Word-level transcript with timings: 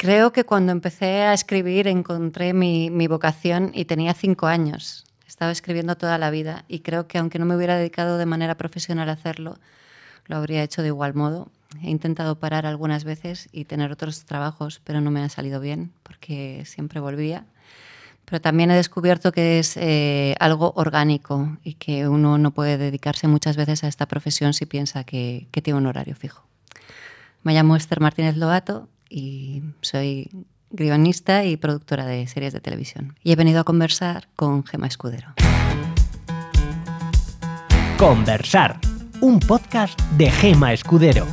Creo 0.00 0.32
que 0.32 0.44
cuando 0.44 0.72
empecé 0.72 1.24
a 1.24 1.34
escribir 1.34 1.86
encontré 1.86 2.54
mi, 2.54 2.88
mi 2.88 3.06
vocación 3.06 3.70
y 3.74 3.84
tenía 3.84 4.14
cinco 4.14 4.46
años. 4.46 5.04
He 5.26 5.28
estado 5.28 5.50
escribiendo 5.50 5.94
toda 5.94 6.16
la 6.16 6.30
vida 6.30 6.64
y 6.68 6.78
creo 6.78 7.06
que 7.06 7.18
aunque 7.18 7.38
no 7.38 7.44
me 7.44 7.54
hubiera 7.54 7.76
dedicado 7.76 8.16
de 8.16 8.24
manera 8.24 8.56
profesional 8.56 9.10
a 9.10 9.12
hacerlo, 9.12 9.58
lo 10.24 10.36
habría 10.36 10.62
hecho 10.62 10.80
de 10.80 10.88
igual 10.88 11.12
modo. 11.12 11.50
He 11.82 11.90
intentado 11.90 12.38
parar 12.38 12.64
algunas 12.64 13.04
veces 13.04 13.50
y 13.52 13.66
tener 13.66 13.92
otros 13.92 14.24
trabajos, 14.24 14.80
pero 14.84 15.02
no 15.02 15.10
me 15.10 15.20
han 15.20 15.28
salido 15.28 15.60
bien 15.60 15.92
porque 16.02 16.62
siempre 16.64 16.98
volvía. 16.98 17.44
Pero 18.24 18.40
también 18.40 18.70
he 18.70 18.76
descubierto 18.76 19.32
que 19.32 19.58
es 19.58 19.76
eh, 19.76 20.34
algo 20.40 20.72
orgánico 20.76 21.58
y 21.62 21.74
que 21.74 22.08
uno 22.08 22.38
no 22.38 22.52
puede 22.52 22.78
dedicarse 22.78 23.28
muchas 23.28 23.58
veces 23.58 23.84
a 23.84 23.88
esta 23.88 24.08
profesión 24.08 24.54
si 24.54 24.64
piensa 24.64 25.04
que, 25.04 25.46
que 25.50 25.60
tiene 25.60 25.76
un 25.76 25.88
horario 25.88 26.16
fijo. 26.16 26.42
Me 27.42 27.52
llamo 27.52 27.76
Esther 27.76 28.00
Martínez 28.00 28.38
Loato 28.38 28.88
y 29.10 29.62
soy 29.82 30.30
guionista 30.70 31.44
y 31.44 31.56
productora 31.56 32.06
de 32.06 32.26
series 32.28 32.52
de 32.52 32.60
televisión. 32.60 33.16
Y 33.22 33.32
he 33.32 33.36
venido 33.36 33.60
a 33.60 33.64
conversar 33.64 34.28
con 34.36 34.64
Gema 34.64 34.86
Escudero. 34.86 35.34
Conversar, 37.98 38.80
un 39.20 39.40
podcast 39.40 40.00
de 40.12 40.30
Gema 40.30 40.72
Escudero. 40.72 41.26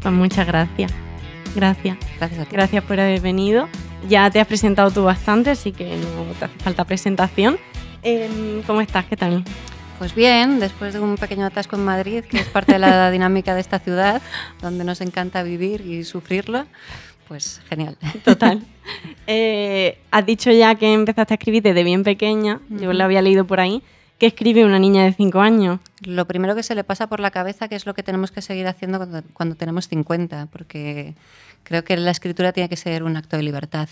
Pues 0.00 0.14
muchas 0.14 0.46
gracias. 0.46 0.92
Gracias. 1.56 1.98
Gracias 2.18 2.40
a 2.40 2.44
ti. 2.44 2.50
Gracias 2.52 2.84
por 2.84 3.00
haber 3.00 3.20
venido. 3.20 3.68
Ya 4.08 4.30
te 4.30 4.40
has 4.40 4.46
presentado 4.46 4.90
tú 4.92 5.02
bastante, 5.02 5.50
así 5.50 5.72
que 5.72 5.96
no 5.96 6.32
te 6.38 6.44
hace 6.44 6.58
falta 6.58 6.84
presentación. 6.84 7.58
Em, 8.02 8.62
¿Cómo 8.62 8.80
estás? 8.80 9.04
¿Qué 9.06 9.16
tal? 9.16 9.42
Pues 9.98 10.14
bien, 10.14 10.60
después 10.60 10.92
de 10.92 11.00
un 11.00 11.16
pequeño 11.16 11.46
atasco 11.46 11.76
en 11.76 11.84
Madrid, 11.84 12.22
que 12.24 12.38
es 12.38 12.46
parte 12.46 12.74
de 12.74 12.78
la 12.78 13.10
dinámica 13.12 13.54
de 13.54 13.62
esta 13.62 13.78
ciudad, 13.78 14.20
donde 14.60 14.84
nos 14.84 15.00
encanta 15.00 15.42
vivir 15.42 15.80
y 15.80 16.04
sufrirlo, 16.04 16.66
pues 17.28 17.60
genial. 17.68 17.96
Total. 18.24 18.62
Eh, 19.28 19.98
has 20.12 20.24
dicho 20.24 20.52
ya 20.52 20.76
que 20.76 20.92
empezaste 20.92 21.34
a 21.34 21.36
escribir 21.36 21.60
desde 21.60 21.82
bien 21.82 22.04
pequeña, 22.04 22.60
yo 22.68 22.92
lo 22.92 23.02
había 23.02 23.20
leído 23.20 23.44
por 23.44 23.58
ahí, 23.58 23.82
que 24.18 24.26
escribe 24.26 24.64
una 24.64 24.78
niña 24.78 25.02
de 25.02 25.12
5 25.12 25.40
años. 25.40 25.80
Lo 26.02 26.28
primero 26.28 26.54
que 26.54 26.62
se 26.62 26.76
le 26.76 26.84
pasa 26.84 27.08
por 27.08 27.18
la 27.18 27.32
cabeza, 27.32 27.66
que 27.66 27.74
es 27.74 27.84
lo 27.84 27.94
que 27.94 28.04
tenemos 28.04 28.30
que 28.30 28.42
seguir 28.42 28.68
haciendo 28.68 28.98
cuando, 28.98 29.22
cuando 29.32 29.56
tenemos 29.56 29.88
50, 29.88 30.46
porque 30.52 31.14
creo 31.64 31.82
que 31.82 31.96
la 31.96 32.12
escritura 32.12 32.52
tiene 32.52 32.68
que 32.68 32.76
ser 32.76 33.02
un 33.02 33.16
acto 33.16 33.36
de 33.36 33.42
libertad. 33.42 33.88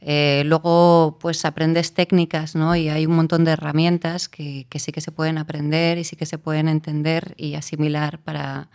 Eh, 0.00 0.42
luego, 0.46 1.18
pues 1.20 1.44
aprendes 1.44 1.92
técnicas, 1.92 2.54
¿no? 2.54 2.74
Y 2.74 2.88
hay 2.88 3.06
un 3.06 3.14
montón 3.14 3.44
de 3.44 3.52
herramientas 3.52 4.28
que, 4.28 4.66
que, 4.70 4.78
sí 4.78 4.92
que 4.92 5.00
se 5.00 5.12
pueden 5.12 5.36
aprender 5.38 5.98
y 5.98 6.04
sí 6.04 6.16
que 6.16 6.26
se 6.26 6.38
pueden 6.38 6.68
entender 6.68 7.34
y 7.36 7.54
asimilar 7.54 8.18
para, 8.18 8.70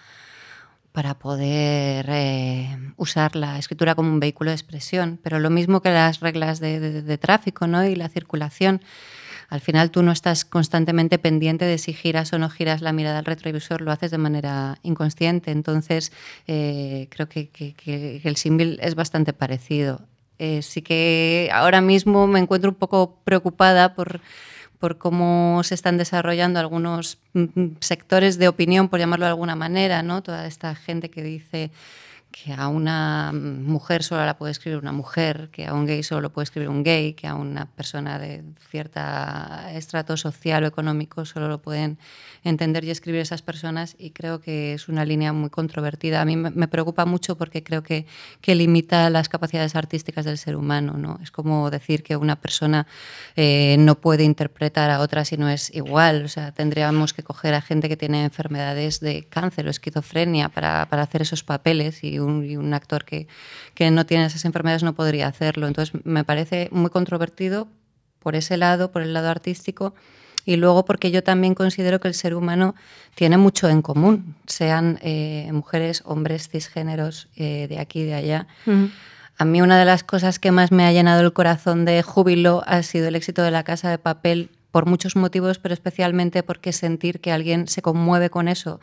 para 0.91 1.17
poder 1.17 2.05
eh, 2.09 2.77
usar 2.97 3.35
la 3.35 3.57
escritura 3.57 3.95
como 3.95 4.11
un 4.11 4.19
vehículo 4.19 4.51
de 4.51 4.55
expresión. 4.55 5.19
Pero 5.23 5.39
lo 5.39 5.49
mismo 5.49 5.81
que 5.81 5.89
las 5.89 6.19
reglas 6.19 6.59
de, 6.59 6.79
de, 6.79 7.01
de 7.01 7.17
tráfico, 7.17 7.65
¿no? 7.67 7.83
Y 7.85 7.95
la 7.95 8.09
circulación. 8.09 8.81
Al 9.49 9.61
final 9.61 9.91
tú 9.91 10.01
no 10.01 10.11
estás 10.11 10.43
constantemente 10.43 11.19
pendiente 11.19 11.65
de 11.65 11.77
si 11.77 11.93
giras 11.93 12.33
o 12.33 12.39
no 12.39 12.49
giras 12.49 12.81
la 12.81 12.93
mirada 12.93 13.19
al 13.19 13.25
retrovisor, 13.25 13.81
lo 13.81 13.91
haces 13.91 14.11
de 14.11 14.17
manera 14.17 14.79
inconsciente. 14.83 15.51
Entonces, 15.51 16.11
eh, 16.47 17.07
creo 17.11 17.29
que, 17.29 17.49
que, 17.49 17.73
que 17.73 18.21
el 18.23 18.37
símil 18.37 18.79
es 18.81 18.95
bastante 18.95 19.33
parecido. 19.33 20.01
Eh, 20.39 20.61
sí 20.61 20.81
que 20.81 21.49
ahora 21.53 21.81
mismo 21.81 22.27
me 22.27 22.39
encuentro 22.39 22.69
un 22.69 22.75
poco 22.75 23.17
preocupada 23.23 23.95
por, 23.95 24.19
por 24.79 24.97
cómo 24.97 25.61
se 25.63 25.75
están 25.75 25.97
desarrollando 25.97 26.59
algunos 26.59 27.17
sectores 27.79 28.37
de 28.37 28.47
opinión, 28.47 28.89
por 28.89 28.99
llamarlo 28.99 29.25
de 29.25 29.31
alguna 29.31 29.55
manera, 29.55 30.03
¿no? 30.03 30.21
Toda 30.23 30.47
esta 30.47 30.75
gente 30.75 31.09
que 31.09 31.23
dice 31.23 31.71
que 32.35 32.51
a 32.51 32.67
una 32.67 33.31
mujer 33.33 34.03
solo 34.03 34.25
la 34.25 34.37
puede 34.37 34.51
escribir 34.51 34.77
una 34.77 34.91
mujer, 34.91 35.47
que 35.53 35.67
a 35.67 35.73
un 35.73 35.85
gay 35.85 36.03
solo 36.03 36.19
lo 36.19 36.33
puede 36.33 36.43
escribir 36.43 36.67
un 36.67 36.83
gay, 36.83 37.13
que 37.13 37.27
a 37.27 37.35
una 37.35 37.65
persona 37.65 38.19
de 38.19 38.43
cierta 38.69 39.71
estrato 39.71 40.17
social 40.17 40.65
o 40.65 40.67
económico 40.67 41.23
solo 41.23 41.47
lo 41.47 41.61
pueden 41.61 41.97
entender 42.43 42.83
y 42.83 42.91
escribir 42.91 43.21
esas 43.21 43.41
personas 43.41 43.95
y 43.97 44.09
creo 44.09 44.41
que 44.41 44.73
es 44.73 44.89
una 44.89 45.05
línea 45.05 45.31
muy 45.31 45.49
controvertida. 45.49 46.21
A 46.21 46.25
mí 46.25 46.35
me 46.35 46.67
preocupa 46.67 47.05
mucho 47.05 47.37
porque 47.37 47.63
creo 47.63 47.83
que, 47.83 48.05
que 48.41 48.53
limita 48.53 49.09
las 49.09 49.29
capacidades 49.29 49.73
artísticas 49.77 50.25
del 50.25 50.37
ser 50.37 50.57
humano. 50.57 50.95
¿no? 50.97 51.19
Es 51.23 51.31
como 51.31 51.71
decir 51.71 52.03
que 52.03 52.17
una 52.17 52.35
persona 52.35 52.85
eh, 53.37 53.77
no 53.79 53.95
puede 53.95 54.25
interpretar 54.25 54.89
a 54.91 54.99
otra 54.99 55.23
si 55.23 55.37
no 55.37 55.47
es 55.47 55.73
igual. 55.73 56.25
O 56.25 56.27
sea, 56.27 56.51
tendríamos 56.51 57.13
que 57.13 57.23
coger 57.23 57.53
a 57.53 57.61
gente 57.61 57.87
que 57.87 57.95
tiene 57.95 58.25
enfermedades 58.25 58.99
de 58.99 59.23
cáncer 59.23 59.67
o 59.67 59.69
esquizofrenia 59.69 60.49
para, 60.49 60.85
para 60.89 61.03
hacer 61.03 61.21
esos 61.21 61.45
papeles 61.45 62.03
y 62.03 62.24
un, 62.25 62.43
y 62.43 62.57
un 62.57 62.73
actor 62.73 63.05
que, 63.05 63.27
que 63.73 63.89
no 63.91 64.05
tiene 64.05 64.25
esas 64.25 64.45
enfermedades 64.45 64.83
no 64.83 64.93
podría 64.93 65.27
hacerlo. 65.27 65.67
Entonces, 65.67 65.99
me 66.03 66.23
parece 66.23 66.69
muy 66.71 66.89
controvertido 66.89 67.67
por 68.19 68.35
ese 68.35 68.57
lado, 68.57 68.91
por 68.91 69.03
el 69.03 69.13
lado 69.13 69.29
artístico, 69.29 69.93
y 70.45 70.57
luego 70.57 70.85
porque 70.85 71.11
yo 71.11 71.23
también 71.23 71.55
considero 71.55 71.99
que 71.99 72.07
el 72.07 72.13
ser 72.13 72.35
humano 72.35 72.75
tiene 73.15 73.37
mucho 73.37 73.67
en 73.67 73.81
común, 73.81 74.35
sean 74.45 74.99
eh, 75.01 75.49
mujeres, 75.51 76.03
hombres, 76.05 76.49
cisgéneros, 76.49 77.27
eh, 77.35 77.67
de 77.67 77.79
aquí 77.79 78.01
y 78.01 78.05
de 78.05 78.13
allá. 78.13 78.47
A 79.37 79.45
mí 79.45 79.61
una 79.61 79.77
de 79.77 79.85
las 79.85 80.03
cosas 80.03 80.39
que 80.39 80.51
más 80.51 80.71
me 80.71 80.85
ha 80.85 80.91
llenado 80.91 81.21
el 81.21 81.33
corazón 81.33 81.83
de 81.83 82.01
júbilo 82.03 82.63
ha 82.67 82.83
sido 82.83 83.07
el 83.07 83.15
éxito 83.15 83.41
de 83.41 83.51
la 83.51 83.63
Casa 83.63 83.89
de 83.89 83.97
Papel 83.97 84.49
por 84.71 84.85
muchos 84.85 85.15
motivos, 85.15 85.57
pero 85.57 85.73
especialmente 85.73 86.43
porque 86.43 86.73
sentir 86.73 87.19
que 87.19 87.31
alguien 87.31 87.67
se 87.67 87.81
conmueve 87.81 88.29
con 88.29 88.47
eso 88.47 88.79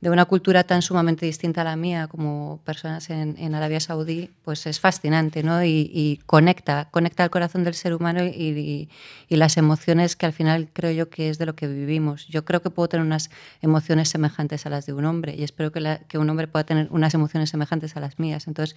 de 0.00 0.10
una 0.10 0.26
cultura 0.26 0.64
tan 0.64 0.82
sumamente 0.82 1.26
distinta 1.26 1.62
a 1.62 1.64
la 1.64 1.76
mía 1.76 2.06
como 2.06 2.60
personas 2.64 3.10
en, 3.10 3.54
Arabia 3.54 3.80
Saudí, 3.80 4.30
pues 4.44 4.66
es 4.66 4.78
fascinante, 4.78 5.42
¿no? 5.42 5.64
Y, 5.64 6.20
conecta, 6.26 6.88
conecta 6.90 7.24
el 7.24 7.30
corazón 7.30 7.64
del 7.64 7.74
ser 7.74 7.94
humano 7.94 8.24
y, 8.24 8.88
las 9.28 9.56
emociones 9.56 10.16
que 10.16 10.26
al 10.26 10.32
final 10.32 10.68
creo 10.72 10.90
yo 10.90 11.10
que 11.10 11.28
es 11.28 11.38
de 11.38 11.46
lo 11.46 11.54
que 11.54 11.66
vivimos. 11.66 12.26
Yo 12.28 12.44
creo 12.44 12.62
que 12.62 12.70
puedo 12.70 12.88
tener 12.88 13.04
unas 13.04 13.30
emociones 13.60 14.08
semejantes 14.08 14.66
a 14.66 14.70
las 14.70 14.86
de 14.86 14.92
un 14.92 15.04
hombre 15.04 15.34
y 15.36 15.44
espero 15.44 15.72
que 15.72 16.18
un 16.18 16.30
hombre 16.30 16.48
pueda 16.48 16.64
tener 16.64 16.88
unas 16.90 17.14
emociones 17.14 17.50
semejantes 17.50 17.96
a 17.96 18.00
las 18.00 18.18
mías. 18.18 18.46
Entonces, 18.46 18.76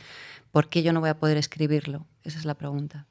¿por 0.52 0.70
qué 0.70 0.84
yo 0.84 0.94
no 0.94 1.00
voy 1.00 1.10
a 1.10 1.18
poder 1.18 1.38
escribirlo? 1.38 2.06
Esa 2.24 2.40
es 2.40 2.46
la 2.46 2.56
pregunta. 2.56 3.08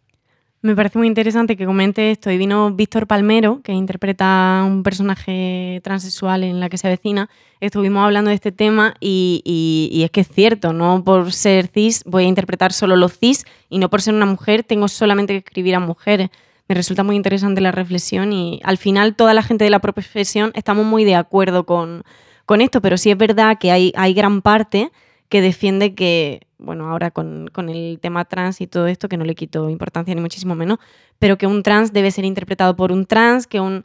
Me 0.62 0.76
parece 0.76 0.98
muy 0.98 1.06
interesante 1.06 1.56
que 1.56 1.64
comente 1.64 2.10
esto. 2.10 2.30
Y 2.30 2.36
vino 2.36 2.70
Víctor 2.70 3.06
Palmero, 3.06 3.62
que 3.62 3.72
interpreta 3.72 4.62
un 4.66 4.82
personaje 4.82 5.80
transexual 5.82 6.44
en 6.44 6.60
la 6.60 6.68
que 6.68 6.76
se 6.76 6.86
avecina. 6.86 7.30
Estuvimos 7.60 8.04
hablando 8.04 8.28
de 8.28 8.34
este 8.34 8.52
tema 8.52 8.94
y, 9.00 9.40
y, 9.44 10.02
es 10.02 10.10
que 10.10 10.20
es 10.20 10.28
cierto, 10.28 10.74
no 10.74 11.02
por 11.02 11.32
ser 11.32 11.68
cis 11.68 12.02
voy 12.04 12.24
a 12.24 12.28
interpretar 12.28 12.74
solo 12.74 12.96
los 12.96 13.18
cis 13.18 13.46
y 13.70 13.78
no 13.78 13.88
por 13.88 14.02
ser 14.02 14.12
una 14.12 14.26
mujer 14.26 14.62
tengo 14.62 14.88
solamente 14.88 15.32
que 15.32 15.38
escribir 15.38 15.74
a 15.76 15.80
mujeres. 15.80 16.28
Me 16.68 16.74
resulta 16.74 17.04
muy 17.04 17.16
interesante 17.16 17.62
la 17.62 17.72
reflexión 17.72 18.32
y 18.34 18.60
al 18.62 18.76
final 18.76 19.16
toda 19.16 19.32
la 19.32 19.42
gente 19.42 19.64
de 19.64 19.70
la 19.70 19.78
profesión 19.78 20.52
estamos 20.54 20.84
muy 20.84 21.04
de 21.04 21.14
acuerdo 21.14 21.64
con, 21.64 22.04
con 22.44 22.60
esto, 22.60 22.82
pero 22.82 22.98
sí 22.98 23.10
es 23.10 23.16
verdad 23.16 23.56
que 23.58 23.72
hay, 23.72 23.92
hay 23.96 24.12
gran 24.12 24.42
parte 24.42 24.90
que 25.30 25.40
defiende 25.40 25.94
que, 25.94 26.42
bueno, 26.60 26.90
ahora 26.90 27.10
con, 27.10 27.48
con, 27.52 27.68
el 27.68 27.98
tema 28.00 28.24
trans 28.24 28.60
y 28.60 28.66
todo 28.66 28.86
esto, 28.86 29.08
que 29.08 29.16
no 29.16 29.24
le 29.24 29.34
quito 29.34 29.68
importancia 29.70 30.14
ni 30.14 30.20
muchísimo 30.20 30.54
menos, 30.54 30.78
pero 31.18 31.36
que 31.38 31.46
un 31.46 31.62
trans 31.62 31.92
debe 31.92 32.10
ser 32.10 32.24
interpretado 32.24 32.76
por 32.76 32.92
un 32.92 33.06
trans, 33.06 33.46
que 33.46 33.60
un... 33.60 33.84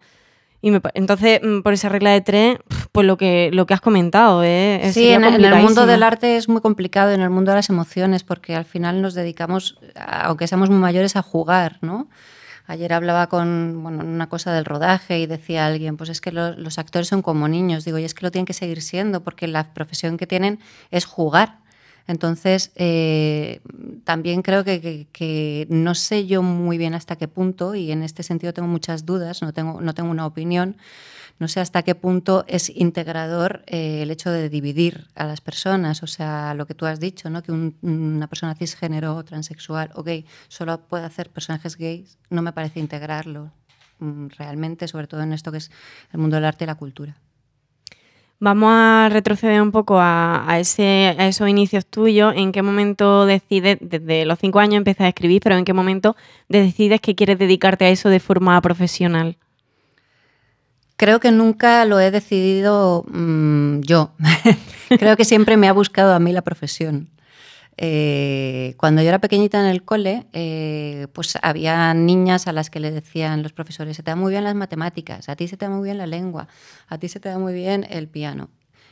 Y 0.62 0.72
me 0.72 0.82
entonces, 0.96 1.42
mm, 1.44 1.62
por 1.62 1.74
esa 1.74 1.90
regla 1.90 2.12
de 2.12 2.22
tres, 2.22 2.58
pues 2.92 3.06
lo 3.06 3.18
que, 3.18 3.50
lo 3.54 3.66
que 3.68 3.74
has 3.76 3.82
comentado, 3.82 4.44
¿eh? 4.44 4.80
Sí, 4.94 5.10
en, 5.10 5.22
en 5.36 5.42
el 5.46 5.52
mundo 5.68 5.86
del 5.86 6.02
arte 6.04 6.38
es 6.38 6.50
muy 6.50 6.62
complicado, 6.62 7.12
en 7.12 7.22
el 7.22 7.30
mundo 7.30 7.52
de 7.52 7.58
las 7.58 7.70
emociones, 7.70 8.24
porque 8.24 8.56
al 8.56 8.66
final 8.66 9.02
nos 9.02 9.14
dedicamos, 9.14 9.78
aunque 9.96 10.48
seamos 10.48 10.70
muy 10.70 10.80
mayores, 10.80 11.16
a 11.16 11.22
jugar, 11.22 11.78
¿no? 11.82 12.08
Ayer 12.68 12.94
hablaba 12.94 13.28
con 13.28 13.84
bueno, 13.84 14.04
una 14.04 14.28
cosa 14.28 14.52
del 14.54 14.66
rodaje 14.66 15.20
y 15.20 15.28
decía 15.28 15.68
alguien, 15.68 15.98
pues 15.98 16.10
es 16.10 16.20
que 16.20 16.32
lo- 16.32 16.56
los 16.56 16.80
actores 16.80 17.08
son 17.08 17.22
como 17.22 17.48
niños. 17.48 17.86
Digo, 17.86 18.00
y 18.00 18.04
es 18.06 18.16
que 18.16 18.26
lo 18.26 18.32
tienen 18.32 18.48
que 18.48 18.54
seguir 18.54 18.82
siendo, 18.82 19.22
porque 19.24 19.48
la 19.48 19.72
profesión 19.76 20.18
que 20.18 20.26
tienen 20.26 20.58
es 20.90 21.06
jugar. 21.06 21.60
Entonces, 22.08 22.72
eh, 22.76 23.62
también 24.04 24.42
creo 24.44 24.64
que, 24.64 25.08
que- 25.12 25.66
no 25.70 25.96
sé 25.96 26.28
yo 26.28 26.44
muy 26.44 26.78
bien 26.78 26.94
hasta 26.94 27.16
qué 27.16 27.28
punto, 27.28 27.74
y 27.76 27.92
en 27.92 28.04
este 28.04 28.22
sentido 28.24 28.54
tengo 28.54 28.68
muchas 28.68 29.06
dudas, 29.06 29.42
no 29.42 29.54
tengo, 29.54 29.82
no 29.82 29.94
tengo 29.96 30.12
una 30.12 30.26
opinión, 30.28 30.78
no 31.40 31.48
sé 31.48 31.60
hasta 31.60 31.84
qué 31.84 31.96
punto 31.96 32.46
es 32.48 32.70
integrador 32.70 33.64
eh, 33.68 34.04
el 34.04 34.12
hecho 34.12 34.30
de 34.32 34.50
dividir 34.50 35.08
a 35.16 35.26
las 35.26 35.42
personas, 35.42 36.04
o 36.04 36.08
sea, 36.08 36.54
lo 36.54 36.66
que 36.68 36.76
tú 36.76 36.86
has 36.86 37.00
dicho, 37.00 37.30
¿no? 37.30 37.42
que 37.44 37.52
un- 37.52 37.76
una 37.82 38.28
persona 38.28 38.56
cisgénero 38.56 39.24
transexual 39.26 39.90
o 39.96 40.04
gay 40.04 40.26
solo 40.48 40.80
puede 40.82 41.06
hacer 41.06 41.30
personajes 41.30 41.76
gays, 41.78 42.18
no 42.30 42.42
me 42.42 42.54
parece 42.54 42.80
integrarlo 42.80 43.52
mm, 44.00 44.28
realmente, 44.38 44.88
sobre 44.88 45.08
todo 45.08 45.22
en 45.24 45.34
esto 45.34 45.52
que 45.52 45.58
es 45.58 45.72
el 46.14 46.20
mundo 46.20 46.36
del 46.36 46.46
arte 46.46 46.66
y 46.66 46.68
la 46.68 46.76
cultura. 46.76 47.16
Vamos 48.40 48.70
a 48.72 49.10
retroceder 49.10 49.62
un 49.62 49.72
poco 49.72 49.98
a, 49.98 50.58
ese, 50.60 51.16
a 51.18 51.28
esos 51.28 51.48
inicios 51.48 51.86
tuyos. 51.86 52.34
¿En 52.36 52.52
qué 52.52 52.62
momento 52.62 53.26
decides, 53.26 53.78
desde 53.80 54.26
los 54.26 54.40
cinco 54.40 54.60
años 54.60 54.76
empiezas 54.76 55.06
a 55.06 55.10
escribir, 55.10 55.42
pero 55.42 55.56
en 55.56 55.64
qué 55.64 55.74
momento 55.74 56.16
decides 56.50 57.00
que 57.00 57.16
quieres 57.16 57.40
dedicarte 57.40 57.86
a 57.86 57.90
eso 57.90 58.10
de 58.10 58.20
forma 58.20 58.60
profesional? 58.62 59.38
Creo 60.98 61.20
que 61.20 61.32
nunca 61.32 61.86
lo 61.86 62.00
he 62.00 62.12
decidido 62.12 63.06
mm, 63.08 63.82
yo. 63.82 64.12
Creo 64.90 65.16
que 65.18 65.26
siempre 65.26 65.58
me 65.58 65.68
ha 65.68 65.74
buscado 65.74 66.14
a 66.14 66.20
mí 66.20 66.32
la 66.32 66.42
profesión. 66.42 67.10
Eh, 67.78 68.74
cuando 68.78 69.02
yo 69.02 69.10
era 69.10 69.20
pequeñita 69.20 69.60
en 69.60 69.66
el 69.66 69.84
cole, 69.84 70.28
eh, 70.34 71.08
pues 71.14 71.38
había 71.42 71.94
niñas 71.94 72.48
a 72.48 72.54
las 72.54 72.70
que 72.70 72.80
le 72.80 72.92
decían 72.92 73.44
los 73.44 73.52
profesores, 73.52 73.98
se 73.98 74.04
te 74.04 74.12
dan 74.12 74.20
muy 74.20 74.32
bien 74.32 74.44
las 74.46 74.56
matemáticas, 74.56 75.28
a 75.28 75.36
ti 75.36 75.48
se 75.48 75.58
te 75.58 75.66
da 75.66 75.72
muy 75.72 75.84
bien 75.84 75.98
la 75.98 76.08
lengua, 76.08 76.48
a 76.88 76.98
ti 76.98 77.10
se 77.10 77.20
te 77.20 77.30
da 77.30 77.38
muy 77.38 77.54
bien 77.54 77.86
el 77.90 78.08
piano. 78.08 78.50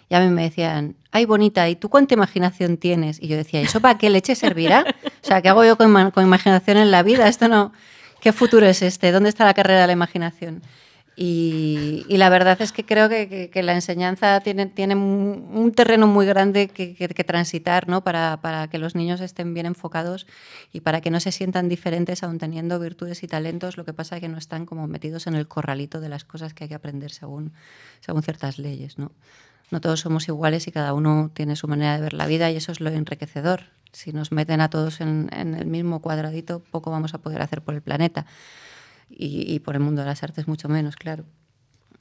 Y 0.09 0.15
a 0.15 0.19
mí 0.19 0.27
me 0.27 0.43
decían, 0.43 0.95
ay, 1.11 1.25
bonita, 1.25 1.67
¿y 1.69 1.75
tú 1.75 1.89
cuánta 1.89 2.13
imaginación 2.13 2.77
tienes? 2.77 3.21
Y 3.21 3.27
yo 3.27 3.37
decía, 3.37 3.61
¿eso 3.61 3.79
para 3.79 3.97
qué 3.97 4.09
leche 4.09 4.35
servirá? 4.35 4.85
O 5.23 5.25
sea, 5.25 5.41
¿qué 5.41 5.49
hago 5.49 5.63
yo 5.63 5.77
con, 5.77 6.11
con 6.11 6.23
imaginación 6.23 6.77
en 6.77 6.91
la 6.91 7.03
vida? 7.03 7.27
Esto 7.27 7.47
no... 7.47 7.71
¿Qué 8.19 8.31
futuro 8.31 8.65
es 8.65 8.81
este? 8.81 9.11
¿Dónde 9.11 9.27
está 9.29 9.43
la 9.43 9.53
carrera 9.53 9.81
de 9.81 9.87
la 9.87 9.93
imaginación? 9.93 10.61
Y, 11.15 12.05
la 12.09 12.29
verdad 12.29 12.59
es 12.61 12.71
que 12.71 12.85
creo 12.85 13.07
que, 13.07 13.51
la 13.63 13.73
enseñanza 13.73 14.39
tiene, 14.39 14.65
tiene 14.65 14.95
un, 14.95 15.71
terreno 15.75 16.07
muy 16.07 16.25
grande 16.25 16.67
que, 16.67 17.23
transitar 17.23 17.87
¿no? 17.87 18.03
para, 18.03 18.39
para 18.41 18.67
que 18.67 18.79
los 18.79 18.95
niños 18.95 19.21
estén 19.21 19.53
bien 19.53 19.67
enfocados 19.67 20.25
y 20.71 20.81
para 20.81 21.01
que 21.01 21.11
no 21.11 21.19
se 21.19 21.31
sientan 21.31 21.69
diferentes 21.69 22.23
aun 22.23 22.39
teniendo 22.39 22.79
virtudes 22.79 23.21
y 23.21 23.27
talentos. 23.27 23.77
Lo 23.77 23.85
que 23.85 23.93
pasa 23.93 24.15
es 24.15 24.21
que 24.21 24.29
no 24.29 24.37
están 24.37 24.65
como 24.65 24.87
metidos 24.87 25.27
en 25.27 25.35
el 25.35 25.47
corralito 25.47 26.01
de 26.01 26.09
las 26.09 26.23
cosas 26.25 26.53
que 26.53 26.63
hay 26.63 26.69
que 26.69 26.75
aprender 26.75 27.11
según, 27.11 27.53
según 27.99 28.23
ciertas 28.23 28.57
leyes. 28.57 28.97
¿no? 28.97 29.11
todos 29.81 30.01
somos 30.01 30.27
iguales 30.27 30.67
y 30.67 30.71
cada 30.71 30.93
uno 30.93 31.31
tiene 31.33 31.55
su 31.55 31.67
manera 31.67 31.95
de 31.95 32.01
ver 32.01 32.13
la 32.13 32.27
vida 32.27 32.51
y 32.51 32.55
eso 32.55 32.71
es 32.71 32.79
lo 32.79 32.89
enriquecedor. 32.89 33.61
Si 33.91 34.11
nos 34.11 34.31
meten 34.31 34.61
a 34.61 34.69
todos 34.69 35.01
en 35.01 35.29
el 35.31 35.65
mismo 35.65 35.99
cuadradito, 35.99 36.59
poco 36.59 36.89
vamos 36.89 37.13
a 37.13 37.19
poder 37.19 37.41
hacer 37.41 37.61
por 37.61 37.75
el 37.75 37.81
planeta 37.81 38.25
y, 39.17 39.53
y 39.53 39.59
por 39.59 39.75
el 39.75 39.81
mundo 39.81 40.01
de 40.01 40.07
las 40.07 40.23
artes 40.23 40.47
mucho 40.47 40.69
menos, 40.69 40.95
claro. 40.95 41.23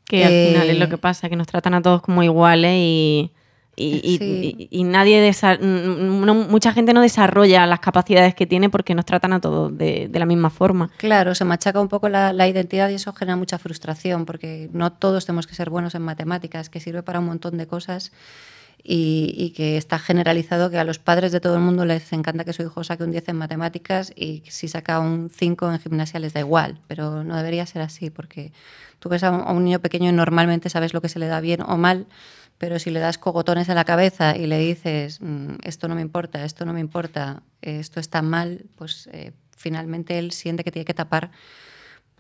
Que 0.05 0.25
al 0.25 0.33
final 0.53 0.71
es 0.71 0.79
lo 0.79 0.87
Eh, 0.87 0.89
que 0.89 0.99
pasa, 0.99 1.29
que 1.29 1.37
nos 1.37 1.47
tratan 1.47 1.75
a 1.75 1.81
todos 1.83 2.03
como 2.03 2.23
iguales 2.23 2.75
y, 2.77 3.31
y, 3.77 4.19
Sí. 4.19 4.69
y- 4.69 4.81
y 4.81 4.85
nadie 4.85 5.33
no- 5.61 6.35
mucha 6.35 6.73
gente 6.73 6.93
no 6.93 7.01
desarrolla 7.01 7.67
las 7.67 7.81
capacidades 7.81 8.35
que 8.35 8.47
tiene 8.47 8.69
porque 8.69 8.95
nos 8.95 9.07
tratan 9.07 9.33
a 9.33 9.41
todos 9.41 9.77
de, 9.79 10.09
de 10.09 10.19
la 10.19 10.27
misma 10.27 10.51
forma. 10.51 10.91
Claro, 10.99 11.35
se 11.35 11.45
machaca 11.47 11.81
un 11.81 11.89
poco 11.89 12.09
la, 12.11 12.33
la 12.35 12.47
identidad 12.49 12.91
y 12.91 12.95
eso 12.95 13.13
genera 13.15 13.37
mucha 13.37 13.59
frustración 13.59 14.27
porque 14.27 14.69
no 14.73 14.93
todos 14.93 15.25
tenemos 15.25 15.47
que 15.47 15.55
ser 15.55 15.71
buenos 15.71 15.95
en 15.95 16.03
matemáticas, 16.03 16.69
que 16.69 16.81
sirve 16.81 17.03
para 17.03 17.21
un 17.21 17.27
montón 17.27 17.57
de 17.57 17.67
cosas 17.67 18.13
y, 18.85 19.53
que 19.57 19.77
está 19.77 19.99
generalizado 19.99 20.71
que 20.71 20.79
a 20.79 20.85
los 20.85 20.99
padres 20.99 21.33
de 21.33 21.41
todo 21.41 21.55
el 21.55 21.61
mundo 21.61 21.85
les 21.85 22.13
encanta 22.13 22.45
que 22.45 22.53
su 22.53 22.63
hijo 22.63 22.83
saque 22.83 23.05
un 23.05 23.13
10 23.13 23.29
en 23.29 23.37
matemáticas 23.37 24.13
y 24.17 24.43
si 24.49 24.69
saca 24.69 24.99
un 24.99 25.31
5 25.31 25.71
en 25.73 25.79
gimnasia 25.79 26.19
les 26.21 26.33
da 26.33 26.41
igual, 26.41 26.81
pero 26.89 27.23
no 27.23 27.37
debería 27.37 27.65
ser 27.67 27.83
así 27.83 28.11
porque 28.11 28.53
tú 28.99 29.09
ves 29.09 29.23
a 29.23 29.31
un, 29.31 29.47
a 29.47 29.61
niño 29.61 29.81
pequeño 29.81 30.09
y 30.11 30.13
normalmente 30.13 30.69
sabes 30.69 30.95
lo 30.95 31.01
que 31.01 31.09
se 31.09 31.19
le 31.19 31.27
da 31.27 31.41
bien 31.41 31.63
o 31.63 31.77
mal, 31.77 32.07
pero 32.59 32.79
si 32.79 32.91
le 32.91 33.01
das 33.01 33.19
cogotones 33.19 33.69
en 33.69 33.77
la 33.77 33.85
cabeza 33.85 34.37
y 34.37 34.47
le 34.47 34.59
dices 34.59 35.21
"Mm, 35.21 35.57
esto 35.63 35.89
no 35.89 35.95
me 35.95 36.03
importa, 36.03 36.45
esto 36.45 36.65
no 36.65 36.73
me 36.73 36.81
importa, 36.81 37.43
esto 37.61 38.01
está 38.01 38.23
mal, 38.23 38.67
pues 38.77 39.09
eh, 39.13 39.33
finalmente 39.57 40.19
él 40.19 40.33
siente 40.33 40.65
que 40.65 40.73
tiene 40.73 40.85
que 40.85 40.95
tapar 40.95 41.31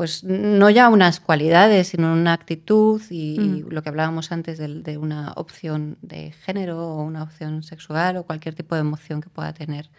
pues 0.02 0.24
no 0.24 0.68
ya 0.68 0.88
unas 0.88 1.20
cualidades, 1.20 1.86
sino 1.86 2.12
una 2.12 2.32
actitud 2.32 3.00
y, 3.08 3.40
y 3.40 3.64
lo 3.70 3.84
que 3.84 3.88
hablábamos 3.88 4.32
antes 4.32 4.58
de, 4.58 4.66
de 4.66 4.98
una 4.98 5.30
opción 5.36 5.96
de 6.02 6.32
género 6.32 6.96
o 6.96 7.04
una 7.04 7.22
opción 7.22 7.62
sexual 7.62 8.16
o 8.16 8.24
cualquier 8.24 8.56
tipo 8.56 8.74
de 8.74 8.80
emoción 8.80 9.20
que 9.20 9.30
pueda 9.30 9.52
tener 9.52 9.90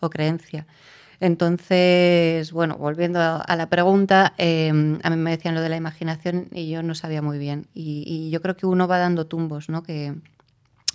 o 0.00 0.08
creencia. 0.08 0.66
Entonces, 1.20 2.50
bueno, 2.50 2.78
volviendo 2.78 3.20
a, 3.20 3.42
a 3.42 3.56
la 3.56 3.68
pregunta, 3.68 4.32
eh, 4.38 4.70
a 5.02 5.10
mí 5.10 5.16
me 5.16 5.32
decían 5.32 5.54
lo 5.54 5.60
de 5.60 5.68
la 5.68 5.76
imaginación 5.76 6.48
y 6.50 6.70
yo 6.70 6.82
no 6.82 6.94
sabía 6.94 7.20
muy 7.20 7.36
bien. 7.36 7.66
Y, 7.74 8.04
y 8.06 8.30
yo 8.30 8.40
creo 8.40 8.56
que 8.56 8.64
uno 8.64 8.88
va 8.88 8.96
dando 8.96 9.26
tumbos, 9.26 9.68
¿no? 9.68 9.82
Que 9.82 10.14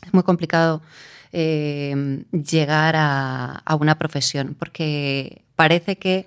es 0.03 0.13
muy 0.13 0.23
complicado 0.23 0.81
eh, 1.31 2.23
llegar 2.31 2.95
a, 2.95 3.61
a 3.63 3.75
una 3.75 3.99
profesión 3.99 4.55
porque 4.57 5.43
parece 5.55 5.99
que 5.99 6.25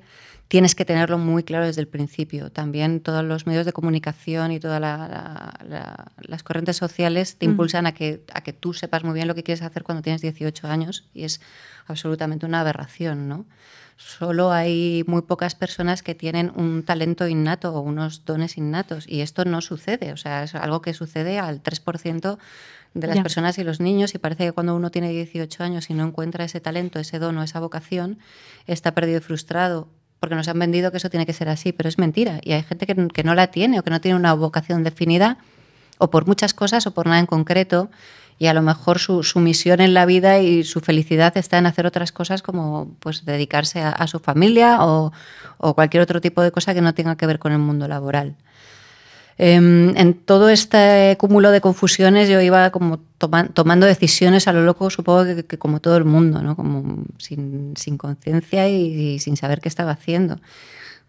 tienes 0.50 0.74
que 0.74 0.84
tenerlo 0.84 1.16
muy 1.16 1.44
claro 1.44 1.64
desde 1.64 1.80
el 1.80 1.86
principio. 1.86 2.50
También 2.50 2.98
todos 3.00 3.24
los 3.24 3.46
medios 3.46 3.64
de 3.66 3.72
comunicación 3.72 4.50
y 4.50 4.58
todas 4.58 4.80
la- 4.80 4.96
la- 5.08 5.54
la- 5.64 6.12
las 6.18 6.42
corrientes 6.42 6.76
sociales 6.76 7.36
te 7.36 7.46
impulsan 7.46 7.86
a 7.86 7.92
que, 7.92 8.24
a 8.34 8.40
que 8.42 8.52
tú 8.52 8.74
sepas 8.74 9.04
muy 9.04 9.14
bien 9.14 9.28
lo 9.28 9.36
que 9.36 9.44
quieres 9.44 9.62
hacer 9.62 9.84
cuando 9.84 10.02
tienes 10.02 10.22
18 10.22 10.66
años 10.66 11.08
y 11.14 11.22
es 11.22 11.40
absolutamente 11.86 12.46
una 12.46 12.62
aberración, 12.62 13.28
¿no? 13.28 13.46
Solo 13.96 14.50
hay 14.50 15.04
muy 15.06 15.22
pocas 15.22 15.54
personas 15.54 16.02
que 16.02 16.16
tienen 16.16 16.50
un 16.56 16.82
talento 16.82 17.28
innato 17.28 17.72
o 17.72 17.80
unos 17.80 18.24
dones 18.24 18.56
innatos 18.58 19.06
y 19.06 19.20
esto 19.20 19.44
no 19.44 19.60
sucede, 19.60 20.12
o 20.12 20.16
sea, 20.16 20.42
es 20.42 20.56
algo 20.56 20.82
que 20.82 20.94
sucede 20.94 21.38
al 21.38 21.60
3% 21.62 22.38
de 22.94 23.06
las 23.06 23.16
Ya. 23.18 23.22
personas 23.22 23.56
y 23.58 23.62
los 23.62 23.78
niños 23.78 24.16
y 24.16 24.18
parece 24.18 24.46
que 24.46 24.52
cuando 24.52 24.74
uno 24.74 24.90
tiene 24.90 25.10
18 25.10 25.62
años 25.62 25.90
y 25.90 25.94
no 25.94 26.04
encuentra 26.04 26.44
ese 26.44 26.60
talento, 26.60 26.98
ese 26.98 27.20
don 27.20 27.38
o 27.38 27.42
esa 27.44 27.60
vocación, 27.60 28.18
está 28.66 28.94
perdido 28.96 29.18
y 29.18 29.20
frustrado 29.20 29.86
porque 30.20 30.34
nos 30.34 30.46
han 30.48 30.58
vendido 30.58 30.90
que 30.90 30.98
eso 30.98 31.10
tiene 31.10 31.26
que 31.26 31.32
ser 31.32 31.48
así, 31.48 31.72
pero 31.72 31.88
es 31.88 31.98
mentira. 31.98 32.40
Y 32.42 32.52
hay 32.52 32.62
gente 32.62 32.86
que, 32.86 33.24
no 33.24 33.34
la 33.34 33.46
tiene 33.48 33.80
o 33.80 33.82
que 33.82 33.90
no 33.90 34.00
tiene 34.00 34.16
una 34.16 34.34
vocación 34.34 34.84
definida 34.84 35.38
o 35.98 36.10
por 36.10 36.26
muchas 36.26 36.54
cosas 36.54 36.86
o 36.86 36.92
por 36.92 37.06
nada 37.06 37.18
en 37.18 37.26
concreto 37.26 37.90
y 38.38 38.46
a 38.46 38.54
lo 38.54 38.62
mejor 38.62 38.98
su, 38.98 39.22
misión 39.36 39.80
en 39.80 39.94
la 39.94 40.06
vida 40.06 40.38
y 40.38 40.64
su 40.64 40.80
felicidad 40.80 41.36
está 41.36 41.58
en 41.58 41.66
hacer 41.66 41.86
otras 41.86 42.12
cosas 42.12 42.42
como 42.42 42.94
pues 43.00 43.24
dedicarse 43.24 43.80
a, 43.80 43.90
a 43.90 44.06
su 44.06 44.18
familia 44.18 44.84
o, 44.84 45.12
o 45.58 45.74
cualquier 45.74 46.02
otro 46.02 46.20
tipo 46.20 46.42
de 46.42 46.52
cosa 46.52 46.74
que 46.74 46.80
no 46.80 46.94
tenga 46.94 47.16
que 47.16 47.26
ver 47.26 47.38
con 47.38 47.52
el 47.52 47.58
mundo 47.58 47.88
laboral. 47.88 48.36
Em, 49.42 49.96
en 49.96 50.12
todo 50.12 50.50
este 50.50 51.16
cúmulo 51.18 51.50
de 51.50 51.62
confusiones 51.62 52.28
yo 52.28 52.42
iba 52.42 52.68
como 52.70 52.98
toma- 53.16 53.48
tomando 53.48 53.86
decisiones 53.86 54.46
a 54.48 54.52
lo 54.52 54.62
loco, 54.64 54.90
supongo 54.90 55.24
que, 55.24 55.46
que 55.46 55.56
como 55.58 55.80
todo 55.80 55.96
el 55.96 56.04
mundo, 56.04 56.42
¿no? 56.42 56.56
como 56.56 57.04
sin, 57.16 57.72
sin 57.74 57.96
conciencia 57.96 58.68
y, 58.68 59.14
y 59.14 59.18
sin 59.18 59.38
saber 59.38 59.60
qué 59.62 59.68
estaba 59.68 59.92
haciendo. 59.92 60.40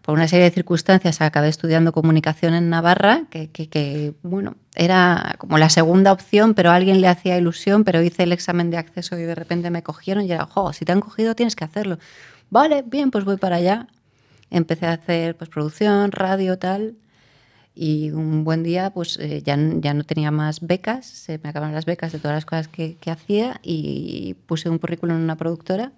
Por 0.00 0.14
una 0.14 0.28
serie 0.28 0.44
de 0.46 0.50
circunstancias 0.50 1.20
acabé 1.20 1.48
estudiando 1.48 1.92
comunicación 1.92 2.54
en 2.54 2.70
Navarra, 2.70 3.24
que, 3.30 3.50
que- 3.50 3.68
que, 3.68 4.14
bueno, 4.22 4.54
era 4.74 5.34
como 5.38 5.58
la 5.58 5.68
segunda 5.68 6.10
opción, 6.12 6.54
pero 6.54 6.70
a 6.70 6.74
alguien 6.76 7.02
le 7.02 7.08
hacía 7.08 7.36
ilusión, 7.36 7.84
pero 7.84 8.00
hice 8.02 8.22
el 8.22 8.32
examen 8.32 8.70
de 8.70 8.78
acceso 8.78 9.18
y 9.18 9.22
de 9.24 9.34
repente 9.34 9.68
me 9.70 9.82
cogieron 9.82 10.24
y 10.24 10.32
era, 10.32 10.46
jo, 10.46 10.72
si 10.72 10.84
te 10.86 10.92
han 10.92 11.00
cogido 11.00 11.34
tienes 11.34 11.54
que 11.54 11.64
hacerlo. 11.64 11.98
Vale, 12.50 12.82
bien, 12.86 13.10
pues 13.10 13.24
voy 13.26 13.36
para 13.36 13.56
allá. 13.56 13.88
Empecé 14.50 14.86
a 14.86 14.92
hacer 14.94 15.36
pues, 15.36 15.50
producción, 15.50 16.12
radio, 16.12 16.58
tal. 16.58 16.94
Y 17.74 18.10
un 18.10 18.44
buen 18.44 18.62
día, 18.62 18.90
pues 18.90 19.18
eh, 19.18 19.42
ya, 19.42 19.56
ya 19.80 19.94
no 19.94 20.04
tenía 20.04 20.30
más 20.30 20.60
becas, 20.60 21.06
se 21.06 21.38
me 21.42 21.48
acabaron 21.48 21.74
las 21.74 21.86
becas 21.86 22.12
de 22.12 22.18
todas 22.18 22.34
las 22.36 22.44
cosas 22.44 22.68
que, 22.68 22.96
que 23.00 23.10
hacía 23.10 23.60
y 23.62 24.34
puse 24.46 24.68
un 24.68 24.78
currículum 24.78 25.16
en 25.16 25.22
una 25.22 25.36
productora 25.36 25.92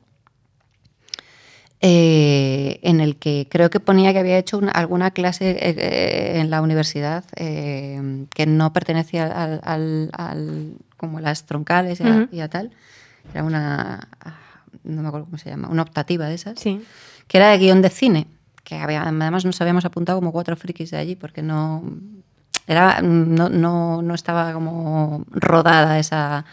eh, 1.80 2.78
en 2.82 3.00
el 3.00 3.16
que 3.16 3.46
creo 3.50 3.68
que 3.70 3.80
ponía 3.80 4.12
que 4.12 4.20
había 4.20 4.38
hecho 4.38 4.56
una- 4.58 4.70
alguna 4.72 5.10
clase 5.10 5.50
eh, 5.50 5.74
eh, 5.76 6.40
en 6.40 6.48
la 6.48 6.62
universidad 6.62 7.24
que 7.34 8.46
no 8.46 8.72
pertenecía 8.72 9.26
al, 9.26 9.60
al- 9.64 10.10
al- 10.12 10.76
como 10.96 11.18
a 11.18 11.20
las 11.20 11.44
troncales 11.44 12.00
y 12.00 12.04
a, 12.04 12.10
Ujú. 12.24 12.28
y 12.36 12.40
a 12.40 12.48
tal. 12.48 12.70
Era 13.32 13.42
una, 13.44 14.08
ah, 14.20 14.38
no 14.84 15.02
me 15.02 15.08
acuerdo 15.08 15.26
cómo 15.26 15.38
se 15.38 15.50
llama, 15.50 15.68
una 15.68 15.82
optativa 15.82 16.26
de 16.28 16.34
esas 16.36 16.58
Sí. 16.58 16.80
que 17.26 17.36
era 17.38 17.50
de 17.50 17.58
guion 17.58 17.82
de 17.82 17.90
cine, 17.90 18.26
que 18.64 18.76
había- 18.76 19.02
además 19.02 19.44
nos 19.44 19.60
habíamos 19.60 19.84
apuntado 19.84 20.18
como 20.18 20.32
cuatro 20.32 20.56
frikis 20.56 20.90
de 20.90 20.96
allí, 20.96 21.16
porque 21.16 21.42
no, 21.42 21.84
era, 22.66 23.00
no, 23.02 23.48
no, 23.48 24.02
no 24.02 24.14
estaba 24.14 24.52
como 24.52 25.24
rodada 25.30 25.98
esa, 25.98 26.46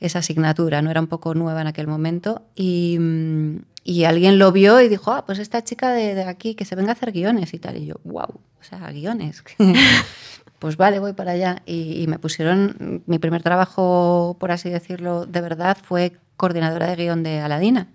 esa 0.00 0.20
asignatura, 0.20 0.82
no 0.82 0.90
era 0.90 1.00
un 1.00 1.06
poco 1.06 1.34
nueva 1.34 1.60
en 1.60 1.66
aquel 1.66 1.86
momento. 1.86 2.42
Y, 2.56 2.98
y 3.84 4.04
alguien 4.04 4.38
lo 4.38 4.50
vio 4.50 4.80
y 4.80 4.88
dijo, 4.88 5.12
ah, 5.12 5.24
pues 5.26 5.38
esta 5.38 5.62
chica 5.62 5.90
de, 5.92 6.14
de, 6.14 6.24
aquí, 6.24 6.54
que 6.54 6.64
se 6.64 6.74
venga 6.74 6.90
a 6.90 6.94
hacer 6.94 7.12
guiones 7.12 7.52
y 7.52 7.58
tal. 7.58 7.76
Y 7.76 7.86
yo, 7.86 7.96
wow, 8.04 8.28
o 8.28 8.64
sea, 8.64 8.90
guiones. 8.90 9.44
pues 10.58 10.76
vale, 10.76 11.00
voy 11.00 11.12
para 11.12 11.32
allá. 11.32 11.62
Y, 11.66 12.02
y, 12.02 12.06
me 12.06 12.18
pusieron, 12.18 13.02
mi 13.06 13.18
primer 13.18 13.42
trabajo, 13.42 14.36
por 14.40 14.52
así 14.52 14.70
decirlo, 14.70 15.26
de 15.26 15.40
verdad, 15.42 15.76
fue 15.82 16.16
coordinadora 16.36 16.86
de 16.86 16.96
guion 16.96 17.22
de 17.22 17.40
Aladina. 17.40 17.88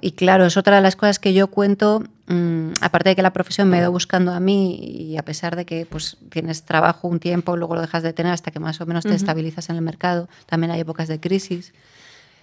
Y 0.00 0.12
claro, 0.12 0.44
es 0.44 0.56
otra 0.56 0.76
de 0.76 0.82
las 0.82 0.96
cosas 0.96 1.18
que 1.18 1.32
yo 1.32 1.46
cuento, 1.46 2.02
mmm, 2.26 2.72
aparte 2.80 3.10
de 3.10 3.16
que 3.16 3.22
la 3.22 3.32
profesión 3.32 3.68
me 3.68 3.78
ha 3.78 3.80
ido 3.82 3.92
buscando 3.92 4.32
a 4.32 4.40
mí 4.40 4.76
y 4.76 5.16
a 5.16 5.22
pesar 5.22 5.56
de 5.56 5.64
que 5.64 5.86
pues, 5.86 6.16
tienes 6.30 6.64
trabajo 6.64 7.08
un 7.08 7.20
tiempo, 7.20 7.56
luego 7.56 7.76
lo 7.76 7.80
dejas 7.80 8.02
de 8.02 8.12
tener 8.12 8.32
hasta 8.32 8.50
que 8.50 8.60
más 8.60 8.80
o 8.80 8.86
menos 8.86 9.04
te 9.04 9.10
uh 9.10 9.12
-huh. 9.12 9.16
estabilizas 9.16 9.70
en 9.70 9.76
el 9.76 9.82
mercado, 9.82 10.28
también 10.46 10.72
hay 10.72 10.80
épocas 10.80 11.08
de 11.08 11.20
crisis 11.20 11.72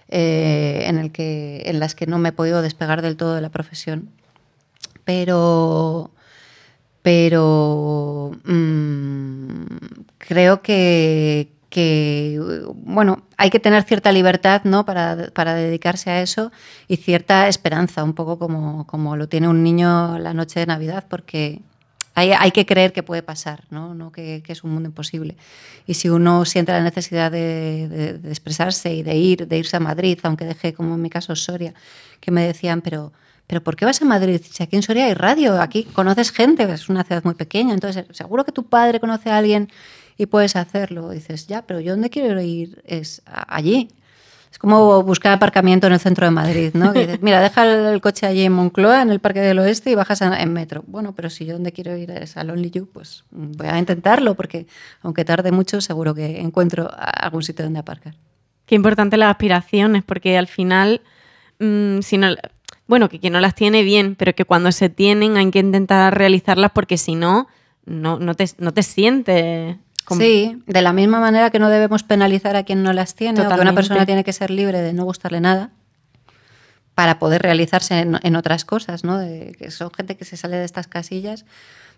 eh, 0.08 0.84
en, 0.86 0.98
el 0.98 1.12
que, 1.12 1.62
en 1.66 1.78
las 1.78 1.94
que 1.94 2.06
no 2.06 2.18
me 2.18 2.30
he 2.30 2.32
podido 2.32 2.62
despegar 2.62 3.02
del 3.02 3.16
todo 3.16 3.34
de 3.34 3.40
la 3.42 3.50
profesión. 3.50 4.10
Pero, 5.04 6.10
pero 7.02 8.32
mmm, 8.44 9.64
creo 10.18 10.62
que, 10.62 11.48
que, 11.72 12.38
bueno, 12.74 13.24
hay 13.38 13.48
que 13.48 13.58
tener 13.58 13.82
cierta 13.84 14.12
libertad 14.12 14.60
¿no? 14.64 14.84
para, 14.84 15.30
para, 15.32 15.54
dedicarse 15.54 16.10
a 16.10 16.20
eso 16.20 16.52
y 16.86 16.98
cierta 16.98 17.48
esperanza, 17.48 18.04
un 18.04 18.12
poco 18.12 18.38
como, 18.38 18.86
como, 18.86 19.16
lo 19.16 19.26
tiene 19.26 19.48
un 19.48 19.62
niño 19.62 20.18
la 20.18 20.34
noche 20.34 20.60
de 20.60 20.66
Navidad, 20.66 21.06
porque 21.08 21.62
hay, 22.14 22.32
hay 22.32 22.50
que 22.50 22.66
creer 22.66 22.92
que 22.92 23.02
puede 23.02 23.22
pasar, 23.22 23.64
¿no? 23.70 23.94
no 23.94 24.12
que, 24.12 24.42
que, 24.44 24.52
es 24.52 24.64
un 24.64 24.72
mundo 24.72 24.90
imposible. 24.90 25.36
Y 25.86 25.94
si 25.94 26.10
uno 26.10 26.44
siente 26.44 26.72
la 26.72 26.82
necesidad 26.82 27.32
de, 27.32 28.18
de, 28.22 28.28
expresarse 28.30 28.92
y 28.92 29.02
de 29.02 29.16
ir, 29.16 29.48
de 29.48 29.58
irse 29.58 29.78
a 29.78 29.80
Madrid, 29.80 30.18
aunque 30.24 30.44
deje, 30.44 30.74
como 30.74 30.94
en 30.94 31.00
mi 31.00 31.08
caso, 31.08 31.34
Soria, 31.34 31.72
que 32.20 32.30
me 32.30 32.46
decían, 32.46 32.82
pero... 32.82 33.12
¿Pero 33.48 33.60
por 33.62 33.76
qué 33.76 33.84
vas 33.84 34.00
a 34.00 34.04
Madrid? 34.06 34.40
Si 34.48 34.62
aquí 34.62 34.76
en 34.76 34.82
Soria 34.82 35.06
hay 35.06 35.14
radio, 35.14 35.60
aquí 35.60 35.82
conoces 35.84 36.30
gente, 36.30 36.62
es 36.72 36.88
una 36.88 37.04
ciudad 37.04 37.22
muy 37.24 37.34
pequeña, 37.34 37.74
entonces 37.74 38.06
seguro 38.12 38.44
que 38.44 38.52
tu 38.52 38.64
padre 38.64 38.98
conoce 38.98 39.30
a 39.30 39.36
alguien 39.36 39.68
y 40.22 40.26
puedes 40.26 40.56
hacerlo. 40.56 41.10
dices, 41.10 41.46
ya, 41.46 41.62
pero 41.62 41.80
yo 41.80 41.92
donde 41.92 42.10
quiero 42.10 42.40
ir 42.40 42.82
es 42.86 43.22
allí. 43.24 43.88
Es 44.50 44.58
como 44.58 45.02
buscar 45.02 45.32
aparcamiento 45.32 45.86
en 45.86 45.94
el 45.94 45.98
centro 45.98 46.26
de 46.26 46.30
Madrid, 46.30 46.70
¿no? 46.74 46.92
Dices, 46.92 47.20
mira, 47.22 47.40
deja 47.40 47.64
el, 47.64 48.00
coche 48.00 48.26
allí 48.26 48.42
en 48.42 48.52
Moncloa, 48.52 49.02
en 49.02 49.10
el 49.10 49.18
Parque 49.18 49.40
del 49.40 49.58
Oeste, 49.58 49.90
y 49.90 49.94
bajas 49.94 50.20
en 50.20 50.52
metro. 50.52 50.84
Bueno, 50.86 51.14
pero 51.14 51.30
si 51.30 51.46
yo 51.46 51.54
donde 51.54 51.72
quiero 51.72 51.96
ir 51.96 52.10
es 52.10 52.36
a 52.36 52.44
Lonely 52.44 52.70
You, 52.70 52.86
pues 52.92 53.24
voy 53.30 53.66
a 53.66 53.78
intentarlo, 53.78 54.34
porque 54.34 54.66
aunque 55.00 55.24
tarde 55.24 55.52
mucho, 55.52 55.80
seguro 55.80 56.14
que 56.14 56.40
encuentro 56.40 56.88
algún 56.94 57.42
sitio 57.42 57.64
donde 57.64 57.80
aparcar. 57.80 58.14
Qué 58.66 58.74
importante 58.74 59.16
las 59.16 59.30
aspiraciones, 59.30 60.04
porque 60.04 60.36
al 60.36 60.46
final, 60.46 61.00
mmm, 61.58 62.00
si 62.00 62.18
no, 62.18 62.28
bueno, 62.86 63.08
que 63.08 63.18
quien 63.18 63.32
no 63.32 63.40
las 63.40 63.54
tiene 63.54 63.82
bien, 63.82 64.14
pero 64.16 64.34
que 64.34 64.44
cuando 64.44 64.70
se 64.70 64.90
tienen 64.90 65.36
hay 65.38 65.50
que 65.50 65.60
intentar 65.60 66.16
realizarlas 66.16 66.72
porque 66.72 66.98
si 66.98 67.14
no, 67.14 67.48
no, 67.86 68.18
no, 68.18 68.34
te, 68.34 68.44
no 68.58 68.72
te 68.72 68.82
sientes. 68.82 69.76
Sí, 70.18 70.62
de 70.66 70.82
la 70.82 70.92
misma 70.92 71.20
manera 71.20 71.50
que 71.50 71.58
no 71.58 71.68
debemos 71.68 72.02
penalizar 72.02 72.56
a 72.56 72.64
quien 72.64 72.82
no 72.82 72.92
las 72.92 73.14
tiene, 73.14 73.36
Totalmente. 73.36 73.54
o 73.54 73.56
que 73.56 73.68
una 73.68 73.74
persona 73.74 74.06
tiene 74.06 74.24
que 74.24 74.32
ser 74.32 74.50
libre 74.50 74.80
de 74.80 74.92
no 74.92 75.04
gustarle 75.04 75.40
nada 75.40 75.70
para 76.94 77.18
poder 77.18 77.42
realizarse 77.42 78.00
en, 78.00 78.18
en 78.22 78.36
otras 78.36 78.64
cosas, 78.64 79.04
¿no? 79.04 79.18
De, 79.18 79.54
que 79.58 79.70
son 79.70 79.90
gente 79.92 80.16
que 80.16 80.24
se 80.24 80.36
sale 80.36 80.56
de 80.56 80.64
estas 80.64 80.86
casillas. 80.86 81.44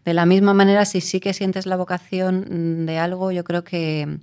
De 0.04 0.14
la 0.14 0.26
misma 0.26 0.54
manera, 0.54 0.85
si 0.85 1.00
sí 1.00 1.21
que 1.21 1.33
sientes 1.33 1.66
la 1.66 1.76
vocación 1.76 2.87
de 2.87 2.99
algo, 2.99 3.33
yo 3.33 3.42
creo 3.42 3.64
que, 3.64 4.18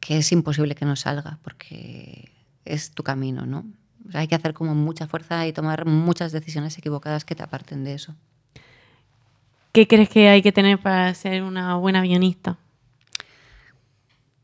que 0.00 0.18
es 0.18 0.30
imposible 0.32 0.74
que 0.74 0.84
no 0.84 0.94
salga, 0.94 1.38
porque 1.42 2.30
es 2.64 2.90
tu 2.90 3.02
camino, 3.02 3.46
¿no? 3.46 3.64
O 4.06 4.12
sea, 4.12 4.20
hay 4.20 4.28
que 4.28 4.34
hacer 4.34 4.52
como 4.52 4.74
mucha 4.74 5.06
fuerza 5.06 5.46
y 5.46 5.52
tomar 5.52 5.86
muchas 5.86 6.32
decisiones 6.32 6.76
equivocadas 6.76 7.24
que 7.24 7.34
te 7.34 7.42
aparten 7.42 7.84
de 7.84 7.94
eso. 7.94 8.14
¿Qué 9.72 9.88
crees 9.88 10.08
que 10.08 10.28
hay 10.28 10.42
que 10.42 10.52
tener 10.52 10.78
para 10.78 11.12
ser 11.14 11.42
una 11.42 11.76
buena 11.76 12.02
guionista? 12.02 12.58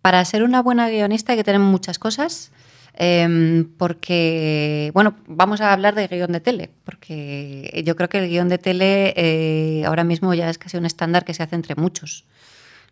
Para 0.02 0.24
ser 0.24 0.42
una 0.42 0.62
buena 0.62 0.88
guionista 0.88 1.32
hay 1.32 1.38
que 1.38 1.44
tener 1.44 1.60
muchas 1.60 1.98
cosas, 1.98 2.52
eh, 2.94 3.64
porque, 3.78 4.90
bueno, 4.94 5.14
vamos 5.26 5.60
a 5.60 5.72
hablar 5.72 5.94
de 5.94 6.06
guion 6.08 6.32
de 6.32 6.40
tele, 6.40 6.70
porque 6.84 7.82
yo 7.84 7.96
creo 7.96 8.08
que 8.08 8.18
el 8.18 8.28
guion 8.28 8.48
de 8.48 8.58
tele 8.58 9.12
eh, 9.16 9.84
ahora 9.86 10.04
mismo 10.04 10.32
ya 10.34 10.48
es 10.50 10.58
casi 10.58 10.76
un 10.76 10.86
estándar 10.86 11.24
que 11.24 11.34
se 11.34 11.42
hace 11.42 11.56
entre 11.56 11.74
muchos. 11.76 12.24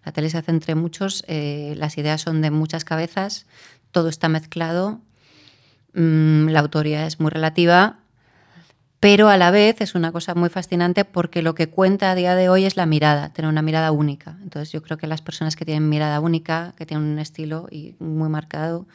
La 0.04 0.12
tele 0.12 0.30
se 0.30 0.38
hace 0.38 0.50
entre 0.50 0.74
muchos, 0.74 1.24
eh, 1.28 1.74
las 1.76 1.98
ideas 1.98 2.20
son 2.20 2.40
de 2.42 2.50
muchas 2.50 2.84
cabezas, 2.84 3.46
todo 3.90 4.08
está 4.08 4.28
mezclado, 4.28 5.00
mmm, 5.94 6.48
la 6.48 6.60
autoría 6.60 7.06
es 7.06 7.20
muy 7.20 7.30
relativa, 7.30 7.98
pero 9.00 9.28
a 9.28 9.36
la 9.36 9.50
vez 9.50 9.80
es 9.80 9.94
una 9.94 10.10
cosa 10.10 10.34
muy 10.34 10.48
fascinante 10.48 11.04
porque 11.04 11.42
lo 11.42 11.54
que 11.54 11.68
cuenta 11.68 12.10
a 12.10 12.14
día 12.14 12.34
de 12.34 12.48
hoy 12.48 12.64
es 12.64 12.76
la 12.76 12.86
mirada, 12.86 13.32
tener 13.32 13.48
una 13.48 13.62
mirada 13.62 13.92
única. 13.92 14.36
Entonces 14.42 14.72
yo 14.72 14.82
creo 14.82 14.98
que 14.98 15.06
las 15.06 15.22
personas 15.22 15.54
que 15.54 15.64
tienen 15.64 15.88
mirada 15.88 16.18
única, 16.20 16.74
que 16.76 16.84
tienen 16.84 17.06
un 17.06 17.18
estilo 17.18 17.68
muy 18.00 18.28
marcado, 18.28 18.86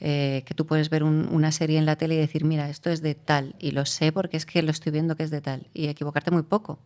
eh, 0.00 0.44
que 0.46 0.54
tú 0.54 0.64
puedes 0.66 0.90
ver 0.90 1.02
un, 1.02 1.28
una 1.30 1.52
serie 1.52 1.78
en 1.78 1.84
la 1.84 1.96
tele 1.96 2.14
y 2.14 2.18
decir, 2.18 2.44
mira, 2.44 2.70
esto 2.70 2.88
es 2.88 3.02
de 3.02 3.14
tal, 3.14 3.54
y 3.58 3.72
lo 3.72 3.84
sé 3.84 4.12
porque 4.12 4.36
es 4.36 4.46
que 4.46 4.62
lo 4.62 4.70
estoy 4.70 4.92
viendo 4.92 5.16
que 5.16 5.24
es 5.24 5.30
de 5.30 5.40
tal, 5.40 5.66
y 5.74 5.88
equivocarte 5.88 6.30
muy 6.30 6.42
poco. 6.42 6.78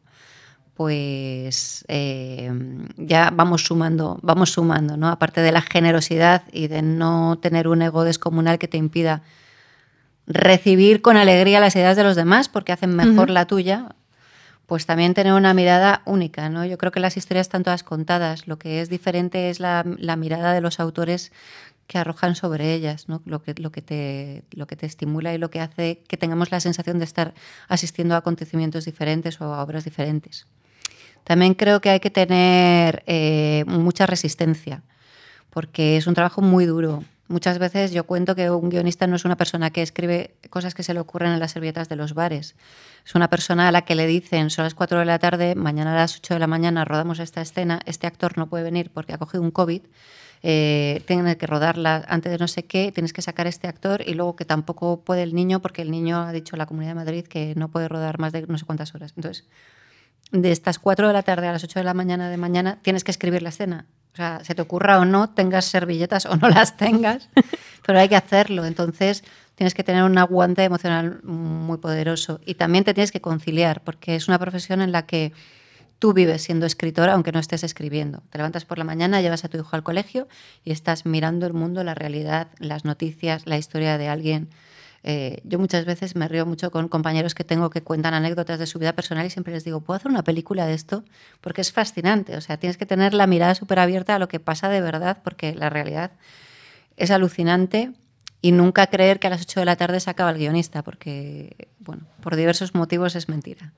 Pues 0.75 1.85
eh, 1.89 2.51
ya 2.97 3.31
vamos 3.31 3.65
sumando, 3.67 4.19
vamos 4.23 4.53
sumando, 4.53 4.97
¿no? 4.97 5.09
Aparte 5.09 5.43
de 5.43 5.53
la 5.53 5.61
generosidad 5.61 6.45
y 6.51 6.69
de 6.69 6.81
no 6.81 7.39
tener 7.43 7.69
un 7.69 7.83
ego 7.83 8.05
descomunal 8.05 8.59
que 8.59 8.69
te 8.69 8.79
impida 8.79 9.23
recibir 10.27 11.03
con 11.03 11.17
alegría 11.17 11.61
las 11.61 11.77
ideas 11.77 11.97
de 11.97 12.05
los 12.05 12.17
demás 12.17 12.49
porque 12.49 12.73
hacen 12.73 12.95
mejor 12.95 13.29
uh 13.29 13.33
-huh. 13.33 13.35
la 13.35 13.47
tuya, 13.47 13.95
pues 14.67 14.87
también 14.87 15.15
tener 15.15 15.33
una 15.33 15.55
mirada 15.55 16.03
única. 16.05 16.49
¿no? 16.49 16.65
Yo 16.65 16.79
creo 16.79 16.93
que 16.93 17.01
las 17.01 17.17
historias 17.17 17.47
están 17.47 17.63
todas 17.63 17.83
contadas. 17.83 18.47
Lo 18.47 18.59
que 18.59 18.81
es 18.81 18.89
diferente 18.89 19.51
es 19.51 19.61
la, 19.61 19.85
la 19.99 20.17
mirada 20.17 20.53
de 20.53 20.61
los 20.61 20.81
autores 20.81 21.33
que 21.87 21.99
arrojan 21.99 22.35
sobre 22.37 22.73
ellas, 22.73 23.09
¿no? 23.09 23.21
lo, 23.27 23.43
que, 23.43 23.55
lo, 23.59 23.71
que 23.71 23.83
te, 23.83 24.45
lo 24.53 24.67
que 24.67 24.77
te 24.77 24.87
estimula 24.87 25.35
y 25.35 25.39
lo 25.39 25.51
que 25.51 25.61
hace 25.61 26.03
que 26.09 26.17
tengamos 26.17 26.51
la 26.51 26.61
sensación 26.61 26.99
de 26.99 27.05
estar 27.05 27.35
asistiendo 27.69 28.15
a 28.15 28.19
acontecimientos 28.19 28.85
diferentes 28.85 29.41
o 29.41 29.53
a 29.53 29.63
obras 29.63 29.85
diferentes. 29.85 30.47
También 31.25 31.55
creo 31.55 31.81
que 31.81 31.91
hay 31.91 32.01
que 32.01 32.11
tener 32.11 33.03
eh, 33.07 33.65
mucha 33.67 34.07
resistencia, 34.07 34.83
porque 35.51 35.97
es 35.97 36.07
un 36.07 36.15
trabajo 36.15 36.41
muy 36.41 36.65
duro, 36.65 37.05
Muchas 37.33 37.59
veces 37.59 37.93
yo 37.93 38.05
cuento 38.05 38.35
que 38.35 38.51
un 38.51 38.69
guionista 38.69 39.07
no 39.07 39.17
es 39.17 39.25
una 39.25 39.39
persona 39.39 39.71
que 39.71 39.81
escribe 39.81 40.35
cosas 40.51 40.75
que 40.75 40.83
se 40.83 40.93
le 40.93 41.01
ocurren 41.01 41.33
en 41.33 41.41
las 41.41 41.53
servietas 41.53 41.89
de 41.89 41.97
los 41.97 42.13
bares. 42.13 42.55
Es 43.07 43.15
una 43.15 43.31
persona 43.31 43.69
a 43.69 43.73
la 43.73 43.87
que 43.87 43.95
le 43.95 44.07
dicen, 44.07 44.51
son 44.51 44.65
las 44.65 44.75
4 44.75 44.99
de 44.99 45.07
la 45.07 45.19
tarde, 45.19 45.55
mañana 45.55 45.95
a 45.95 45.97
las 45.97 46.19
8 46.19 46.35
de 46.35 46.41
la 46.41 46.47
mañana 46.47 46.85
rodamos 46.85 47.21
esta 47.21 47.41
escena, 47.41 47.81
este 47.87 48.07
actor 48.07 48.37
no 48.37 48.51
puede 48.51 48.65
venir 48.65 48.91
porque 48.93 49.15
ha 49.15 49.19
cogido 49.19 49.43
un 49.43 49.51
COVID, 49.51 49.81
eh, 50.43 51.03
que 51.07 51.47
rodarla 51.47 52.05
antes 52.07 52.31
de 52.31 52.37
no 52.37 52.49
sé 52.49 52.67
qué, 52.67 52.93
tienes 52.93 53.15
que 53.15 53.23
sacar 53.23 53.47
este 53.47 53.67
actor 53.67 54.03
y 54.07 54.13
luego 54.13 54.37
que 54.37 54.45
tampoco 54.45 55.01
puede 55.01 55.23
el 55.23 55.35
niño 55.35 55.63
porque 55.63 55.81
el 55.81 55.91
niño 55.91 56.21
ha 56.21 56.33
dicho 56.33 56.57
a 56.57 56.59
la 56.59 56.67
Comunidad 56.67 56.91
de 56.91 56.97
Madrid 56.97 57.27
que 57.27 57.55
no 57.57 57.71
puede 57.71 57.89
rodar 57.89 58.19
más 58.19 58.35
de 58.35 58.43
no 58.47 58.59
sé 58.59 58.67
cuántas 58.67 58.95
horas. 58.95 59.15
Entonces, 59.17 59.47
de 60.33 60.53
estas 60.53 60.79
4 60.79 61.07
de 61.07 61.15
la 61.15 61.23
tarde 61.23 61.49
a 61.49 61.53
las 61.53 61.65
8 61.65 61.81
de 61.81 61.85
la 61.85 61.95
mañana 61.95 62.29
de 62.29 62.37
mañana 62.37 62.79
tienes 62.83 63.05
que 63.05 63.11
escribir 63.11 63.41
la 63.41 63.49
escena. 63.49 63.87
O 64.13 64.17
sea, 64.17 64.41
se 64.45 64.55
te 64.55 64.63
ocurra 64.63 64.99
o 64.99 65.05
no, 65.05 65.31
tengas 65.31 65.65
servilletas 65.65 66.27
o 66.27 66.37
no 66.37 66.51
las 66.51 66.77
tengas, 66.77 67.31
pero 67.87 67.99
hay 67.99 68.09
que 68.09 68.17
hacerlo. 68.17 68.67
Entonces, 68.67 69.25
tienes 69.55 69.75
que 69.75 69.85
tener 69.85 70.03
un 70.03 70.19
aguante 70.19 70.65
emocional 70.65 71.21
muy 71.23 71.79
poderoso. 71.79 72.41
Y 72.45 72.55
también 72.55 72.85
te 72.85 72.95
tienes 72.95 73.11
que 73.11 73.21
conciliar, 73.21 73.83
porque 73.83 74.15
es 74.15 74.29
una 74.29 74.39
profesión 74.39 74.83
en 74.83 74.93
la 74.93 75.07
que 75.07 75.33
tú 75.99 76.13
vives 76.13 76.43
siendo 76.43 76.67
escritora 76.67 77.15
aunque 77.15 77.31
no 77.31 77.39
estés 77.39 77.63
escribiendo. 77.63 78.23
Te 78.31 78.39
levantas 78.39 78.65
por 78.65 78.77
la 78.77 78.83
mañana, 78.83 79.21
llevas 79.21 79.45
a 79.45 79.49
tu 79.49 79.59
hijo 79.59 79.77
al 79.77 79.85
colegio 79.85 80.27
y 80.65 80.73
estás 80.73 81.07
mirando 81.07 81.47
el 81.47 81.53
mundo, 81.53 81.85
la 81.85 81.95
realidad, 81.95 82.49
las 82.59 82.85
noticias, 82.85 83.47
la 83.47 83.57
historia 83.57 83.97
de 83.99 84.09
alguien. 84.09 84.49
Eh, 85.05 85.41
yo 85.45 85.59
muchas 85.59 85.85
veces 85.85 86.15
me 86.15 86.29
río 86.29 86.47
mucho 86.47 86.71
con 86.71 86.89
compañeros 86.89 87.35
que 87.35 87.43
tengo 87.43 87.71
que 87.71 87.83
cuentan 87.83 88.15
anécdotas 88.15 88.59
de 88.59 88.67
su 88.67 88.79
vida 88.79 88.93
personal 88.93 89.27
y 89.27 89.31
siempre 89.31 89.53
les 89.53 89.65
digo, 89.65 89.81
¿puedo 89.81 89.97
hacer 89.97 90.11
una 90.11 90.23
película 90.23 90.67
de 90.67 90.75
esto? 90.75 91.05
Porque 91.41 91.61
es 91.61 91.73
fascinante, 91.73 92.37
o 92.37 92.41
sea, 92.41 92.57
tienes 92.57 92.77
que 92.77 92.87
tener 92.87 93.13
la 93.13 93.27
mirada 93.27 93.55
súper 93.55 93.81
abierta 93.81 94.15
a 94.15 94.19
lo 94.19 94.29
que 94.29 94.39
pasa 94.39 94.69
de 94.69 94.81
verdad, 94.81 95.19
porque 95.25 95.55
la 95.55 95.71
realidad 95.71 96.13
es 96.97 97.11
alucinante 97.11 97.93
y 98.41 98.53
nunca 98.53 98.87
creer 98.89 99.19
que 99.19 99.27
a 99.27 99.31
las 99.31 99.43
8 99.43 99.61
de 99.61 99.67
la 99.67 99.77
tarde 99.77 99.99
se 99.99 100.11
acaba 100.11 100.31
el 100.31 100.39
guionista, 100.39 100.83
porque, 100.83 101.69
bueno, 101.81 102.03
por 102.21 102.37
diversos 102.37 102.75
motivos 102.75 103.17
es 103.17 103.29
mentira. 103.29 103.73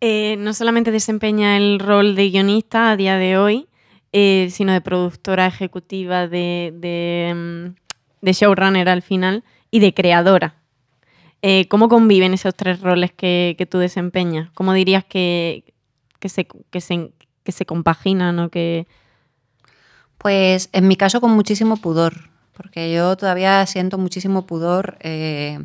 Eh, 0.00 0.36
no 0.38 0.52
solamente 0.52 0.90
desempeña 0.90 1.56
el 1.56 1.78
rol 1.78 2.16
de 2.16 2.28
guionista 2.30 2.90
a 2.90 2.96
día 2.96 3.16
de 3.18 3.38
hoy, 3.38 3.68
eh, 4.12 4.48
sino 4.50 4.72
de 4.72 4.80
productora 4.80 5.46
ejecutiva, 5.46 6.26
de, 6.26 6.74
de, 6.76 7.32
mm, 7.34 7.74
de 8.20 8.32
showrunner 8.32 8.88
al 8.88 9.02
final 9.02 9.44
y 9.72 9.80
de 9.80 9.92
creadora. 9.92 10.54
Eh, 11.40 11.66
¿Cómo 11.66 11.88
conviven 11.88 12.34
esos 12.34 12.54
tres 12.54 12.80
roles 12.80 13.10
que, 13.10 13.56
que, 13.58 13.66
tú 13.66 13.78
desempeñas? 13.78 14.50
¿Cómo 14.54 14.74
dirías 14.74 15.04
que, 15.04 15.74
que, 16.20 16.28
se, 16.28 16.46
que, 16.46 16.80
se, 16.80 17.10
que 17.42 17.50
se 17.50 17.66
compaginan 17.66 18.38
o 18.38 18.48
que... 18.48 18.86
Pues 20.18 20.68
en 20.72 20.86
mi 20.86 20.94
caso 20.94 21.20
con 21.20 21.32
muchísimo 21.32 21.78
pudor, 21.78 22.30
porque 22.52 22.92
yo 22.92 23.16
todavía 23.16 23.66
siento 23.66 23.98
muchísimo 23.98 24.46
pudor. 24.46 24.96
Eh, 25.00 25.58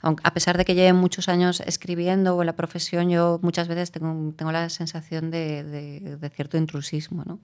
a 0.00 0.32
pesar 0.32 0.56
de 0.56 0.64
que 0.64 0.74
lleve 0.74 0.94
muchos 0.94 1.28
años 1.28 1.60
escribiendo 1.66 2.34
o 2.34 2.40
en 2.40 2.46
la 2.46 2.56
profesión, 2.56 3.10
yo 3.10 3.38
muchas 3.42 3.68
veces 3.68 3.90
tengo, 3.90 4.32
tengo 4.32 4.52
la 4.52 4.70
sensación 4.70 5.30
de, 5.30 5.62
de, 5.64 6.30
cierto 6.30 6.56
intrusismo. 6.56 7.24
¿no? 7.26 7.40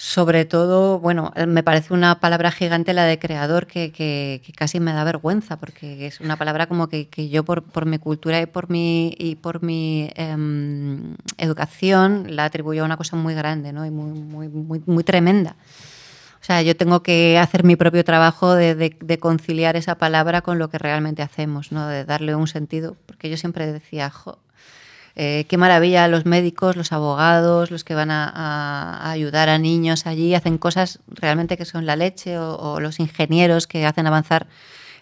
Sobre 0.00 0.44
todo, 0.44 1.00
bueno, 1.00 1.32
me 1.48 1.64
parece 1.64 1.92
una 1.92 2.20
palabra 2.20 2.52
gigante 2.52 2.92
la 2.92 3.02
de 3.02 3.18
creador 3.18 3.66
que, 3.66 3.90
que, 3.90 4.40
casi 4.56 4.78
me 4.78 4.92
da 4.92 5.02
vergüenza, 5.02 5.56
porque 5.56 6.06
es 6.06 6.20
una 6.20 6.36
palabra 6.36 6.68
como 6.68 6.88
que, 6.88 7.08
que 7.08 7.28
yo 7.28 7.44
por, 7.44 7.64
por, 7.64 7.84
mi 7.84 7.98
cultura 7.98 8.40
y 8.40 8.46
por 8.46 8.70
mi, 8.70 9.12
y 9.18 9.34
por 9.34 9.60
mi 9.60 10.08
em, 10.14 11.16
educación 11.36 12.36
la 12.36 12.44
atribuyo 12.44 12.82
a 12.82 12.84
una 12.84 12.96
cosa 12.96 13.16
muy 13.16 13.34
grande 13.34 13.72
¿no? 13.72 13.84
y 13.84 13.90
muy, 13.90 14.12
muy, 14.12 14.46
muy, 14.46 14.80
muy 14.86 15.02
tremenda. 15.02 15.56
O 16.40 16.44
sea, 16.44 16.62
yo 16.62 16.76
tengo 16.76 17.02
que 17.02 17.36
hacer 17.36 17.64
mi 17.64 17.74
propio 17.74 18.04
trabajo 18.04 18.54
de, 18.54 19.18
conciliar 19.18 19.74
esa 19.74 19.96
palabra 19.96 20.42
con 20.42 20.60
lo 20.60 20.70
que 20.70 20.78
realmente 20.78 21.22
hacemos, 21.22 21.72
¿no? 21.72 21.88
de 21.88 22.04
darle 22.04 22.36
un 22.36 22.46
sentido. 22.46 22.96
Porque 23.06 23.30
yo 23.30 23.36
siempre 23.36 23.72
decía, 23.72 24.12
eh, 25.20 25.46
qué 25.48 25.56
maravilla 25.56 26.06
los 26.06 26.26
médicos, 26.26 26.76
los 26.76 26.92
abogados, 26.92 27.72
los 27.72 27.82
que 27.82 27.96
van 27.96 28.12
a, 28.12 29.10
ayudar 29.10 29.48
a 29.48 29.58
niños 29.58 30.06
allí, 30.06 30.32
hacen 30.34 30.58
cosas 30.58 31.00
realmente 31.08 31.56
que 31.56 31.64
son 31.64 31.86
la 31.86 31.96
leche, 31.96 32.38
o, 32.38 32.78
los 32.78 33.00
ingenieros 33.00 33.66
que 33.66 33.84
hacen 33.84 34.06
avanzar 34.06 34.46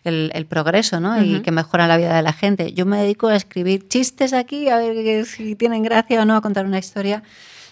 el, 0.05 0.47
progreso 0.47 1.01
¿no? 1.01 1.23
y 1.23 1.43
que 1.43 1.51
mejoran 1.51 1.89
la 1.89 1.99
vida 1.99 2.17
de 2.17 2.23
la 2.23 2.33
gente. 2.33 2.73
Yo 2.73 2.87
me 2.87 2.97
dedico 2.97 3.27
a 3.29 3.37
escribir 3.37 3.89
chistes 3.89 4.33
aquí, 4.33 4.71
a 4.71 4.79
ver 4.79 5.27
si 5.27 5.55
tienen 5.55 5.83
gracia 5.83 6.23
o 6.23 6.25
no, 6.25 6.35
a 6.35 6.41
contar 6.41 6.65
una 6.65 6.79
historia. 6.79 7.23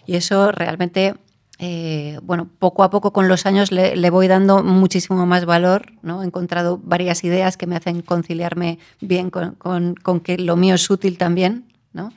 Y 0.05 0.17
eso 0.17 0.53
realmente 0.53 1.15
eh, 1.59 2.19
bueno, 2.23 2.51
poco 2.59 2.83
a 2.83 2.91
poco 2.91 3.13
con 3.15 3.29
los 3.29 3.47
años 3.47 3.73
le, 3.73 4.11
voy 4.11 4.29
dando 4.29 4.63
muchísimo 4.63 5.25
más 5.25 5.47
valor. 5.47 5.93
¿no? 6.03 6.23
He 6.23 6.27
encontrado 6.27 6.79
varias 6.83 7.25
ideas 7.25 7.57
que 7.57 7.67
me 7.67 7.77
hacen 7.77 8.03
conciliarme 8.03 8.79
bien 9.01 9.31
con, 9.31 9.55
con, 9.55 10.21
que 10.21 10.37
lo 10.37 10.57
mío 10.57 10.75
es 10.75 10.91
útil 10.91 11.17
también. 11.17 11.65
¿No? 11.95 12.13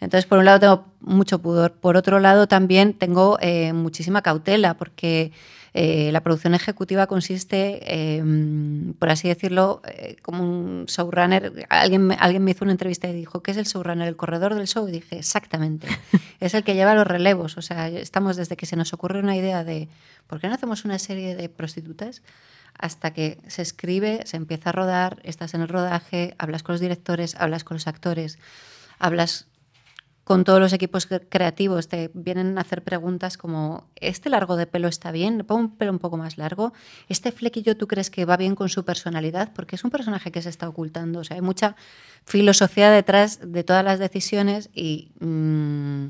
Entonces, 0.00 0.26
por 0.26 0.38
un 0.38 0.44
lado 0.44 0.60
tengo 0.60 0.84
mucho 1.00 1.40
pudor. 1.40 1.72
Por 1.72 1.96
otro 1.96 2.20
lado, 2.20 2.46
también 2.46 2.92
tengo 2.92 3.38
eh, 3.40 3.72
muchísima 3.72 4.20
cautela 4.20 4.74
porque 4.74 5.32
eh, 5.72 6.10
la 6.12 6.20
producción 6.20 6.54
ejecutiva 6.54 7.06
consiste, 7.06 8.16
em, 8.18 8.92
por 8.94 9.10
así 9.10 9.28
decirlo, 9.28 9.82
eh, 9.86 10.16
como 10.22 10.44
un 10.44 10.84
showrunner. 10.86 11.66
Alguien, 11.68 12.14
alguien 12.18 12.44
me 12.44 12.50
hizo 12.50 12.64
una 12.64 12.72
entrevista 12.72 13.08
y 13.08 13.12
dijo, 13.12 13.42
¿qué 13.42 13.52
es 13.52 13.56
el 13.56 13.64
showrunner? 13.64 14.06
¿El 14.06 14.16
corredor 14.16 14.54
del 14.54 14.68
show? 14.68 14.86
Y 14.88 14.92
dije, 14.92 15.18
exactamente. 15.18 15.88
es 16.40 16.54
el 16.54 16.64
que 16.64 16.74
lleva 16.74 16.94
los 16.94 17.06
relevos. 17.06 17.56
O 17.56 17.62
sea, 17.62 17.88
estamos 17.88 18.36
desde 18.36 18.56
que 18.56 18.66
se 18.66 18.76
nos 18.76 18.92
ocurre 18.92 19.20
una 19.20 19.36
idea 19.36 19.64
de, 19.64 19.88
¿por 20.26 20.40
qué 20.40 20.48
no 20.48 20.54
hacemos 20.54 20.84
una 20.84 20.98
serie 20.98 21.34
de 21.34 21.48
prostitutas? 21.48 22.22
hasta 22.76 23.12
que 23.12 23.38
se 23.46 23.62
escribe, 23.62 24.22
se 24.24 24.36
empieza 24.36 24.70
a 24.70 24.72
rodar, 24.72 25.20
estás 25.22 25.54
en 25.54 25.60
el 25.60 25.68
rodaje, 25.68 26.34
hablas 26.38 26.64
con 26.64 26.72
los 26.72 26.80
directores, 26.80 27.36
hablas 27.36 27.62
con 27.62 27.76
los 27.76 27.86
actores, 27.86 28.36
hablas 28.98 29.48
con 30.24 30.44
todos 30.44 30.58
los 30.58 30.72
equipos 30.72 31.06
creativos 31.06 31.88
te 31.88 32.10
vienen 32.14 32.56
a 32.56 32.62
hacer 32.62 32.82
preguntas 32.82 33.36
como, 33.36 33.90
¿este 33.96 34.30
largo 34.30 34.56
de 34.56 34.66
pelo 34.66 34.88
está 34.88 35.12
bien? 35.12 35.36
¿Le 35.36 35.44
pongo 35.44 35.60
un 35.60 35.76
pelo 35.76 35.92
un 35.92 35.98
poco 35.98 36.16
más 36.16 36.38
largo? 36.38 36.72
¿Este 37.10 37.30
flequillo 37.30 37.76
tú 37.76 37.86
crees 37.86 38.10
que 38.10 38.24
va 38.24 38.38
bien 38.38 38.54
con 38.54 38.70
su 38.70 38.86
personalidad? 38.86 39.52
Porque 39.54 39.76
es 39.76 39.84
un 39.84 39.90
personaje 39.90 40.32
que 40.32 40.40
se 40.40 40.48
está 40.48 40.66
ocultando. 40.66 41.20
O 41.20 41.24
sea, 41.24 41.36
hay 41.36 41.42
mucha 41.42 41.76
filosofía 42.24 42.90
detrás 42.90 43.40
de 43.44 43.64
todas 43.64 43.84
las 43.84 43.98
decisiones 43.98 44.70
y 44.72 45.12
mm, 45.20 46.06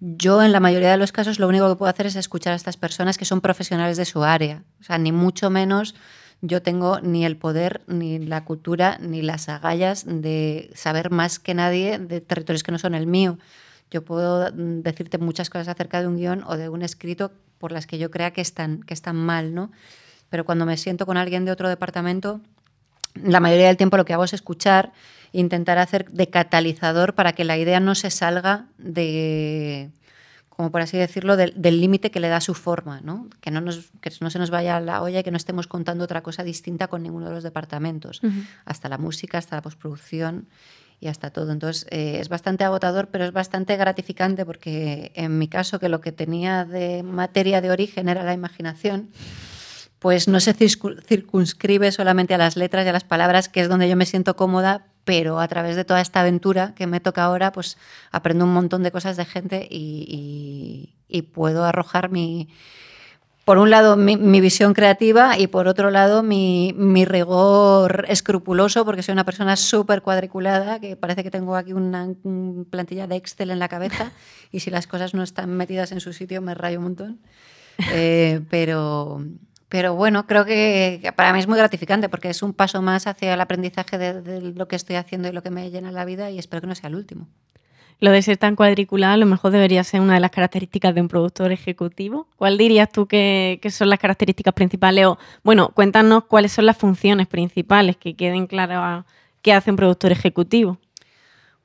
yo 0.00 0.42
en 0.42 0.52
la 0.52 0.60
mayoría 0.60 0.90
de 0.90 0.98
los 0.98 1.10
casos 1.10 1.38
lo 1.38 1.48
único 1.48 1.66
que 1.70 1.76
puedo 1.76 1.90
hacer 1.90 2.06
es 2.06 2.16
escuchar 2.16 2.52
a 2.52 2.56
estas 2.56 2.76
personas 2.76 3.16
que 3.16 3.24
son 3.24 3.40
profesionales 3.40 3.96
de 3.96 4.04
su 4.04 4.22
área. 4.22 4.64
O 4.80 4.84
sea, 4.84 4.98
ni 4.98 5.12
mucho 5.12 5.48
menos 5.48 5.94
yo 6.42 6.62
tengo 6.62 7.00
ni 7.00 7.24
el 7.24 7.36
poder, 7.36 7.82
ni 7.86 8.18
la 8.18 8.44
cultura, 8.44 8.98
ni 9.00 9.22
las 9.22 9.48
agallas 9.48 10.04
de 10.06 10.70
saber 10.74 11.10
más 11.10 11.38
que 11.38 11.54
nadie 11.54 11.98
de 11.98 12.20
territorios 12.20 12.62
que 12.62 12.72
no 12.72 12.78
son 12.78 12.94
el 12.94 13.06
mío. 13.06 13.38
Yo 13.90 14.04
puedo 14.04 14.50
mm, 14.50 14.80
decirte 14.82 15.18
muchas 15.18 15.50
cosas 15.50 15.68
acerca 15.68 16.00
de 16.00 16.08
un 16.08 16.16
guion 16.16 16.44
o 16.46 16.56
de 16.56 16.68
un 16.68 16.82
escrito 16.82 17.32
por 17.58 17.72
las 17.72 17.86
que 17.86 17.98
yo 17.98 18.10
crea 18.10 18.32
que 18.32 18.40
están, 18.40 18.82
que 18.82 18.94
están 18.94 19.16
mal, 19.16 19.54
¿no? 19.54 19.70
Pero 20.30 20.44
cuando 20.44 20.64
me 20.64 20.76
siento 20.76 21.06
con 21.06 21.16
alguien 21.16 21.44
de 21.44 21.52
otro 21.52 21.68
departamento, 21.68 22.40
la 23.14 23.40
mayoría 23.40 23.66
del 23.66 23.76
tiempo 23.76 23.96
lo 23.96 24.04
que 24.04 24.14
hago 24.14 24.24
es 24.24 24.32
escuchar, 24.32 24.92
intentar 25.32 25.78
hacer 25.78 26.10
de 26.10 26.28
catalizador 26.28 27.14
para 27.14 27.32
que 27.32 27.44
la 27.44 27.58
idea 27.58 27.80
no 27.80 27.94
se 27.94 28.10
salga 28.10 28.66
de, 28.78 29.90
como 30.60 30.70
por 30.70 30.82
así 30.82 30.98
decirlo, 30.98 31.38
del 31.38 31.80
límite 31.80 32.10
que 32.10 32.20
le 32.20 32.28
da 32.28 32.38
su 32.42 32.52
forma, 32.52 33.00
¿no? 33.00 33.30
Que, 33.40 33.50
no 33.50 33.62
nos, 33.62 33.92
que 34.02 34.12
no 34.20 34.28
se 34.28 34.38
nos 34.38 34.50
vaya 34.50 34.76
a 34.76 34.80
la 34.82 35.00
olla 35.00 35.20
y 35.20 35.22
que 35.22 35.30
no 35.30 35.38
estemos 35.38 35.66
contando 35.66 36.04
otra 36.04 36.22
cosa 36.22 36.44
distinta 36.44 36.86
con 36.88 37.02
ninguno 37.02 37.30
de 37.30 37.34
los 37.34 37.42
departamentos, 37.42 38.20
hasta 38.66 38.90
la 38.90 38.98
música, 38.98 39.38
hasta 39.38 39.56
la 39.56 39.62
postproducción 39.62 40.48
y 41.00 41.08
hasta 41.08 41.30
todo. 41.30 41.50
Entonces 41.52 41.86
eh, 41.88 42.18
es 42.20 42.28
bastante 42.28 42.62
agotador, 42.62 43.08
pero 43.08 43.24
es 43.24 43.32
bastante 43.32 43.74
gratificante 43.78 44.44
porque 44.44 45.12
en 45.14 45.38
mi 45.38 45.48
caso, 45.48 45.78
que 45.78 45.88
lo 45.88 46.02
que 46.02 46.12
tenía 46.12 46.66
de 46.66 47.02
materia 47.04 47.62
de 47.62 47.70
origen 47.70 48.10
era 48.10 48.22
la 48.22 48.34
imaginación, 48.34 49.08
pues 49.98 50.28
no 50.28 50.40
se 50.40 50.52
circunscribe 50.52 51.90
solamente 51.90 52.34
a 52.34 52.38
las 52.38 52.58
letras 52.58 52.84
y 52.84 52.90
a 52.90 52.92
las 52.92 53.04
palabras, 53.04 53.48
que 53.48 53.62
es 53.62 53.70
donde 53.70 53.88
yo 53.88 53.96
me 53.96 54.04
siento 54.04 54.36
cómoda, 54.36 54.88
pero 55.04 55.40
a 55.40 55.48
través 55.48 55.76
de 55.76 55.84
toda 55.84 56.00
esta 56.00 56.20
aventura 56.20 56.74
que 56.74 56.86
me 56.86 57.00
toca 57.00 57.24
ahora, 57.24 57.52
pues 57.52 57.76
aprendo 58.10 58.44
un 58.44 58.52
montón 58.52 58.82
de 58.82 58.92
cosas 58.92 59.16
de 59.16 59.24
gente 59.24 59.66
y, 59.70 60.94
puedo 61.34 61.64
arrojar 61.64 62.10
mi, 62.10 62.48
por 63.44 63.58
un 63.58 63.70
lado 63.70 63.96
mi, 63.96 64.40
visión 64.40 64.74
creativa 64.74 65.38
y 65.38 65.46
por 65.48 65.66
otro 65.66 65.90
lado 65.90 66.22
mi, 66.22 66.72
rigor 67.04 68.04
escrupuloso, 68.08 68.84
porque 68.84 69.02
soy 69.02 69.12
una 69.12 69.24
persona 69.24 69.56
súper 69.56 70.02
cuadriculada, 70.02 70.80
que 70.80 70.96
parece 70.96 71.22
que 71.22 71.30
tengo 71.30 71.56
aquí 71.56 71.72
una, 71.72 72.08
plantilla 72.70 73.06
de 73.06 73.16
Excel 73.16 73.50
en 73.50 73.58
la 73.58 73.68
cabeza 73.68 74.12
y 74.52 74.60
si 74.60 74.70
las 74.70 74.86
cosas 74.86 75.14
no 75.14 75.22
están 75.22 75.50
metidas 75.56 75.92
en 75.92 76.00
su 76.00 76.12
sitio 76.12 76.40
me 76.42 76.54
rayo 76.54 76.78
un 76.78 76.84
montón. 76.84 77.20
Eh, 77.92 78.42
pero, 78.50 79.24
pero 79.70 79.94
bueno, 79.94 80.26
creo 80.26 80.44
que 80.44 81.12
para 81.14 81.32
mí 81.32 81.38
es 81.38 81.46
muy 81.46 81.56
gratificante 81.56 82.08
porque 82.08 82.28
es 82.28 82.42
un 82.42 82.52
paso 82.52 82.82
más 82.82 83.06
hacia 83.06 83.32
el 83.32 83.40
aprendizaje 83.40 83.98
de, 83.98 84.40
lo 84.52 84.66
que 84.66 84.74
estoy 84.74 84.96
haciendo 84.96 85.28
y 85.28 85.32
lo 85.32 85.44
que 85.44 85.50
me 85.50 85.70
llena 85.70 85.92
la 85.92 86.04
vida 86.04 86.28
y 86.28 86.40
espero 86.40 86.60
que 86.60 86.66
no 86.66 86.74
sea 86.74 86.88
el 86.88 86.96
último. 86.96 87.28
Lo 88.00 88.10
de 88.10 88.20
ser 88.20 88.36
tan 88.36 88.56
cuadriculado 88.56 89.14
a 89.14 89.16
lo 89.16 89.26
mejor 89.26 89.52
debería 89.52 89.84
ser 89.84 90.00
una 90.00 90.14
de 90.14 90.20
las 90.20 90.32
características 90.32 90.92
de 90.92 91.02
un 91.02 91.06
productor 91.06 91.52
ejecutivo. 91.52 92.26
¿Cuál 92.36 92.58
dirías 92.58 92.90
tú 92.90 93.06
que, 93.06 93.60
son 93.70 93.90
las 93.90 94.00
características 94.00 94.54
principales? 94.54 95.06
O, 95.06 95.18
bueno, 95.44 95.68
cuéntanos 95.68 96.24
cuáles 96.24 96.50
son 96.50 96.66
las 96.66 96.76
funciones 96.76 97.28
principales, 97.28 97.96
que 97.96 98.16
queden 98.16 98.48
claras 98.48 99.04
qué 99.40 99.52
hace 99.52 99.70
un 99.70 99.76
productor 99.76 100.10
ejecutivo. 100.10 100.78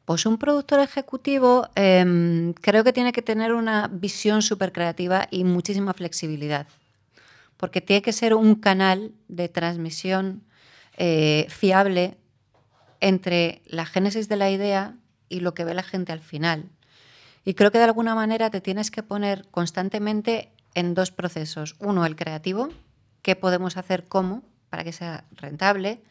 Pues 0.04 0.28
un 0.28 0.38
productor 0.38 0.80
ejecutivo 0.80 1.70
em, 1.74 2.54
creo 2.54 2.84
que 2.84 2.94
tiene 2.94 3.12
que 3.12 3.24
tener 3.24 3.54
una 3.54 3.88
visión 3.92 4.44
súper 4.44 4.72
creativa 4.72 5.28
y 5.32 5.44
muchísima 5.44 5.96
flexibilidad 5.96 6.68
porque 7.58 7.82
tiene 7.82 8.02
que 8.02 8.14
ser 8.14 8.34
un 8.34 8.56
canal 8.56 9.12
de 9.28 9.50
transmisión 9.50 10.44
eh, 10.98 11.48
fiable 11.50 12.18
entre 13.00 13.62
la 13.66 13.86
génesis 13.86 14.30
de 14.30 14.38
la 14.38 14.50
idea 14.50 14.96
y 15.30 15.40
lo 15.40 15.54
que 15.54 15.64
ve 15.64 15.74
la 15.74 15.84
gente 15.84 16.12
al 16.12 16.22
final. 16.22 16.70
Y 17.44 17.54
creo 17.54 17.72
que 17.72 17.78
de 17.78 17.84
alguna 17.84 18.16
manera 18.16 18.50
te 18.50 18.62
tienes 18.62 18.92
que 18.92 19.04
poner 19.04 19.48
constantemente 19.52 20.52
en 20.74 20.94
dos 20.94 21.12
procesos. 21.12 21.76
Uno, 21.80 22.06
el 22.06 22.16
creativo, 22.16 22.70
qué 23.22 23.36
podemos 23.36 23.78
hacer 23.78 24.06
cómo 24.06 24.44
para 24.70 24.84
que 24.84 24.92
sea 24.92 25.26
rentable. 25.32 26.02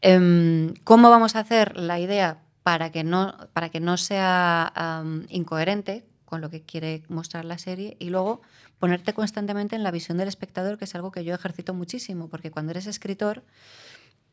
Em, 0.00 0.74
¿Cómo 0.84 1.10
vamos 1.10 1.36
a 1.36 1.40
hacer 1.40 1.76
la 1.76 1.98
idea 1.98 2.38
para 2.62 2.90
que 2.90 3.04
no, 3.04 3.36
para 3.52 3.68
que 3.68 3.80
no 3.80 3.96
sea 3.96 5.02
incoherente 5.28 6.04
con 6.26 6.42
lo 6.42 6.50
que 6.50 6.60
quiere 6.60 7.02
mostrar 7.08 7.46
la 7.46 7.56
serie? 7.56 7.96
Y 7.98 8.10
luego, 8.10 8.42
ponerte 8.78 9.14
constantemente 9.14 9.74
en 9.74 9.82
la 9.82 9.90
visión 9.90 10.18
del 10.18 10.28
espectador, 10.28 10.76
que 10.76 10.84
es 10.84 10.94
algo 10.94 11.10
que 11.10 11.24
yo 11.24 11.34
ejercito 11.34 11.72
muchísimo, 11.72 12.28
porque 12.28 12.50
cuando 12.50 12.72
eres 12.72 12.86
escritor 12.86 13.42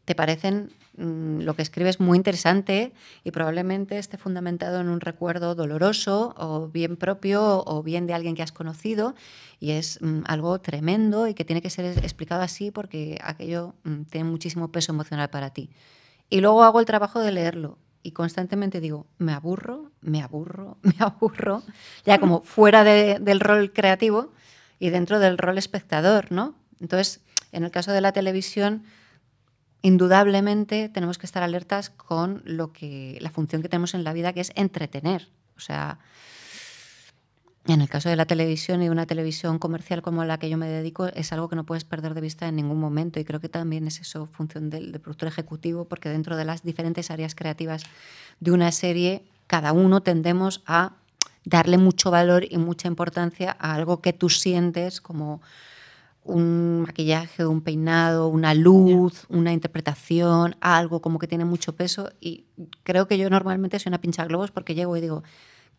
te 0.06 0.16
parecen 0.16 0.72
mm, 0.98 1.42
lo 1.42 1.56
que 1.56 1.62
escribes 1.62 2.00
muy 2.00 2.18
interesante 2.18 2.94
y 3.24 3.32
probablemente 3.32 3.98
esté 3.98 4.18
fundamentado 4.18 4.82
en 4.82 4.90
un 4.90 5.00
recuerdo 5.00 5.56
doloroso 5.56 6.36
o 6.38 6.68
bien 6.68 6.98
propio 6.98 7.64
o 7.66 7.84
bien 7.84 8.06
de 8.06 8.14
alguien 8.14 8.36
que 8.36 8.44
has 8.44 8.52
conocido 8.52 9.16
y 9.60 9.72
es 9.72 10.02
mm, 10.02 10.24
algo 10.26 10.60
tremendo 10.60 11.28
y 11.28 11.34
que 11.34 11.46
tiene 11.46 11.62
que 11.62 11.70
ser 11.70 11.98
explicado 12.00 12.42
así 12.42 12.70
porque 12.72 13.18
aquello 13.24 13.76
mm, 13.84 14.04
tiene 14.04 14.30
muchísimo 14.30 14.72
peso 14.72 14.92
emocional 14.92 15.30
para 15.30 15.52
ti. 15.52 15.70
Y 16.30 16.42
luego 16.42 16.64
hago 16.64 16.80
el 16.80 16.86
trabajo 16.86 17.20
de 17.20 17.32
leerlo 17.32 17.78
y 18.04 18.12
constantemente 18.12 18.82
digo, 18.82 19.08
me 19.18 19.34
aburro, 19.34 19.92
me 20.02 20.22
aburro, 20.22 20.78
me 20.84 20.96
aburro, 21.00 21.64
ya 22.06 22.20
como 22.20 22.42
fuera 22.42 22.84
del 22.84 23.40
rol 23.40 23.72
creativo 23.72 24.32
y 24.78 24.90
dentro 24.90 25.20
del 25.20 25.38
rol 25.38 25.58
espectador, 25.58 26.32
¿no? 26.32 26.56
Entonces, 26.80 27.22
en 27.54 27.64
el 27.64 27.72
caso 27.72 27.92
de 27.92 28.02
la 28.02 28.12
televisión, 28.12 28.84
indudablemente 29.82 30.90
tenemos 30.90 31.18
que 31.18 31.26
estar 31.26 31.44
alertas 31.44 31.90
con 31.90 32.42
lo 32.46 32.74
que 32.74 33.18
la 33.22 33.30
función 33.30 33.62
que 33.62 33.70
tenemos 33.70 33.94
en 33.94 34.04
la 34.04 34.14
vida, 34.14 34.34
que 34.34 34.42
es 34.42 34.52
entretener. 34.56 35.30
O 35.56 35.60
sea, 35.60 36.00
en 37.66 37.82
el 37.82 37.90
caso 37.90 38.10
de 38.10 38.16
la 38.16 38.26
televisión 38.26 38.82
y 38.82 38.86
de 38.86 38.92
una 38.92 39.06
televisión 39.06 39.58
comercial 39.58 40.02
como 40.02 40.26
la 40.26 40.38
que 40.38 40.50
yo 40.50 40.58
me 40.58 40.68
dedico, 40.68 41.08
es 41.08 41.32
algo 41.32 41.48
que 41.48 41.56
no 41.56 41.66
puedes 41.66 41.86
perder 41.86 42.14
de 42.14 42.22
vista 42.22 42.48
en 42.48 42.58
ningún 42.58 42.80
momento 42.80 43.20
y 43.20 43.24
creo 43.24 43.40
que 43.40 43.50
también 43.50 43.88
es 43.88 44.02
eso 44.02 44.26
función 44.26 44.70
del, 44.70 44.92
del 44.92 45.00
productor 45.00 45.30
ejecutivo, 45.30 45.86
porque 45.86 46.10
dentro 46.10 46.36
de 46.36 46.46
las 46.46 46.64
diferentes 46.64 47.10
áreas 47.10 47.36
creativas 47.36 47.84
de 48.42 48.52
una 48.52 48.72
serie, 48.72 49.24
cada 49.48 49.72
uno 49.72 50.02
tendemos 50.02 50.62
a 50.66 50.94
darle 51.46 51.78
mucho 51.78 52.12
valor 52.12 52.46
y 52.50 52.58
mucha 52.58 52.88
importancia 52.88 53.56
a 53.60 53.76
algo 53.76 54.02
que 54.02 54.14
tú 54.14 54.30
sientes 54.30 55.02
como 55.02 55.42
un 56.24 56.82
maquillaje, 56.82 57.46
un 57.46 57.62
peinado, 57.62 58.28
una 58.28 58.54
luz, 58.54 59.26
una 59.30 59.52
interpretación, 59.52 60.56
algo 60.62 61.02
como 61.02 61.20
que 61.20 61.28
tiene 61.28 61.46
mucho 61.46 61.76
peso 61.76 62.12
y 62.22 62.46
creo 62.84 63.08
que 63.08 63.18
yo 63.18 63.30
normalmente 63.30 63.80
soy 63.80 63.90
una 63.90 64.00
pincha 64.00 64.26
globos 64.26 64.52
porque 64.52 64.76
llego 64.76 64.96
y 64.96 65.02
digo, 65.02 65.24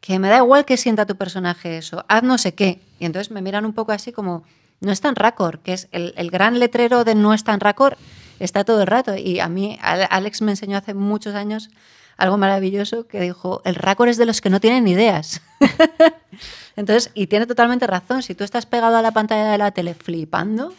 que 0.04 0.18
me 0.18 0.28
da 0.28 0.36
igual 0.36 0.66
que 0.66 0.76
sienta 0.76 1.06
tu 1.06 1.16
personaje 1.16 1.78
eso, 1.78 2.04
haz 2.08 2.22
no 2.22 2.36
sé 2.36 2.52
qué. 2.52 2.78
Y 2.98 3.06
entonces 3.06 3.30
me 3.30 3.40
miran 3.40 3.64
un 3.64 3.72
poco 3.72 3.90
así 3.90 4.12
como, 4.12 4.44
no 4.80 4.92
es 4.92 5.00
tan 5.00 5.16
racor, 5.16 5.60
que 5.60 5.72
es 5.72 5.88
el, 5.92 6.12
el 6.18 6.30
gran 6.30 6.58
letrero 6.58 7.04
de 7.04 7.14
no 7.14 7.32
es 7.32 7.42
tan 7.42 7.58
racor, 7.58 7.96
está 8.38 8.64
todo 8.64 8.82
el 8.82 8.86
rato. 8.86 9.16
Y 9.16 9.40
a 9.40 9.48
mí, 9.48 9.78
Alex 9.80 10.42
me 10.42 10.52
enseñó 10.52 10.76
hace 10.76 10.92
muchos 10.92 11.34
años 11.34 11.70
algo 12.18 12.36
maravilloso 12.36 13.06
que 13.06 13.18
dijo, 13.18 13.62
el 13.64 13.76
racor 13.76 14.10
es 14.10 14.18
de 14.18 14.26
los 14.26 14.42
que 14.42 14.50
no 14.50 14.60
tienen 14.60 14.86
ideas. 14.88 15.40
entonces, 16.76 17.10
y 17.14 17.28
tiene 17.28 17.46
totalmente 17.46 17.86
razón, 17.86 18.22
si 18.22 18.34
tú 18.34 18.44
estás 18.44 18.66
pegado 18.66 18.98
a 18.98 19.02
la 19.02 19.12
pantalla 19.12 19.50
de 19.50 19.56
la 19.56 19.70
tele 19.70 19.94
flipando, 19.94 20.74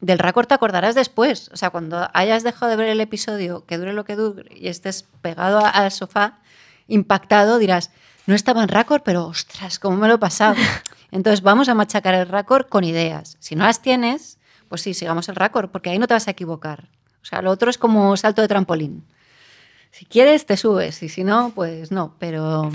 del 0.00 0.18
racor 0.18 0.46
te 0.46 0.54
acordarás 0.54 0.96
después. 0.96 1.48
O 1.52 1.56
sea, 1.56 1.70
cuando 1.70 2.08
hayas 2.12 2.42
dejado 2.42 2.70
de 2.70 2.76
ver 2.76 2.88
el 2.88 3.00
episodio, 3.00 3.64
que 3.66 3.78
dure 3.78 3.92
lo 3.92 4.04
que 4.04 4.16
dure, 4.16 4.50
y 4.52 4.66
estés 4.66 5.04
pegado 5.22 5.64
al 5.64 5.92
sofá, 5.92 6.40
impactado, 6.88 7.58
dirás, 7.58 7.92
no 8.26 8.34
estaba 8.34 8.62
en 8.62 8.68
Raccord, 8.68 9.02
pero 9.02 9.26
ostras, 9.26 9.78
cómo 9.78 9.96
me 9.96 10.08
lo 10.08 10.14
he 10.14 10.18
pasado. 10.18 10.56
Entonces 11.10 11.42
vamos 11.42 11.68
a 11.68 11.74
machacar 11.74 12.14
el 12.14 12.28
Raccord 12.28 12.66
con 12.66 12.84
ideas. 12.84 13.36
Si 13.38 13.54
no 13.54 13.64
las 13.64 13.80
tienes, 13.80 14.38
pues 14.68 14.82
sí, 14.82 14.94
sigamos 14.94 15.28
el 15.28 15.36
Raccord, 15.36 15.70
porque 15.70 15.90
ahí 15.90 15.98
no 15.98 16.08
te 16.08 16.14
vas 16.14 16.28
a 16.28 16.32
equivocar. 16.32 16.88
O 17.22 17.24
sea, 17.24 17.42
lo 17.42 17.50
otro 17.50 17.70
es 17.70 17.78
como 17.78 18.16
salto 18.16 18.42
de 18.42 18.48
trampolín. 18.48 19.04
Si 19.92 20.04
quieres, 20.04 20.44
te 20.46 20.56
subes, 20.56 21.02
y 21.02 21.08
si 21.08 21.24
no, 21.24 21.52
pues 21.54 21.90
no. 21.90 22.16
Pero, 22.18 22.70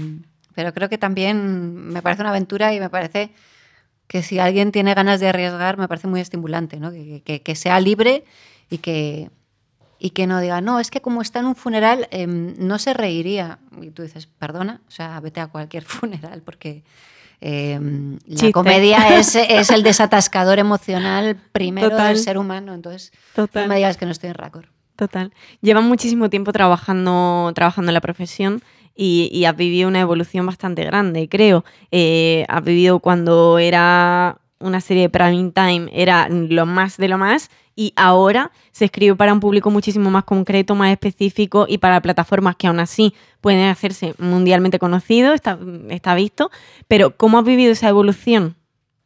pero 0.56 0.74
creo 0.74 0.90
que 0.90 0.98
también 0.98 1.90
me 1.90 2.02
parece 2.02 2.22
una 2.22 2.32
aventura 2.32 2.74
y 2.74 2.80
me 2.80 2.90
parece 2.90 3.32
que 4.08 4.24
si 4.24 4.40
alguien 4.40 4.72
tiene 4.72 4.94
ganas 4.94 5.20
de 5.20 5.30
arriesgar, 5.30 5.78
me 5.78 5.88
parece 5.88 6.08
muy 6.08 6.20
estimulante, 6.20 6.80
¿no? 6.80 6.92
que, 6.92 7.22
que, 7.24 7.42
que 7.42 7.56
sea 7.56 7.80
libre 7.80 8.26
y 8.70 8.80
que, 8.80 9.30
y 10.04 10.10
que 10.10 10.26
no 10.26 10.40
diga, 10.40 10.62
no, 10.62 10.80
es 10.80 10.90
que 10.90 11.00
como 11.00 11.22
está 11.22 11.40
en 11.40 11.46
un 11.46 11.56
funeral 11.56 12.08
eh, 12.10 12.26
no 12.26 12.80
se 12.80 12.94
reiría. 12.94 13.60
Y 13.80 13.92
tú 13.92 14.02
dices, 14.02 14.26
perdona, 14.26 14.82
o 14.88 14.92
sea, 14.92 15.20
vete 15.20 15.40
a 15.40 15.48
cualquier 15.48 15.84
funeral 15.86 16.42
porque 16.42 16.84
eh, 17.40 17.80
la 17.80 18.36
Chiste. 18.36 18.52
comedia 18.52 19.20
es, 19.20 19.36
es, 19.50 19.70
el 19.70 19.84
desatascador 19.84 20.58
emocional 20.58 21.38
primero 21.52 21.92
Total. 21.92 22.16
del 22.16 22.18
ser 22.18 22.40
humano. 22.40 22.74
Entonces, 22.74 23.12
Total. 23.36 23.64
no 23.64 23.70
me 23.70 23.76
digas 23.76 23.98
que 23.98 24.06
no 24.08 24.12
estoy 24.12 24.30
en 24.30 24.36
récord. 24.36 24.66
Total. 24.96 25.32
Llevas 25.62 25.84
muchísimo 25.84 26.32
tiempo 26.32 26.52
trabajando, 26.52 27.52
trabajando 27.54 27.92
en 27.92 27.94
la 27.94 28.02
profesión 28.02 28.64
y, 28.96 29.30
y 29.32 29.46
has 29.46 29.56
vivido 29.56 29.88
una 29.88 30.00
evolución 30.00 30.48
bastante 30.48 30.84
grande, 30.84 31.30
creo. 31.30 31.64
Eh, 31.92 32.44
has 32.50 32.64
vivido 32.64 33.00
cuando 33.00 33.60
era 33.60 34.40
una 34.60 34.82
serie 34.82 35.04
de 35.04 35.10
prime 35.10 35.52
time, 35.52 35.90
era 35.94 36.28
lo 36.30 36.66
más 36.66 36.98
de 36.98 37.08
lo 37.08 37.20
más, 37.20 37.52
y 37.76 37.94
ahora 37.96 38.52
se 38.72 38.86
escribe 38.86 39.16
para 39.16 39.34
un 39.34 39.40
público 39.40 39.72
muchísimo 39.72 40.10
más 40.10 40.24
concreto, 40.24 40.76
más 40.76 40.92
específico 40.92 41.66
y 41.68 41.78
para 41.78 42.02
plataformas 42.02 42.56
que 42.56 42.68
aún 42.68 42.80
así 42.80 43.14
pueden 43.40 43.68
hacerse 43.70 44.14
mundialmente 44.18 44.80
conocidos, 44.80 45.36
está, 45.36 45.58
está 45.90 46.16
visto. 46.16 46.52
Pero, 46.88 47.16
¿cómo 47.18 47.40
has 47.40 47.46
vivido 47.46 47.72
esa 47.72 47.90
evolución? 47.90 48.56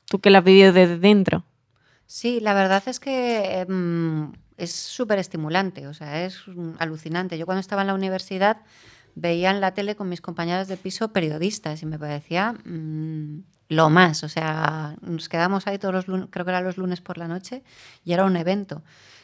Tú 0.08 0.20
que 0.20 0.30
la 0.30 0.40
has 0.40 0.44
vivido 0.44 0.74
desde 0.74 0.98
dentro. 0.98 1.46
Sí, 2.06 2.40
la 2.40 2.54
verdad 2.54 2.84
es 2.86 3.00
que 3.00 3.62
em, 3.62 4.32
es 4.58 4.72
súper 4.72 5.20
estimulante, 5.20 5.88
o 5.88 5.94
sea, 5.94 6.26
es 6.26 6.42
mm, 6.48 6.74
alucinante. 6.80 7.38
Yo 7.38 7.46
cuando 7.46 7.62
estaba 7.62 7.82
en 7.82 7.88
la 7.88 7.94
universidad 7.94 8.58
veía 9.16 9.50
en 9.50 9.62
la 9.62 9.74
tele 9.74 9.96
con 9.96 10.10
mis 10.10 10.22
compañeras 10.22 10.68
de 10.68 10.78
piso 10.78 11.12
periodistas 11.14 11.82
y 11.82 11.86
me 11.86 11.98
parecía 11.98 12.54
mm, 12.66 13.44
lo 13.68 13.90
más, 13.90 14.24
o 14.24 14.30
sea, 14.30 14.96
nos 15.02 15.30
quedamos 15.30 15.68
ahí 15.68 15.78
todos 15.80 15.94
los 15.94 16.08
lunes, 16.08 16.28
creo 16.30 16.46
que 16.46 16.52
era 16.52 16.62
los 16.62 16.78
lunes 16.78 17.02
por 17.02 17.18
la 17.18 17.28
noche 17.28 17.64
y 18.04 18.14
era 18.14 18.26
un 18.26 18.38
evento. 18.38 18.84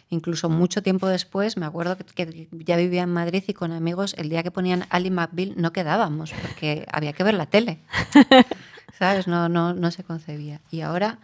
Incluso 0.09 0.49
mucho 0.49 0.83
tiempo 0.83 1.07
después, 1.07 1.55
me 1.55 1.65
acuerdo 1.65 1.97
que, 1.97 2.49
ya 2.51 2.75
vivía 2.75 3.03
en 3.03 3.13
Madrid 3.13 3.43
y 3.47 3.53
con 3.53 3.71
amigos, 3.71 4.13
el 4.17 4.29
día 4.29 4.43
que 4.43 4.51
ponían 4.51 4.85
Ali 4.89 5.09
McBeal 5.09 5.53
no 5.55 5.71
quedábamos 5.71 6.33
porque 6.33 6.85
había 6.91 7.13
que 7.13 7.23
ver 7.23 7.35
la 7.35 7.45
tele. 7.45 7.79
¿Sabes? 8.99 9.27
No, 9.27 9.47
no, 9.47 9.73
no 9.73 9.89
se 9.89 10.03
concebía. 10.03 10.59
Y 10.69 10.81
ahora 10.81 11.19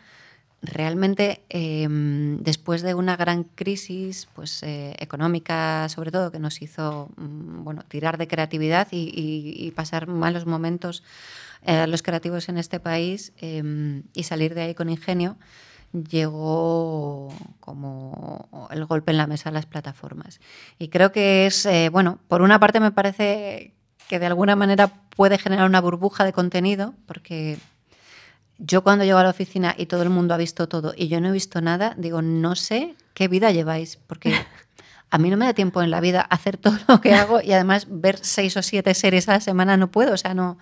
realmente 0.61 1.43
eh, 1.49 1.87
después 1.89 2.81
de 2.81 2.93
una 2.93 3.15
gran 3.15 3.43
crisis 3.43 4.27
pues, 4.33 4.63
eh, 4.63 4.95
económica, 4.99 5.87
sobre 5.89 6.11
todo, 6.11 6.31
que 6.31 6.39
nos 6.39 6.61
hizo 6.61 7.09
mm, 7.17 7.63
bueno, 7.63 7.83
tirar 7.87 8.17
de 8.17 8.27
creatividad 8.27 8.87
y, 8.91 9.11
y, 9.13 9.67
y 9.67 9.71
pasar 9.71 10.07
malos 10.07 10.45
momentos 10.45 11.03
eh, 11.63 11.87
los 11.87 12.01
creativos 12.01 12.49
en 12.49 12.57
este 12.57 12.79
país 12.79 13.33
eh, 13.41 14.01
y 14.13 14.23
salir 14.23 14.53
de 14.53 14.61
ahí 14.61 14.75
con 14.75 14.89
ingenio, 14.89 15.37
llegó 15.91 17.33
como 17.59 18.69
el 18.71 18.85
golpe 18.85 19.11
en 19.11 19.17
la 19.17 19.27
mesa 19.27 19.49
a 19.49 19.51
las 19.51 19.65
plataformas. 19.65 20.39
Y 20.77 20.89
creo 20.89 21.11
que 21.11 21.45
es, 21.47 21.65
eh, 21.65 21.89
bueno, 21.89 22.19
por 22.27 22.41
una 22.41 22.59
parte 22.59 22.79
me 22.79 22.91
parece 22.91 23.73
que 24.07 24.19
de 24.19 24.25
alguna 24.25 24.55
manera 24.55 24.87
puede 25.15 25.37
generar 25.37 25.65
una 25.65 25.81
burbuja 25.81 26.23
de 26.23 26.33
contenido, 26.33 26.93
porque 27.05 27.57
yo 28.59 28.83
cuando 28.83 29.05
llego 29.05 29.19
a 29.19 29.23
la 29.23 29.29
oficina 29.29 29.75
y 29.77 29.85
todo 29.85 30.03
el 30.03 30.09
mundo 30.09 30.33
ha 30.33 30.37
visto 30.37 30.67
todo 30.67 30.93
y 30.95 31.07
yo 31.07 31.21
no 31.21 31.29
he 31.29 31.31
visto 31.31 31.61
nada, 31.61 31.93
digo, 31.97 32.21
no 32.21 32.55
sé 32.55 32.95
qué 33.13 33.27
vida 33.27 33.51
lleváis, 33.51 33.97
porque 34.07 34.33
a 35.09 35.17
mí 35.17 35.29
no 35.29 35.37
me 35.37 35.45
da 35.45 35.53
tiempo 35.53 35.81
en 35.81 35.91
la 35.91 36.01
vida 36.01 36.21
hacer 36.21 36.57
todo 36.57 36.77
lo 36.87 37.01
que 37.01 37.13
hago 37.13 37.41
y 37.41 37.53
además 37.53 37.87
ver 37.89 38.17
seis 38.21 38.57
o 38.57 38.61
siete 38.63 38.93
series 38.93 39.29
a 39.29 39.33
la 39.33 39.41
semana 39.41 39.77
no 39.77 39.91
puedo, 39.91 40.13
o 40.13 40.17
sea, 40.17 40.33
no... 40.33 40.57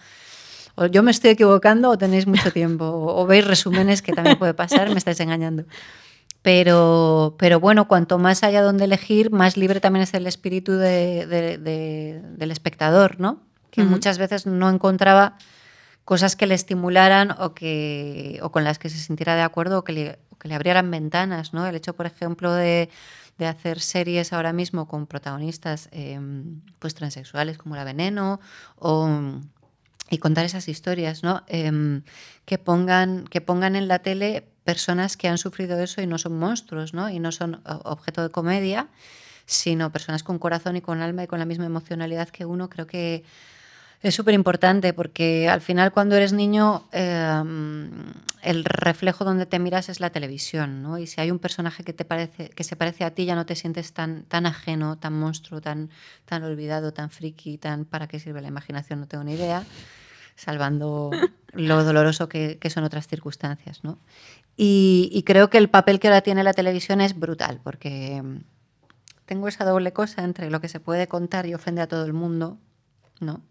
O 0.78 0.88
yo 0.88 1.04
me 1.04 1.12
estoy 1.12 1.30
equivocando 1.30 1.90
o 1.90 1.98
tenéis 1.98 2.28
mucho 2.28 2.52
tiempo, 2.52 2.84
o, 2.84 3.22
o 3.22 3.26
veis 3.26 3.48
resúmenes 3.48 4.02
que 4.02 4.12
también 4.12 4.38
puede 4.38 4.54
pasar, 4.54 4.90
me 4.90 4.98
estáis 4.98 5.22
engañando. 5.22 5.64
Pero, 6.42 7.36
pero 7.40 7.62
bueno, 7.62 7.88
cuanto 7.88 8.20
más 8.20 8.44
haya 8.44 8.62
donde 8.62 8.84
elegir, 8.84 9.32
más 9.32 9.56
libre 9.56 9.80
también 9.80 10.04
es 10.04 10.14
el 10.14 10.28
espíritu 10.28 10.74
de, 10.74 11.26
de, 11.28 11.58
de, 11.58 12.22
del 12.38 12.52
espectador, 12.52 13.22
¿no? 13.22 13.40
Que 13.72 13.82
uh 13.82 13.86
-huh. 13.86 13.90
muchas 13.90 14.18
veces 14.18 14.46
no 14.46 14.70
encontraba 14.70 15.38
cosas 16.06 16.36
que 16.36 16.48
le 16.48 16.56
estimularan 16.56 17.36
o, 17.40 17.54
que, 17.54 18.40
o 18.42 18.52
con 18.52 18.64
las 18.64 18.80
que 18.80 18.90
se 18.90 18.98
sintiera 18.98 19.36
de 19.36 19.42
acuerdo 19.42 19.80
o 19.80 19.84
que 19.84 19.94
le, 19.94 20.20
que 20.40 20.48
le 20.48 20.56
abrieran 20.56 20.90
ventanas, 20.90 21.54
¿no? 21.54 21.66
El 21.66 21.76
hecho, 21.76 21.94
por 21.94 22.06
ejemplo, 22.06 22.54
de, 22.54 22.90
de 23.38 23.48
hacer 23.48 23.80
series 23.80 24.32
ahora 24.32 24.54
mismo 24.54 24.88
con 24.88 25.08
protagonistas 25.08 25.90
eh, 25.92 26.20
pues 26.80 26.94
transexuales 26.94 27.58
como 27.58 27.76
La 27.76 27.84
Veneno 27.84 28.40
o 28.78 29.10
y 30.10 30.20
contar 30.20 30.46
esas 30.46 30.68
historias, 30.68 31.24
¿no? 31.24 31.44
Eh, 31.48 32.02
que, 32.46 32.58
pongan, 32.60 33.26
que 33.26 33.42
pongan 33.42 33.76
en 33.76 33.88
la 33.88 34.00
tele 34.00 34.48
personas 34.64 35.18
que 35.18 35.28
han 35.28 35.40
sufrido 35.40 35.80
eso 35.80 36.02
y 36.02 36.08
no 36.08 36.18
son 36.18 36.38
monstruos, 36.38 36.94
¿no? 36.94 37.10
Y 37.10 37.20
no 37.20 37.32
son 37.32 37.62
objeto 37.66 38.22
de 38.22 38.30
comedia, 38.30 38.88
sino 39.48 39.92
personas 39.92 40.24
con 40.24 40.38
corazón 40.38 40.76
y 40.76 40.82
con 40.82 41.02
alma 41.02 41.24
y 41.24 41.28
con 41.28 41.40
la 41.40 41.46
misma 41.46 41.66
emocionalidad 41.66 42.30
que 42.30 42.46
uno. 42.46 42.70
Creo 42.70 42.86
que 42.86 43.24
es 44.02 44.16
súper 44.16 44.34
importante 44.34 44.94
porque 44.94 45.50
al 45.50 45.62
final 45.62 45.92
cuando 45.92 46.16
eres 46.16 46.34
niño 46.34 46.88
eh, 46.92 47.44
el 48.44 48.64
reflejo 48.64 49.26
donde 49.26 49.46
te 49.46 49.58
miras 49.58 49.90
es 49.90 50.00
la 50.00 50.12
televisión, 50.12 50.84
¿no? 50.84 51.00
Y 51.00 51.08
si 51.08 51.20
hay 51.20 51.32
un 51.32 51.40
personaje 51.40 51.84
que 51.84 51.94
te 51.94 52.06
parece 52.06 52.50
que 52.50 52.64
se 52.64 52.76
parece 52.76 53.04
a 53.04 53.12
ti 53.12 53.26
ya 53.26 53.36
no 53.36 53.46
te 53.46 53.56
sientes 53.56 53.94
tan 53.94 54.24
tan 54.26 54.46
ajeno, 54.46 54.98
tan 54.98 55.14
monstruo, 55.14 55.62
tan 55.62 55.90
tan 56.26 56.44
olvidado, 56.44 56.94
tan 56.94 57.10
friki, 57.10 57.58
tan 57.58 57.86
para 57.86 58.08
qué 58.08 58.20
sirve 58.20 58.42
la 58.42 58.48
imaginación 58.48 59.00
no 59.00 59.08
tengo 59.08 59.24
ni 59.24 59.34
idea, 59.34 59.64
salvando 60.36 61.10
lo 61.54 61.84
doloroso 61.84 62.30
que, 62.30 62.60
son 62.70 62.84
otras 62.84 63.08
circunstancias, 63.08 63.84
¿no? 63.84 63.98
Y, 64.58 65.10
y 65.12 65.24
creo 65.24 65.50
que 65.50 65.58
el 65.58 65.70
papel 65.70 66.00
que 66.00 66.08
ahora 66.08 66.22
tiene 66.22 66.44
la 66.44 66.54
televisión 66.54 67.02
es 67.02 67.18
brutal 67.18 67.60
porque 67.64 68.22
tengo 69.26 69.48
esa 69.48 69.66
doble 69.66 69.92
cosa 69.92 70.24
entre 70.24 70.52
lo 70.52 70.62
que 70.62 70.70
se 70.70 70.80
puede 70.80 71.08
contar 71.08 71.46
y 71.48 71.54
ofende 71.56 71.82
a 71.82 71.88
todo 71.88 72.06
el 72.06 72.14
mundo, 72.14 72.60
¿no? 73.20 73.42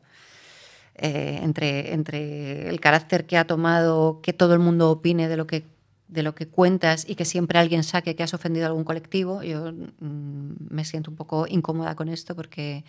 Eh, 0.97 1.41
entre, 1.43 1.93
entre 1.93 2.69
el 2.69 2.79
carácter 2.79 3.27
que 3.27 3.37
ha 3.37 3.47
tomado, 3.47 4.21
que 4.23 4.33
todo 4.33 4.55
el 4.55 4.61
mundo 4.61 4.93
opine 4.93 5.27
de 5.27 5.37
lo 5.37 5.47
que 5.47 5.65
de 6.07 6.23
lo 6.23 6.37
que 6.37 6.47
cuentas 6.47 7.05
y 7.09 7.17
que 7.17 7.25
siempre 7.25 7.59
alguien 7.59 7.83
saque 7.83 8.15
que 8.15 8.23
has 8.23 8.35
ofendido 8.35 8.67
a 8.67 8.69
algún 8.69 8.85
colectivo, 8.85 9.43
yo 9.43 9.73
mmm, 9.73 10.53
me 10.71 10.85
siento 10.85 11.11
un 11.11 11.17
poco 11.17 11.47
incómoda 11.49 11.97
con 11.97 12.09
esto 12.09 12.37
porque, 12.37 12.85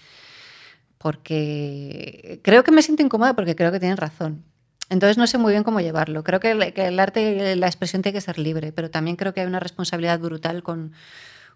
porque 0.99 2.39
creo 2.43 2.63
que 2.63 2.71
me 2.71 2.83
siento 2.83 3.01
incómoda 3.01 3.33
porque 3.33 3.55
creo 3.55 3.71
que 3.71 3.79
tienen 3.79 3.97
razón. 3.97 4.43
Entonces 4.89 5.17
no 5.17 5.25
sé 5.25 5.39
muy 5.39 5.53
bien 5.53 5.63
cómo 5.63 5.81
llevarlo. 5.81 6.23
Creo 6.23 6.39
que 6.39 6.51
el, 6.51 6.73
que 6.73 6.87
el 6.87 6.99
arte 6.99 7.55
la 7.55 7.65
expresión 7.65 8.03
tiene 8.03 8.13
que 8.13 8.21
ser 8.21 8.37
libre, 8.37 8.71
pero 8.71 8.91
también 8.91 9.15
creo 9.15 9.33
que 9.33 9.41
hay 9.41 9.47
una 9.47 9.59
responsabilidad 9.59 10.19
brutal 10.19 10.61
con, 10.61 10.91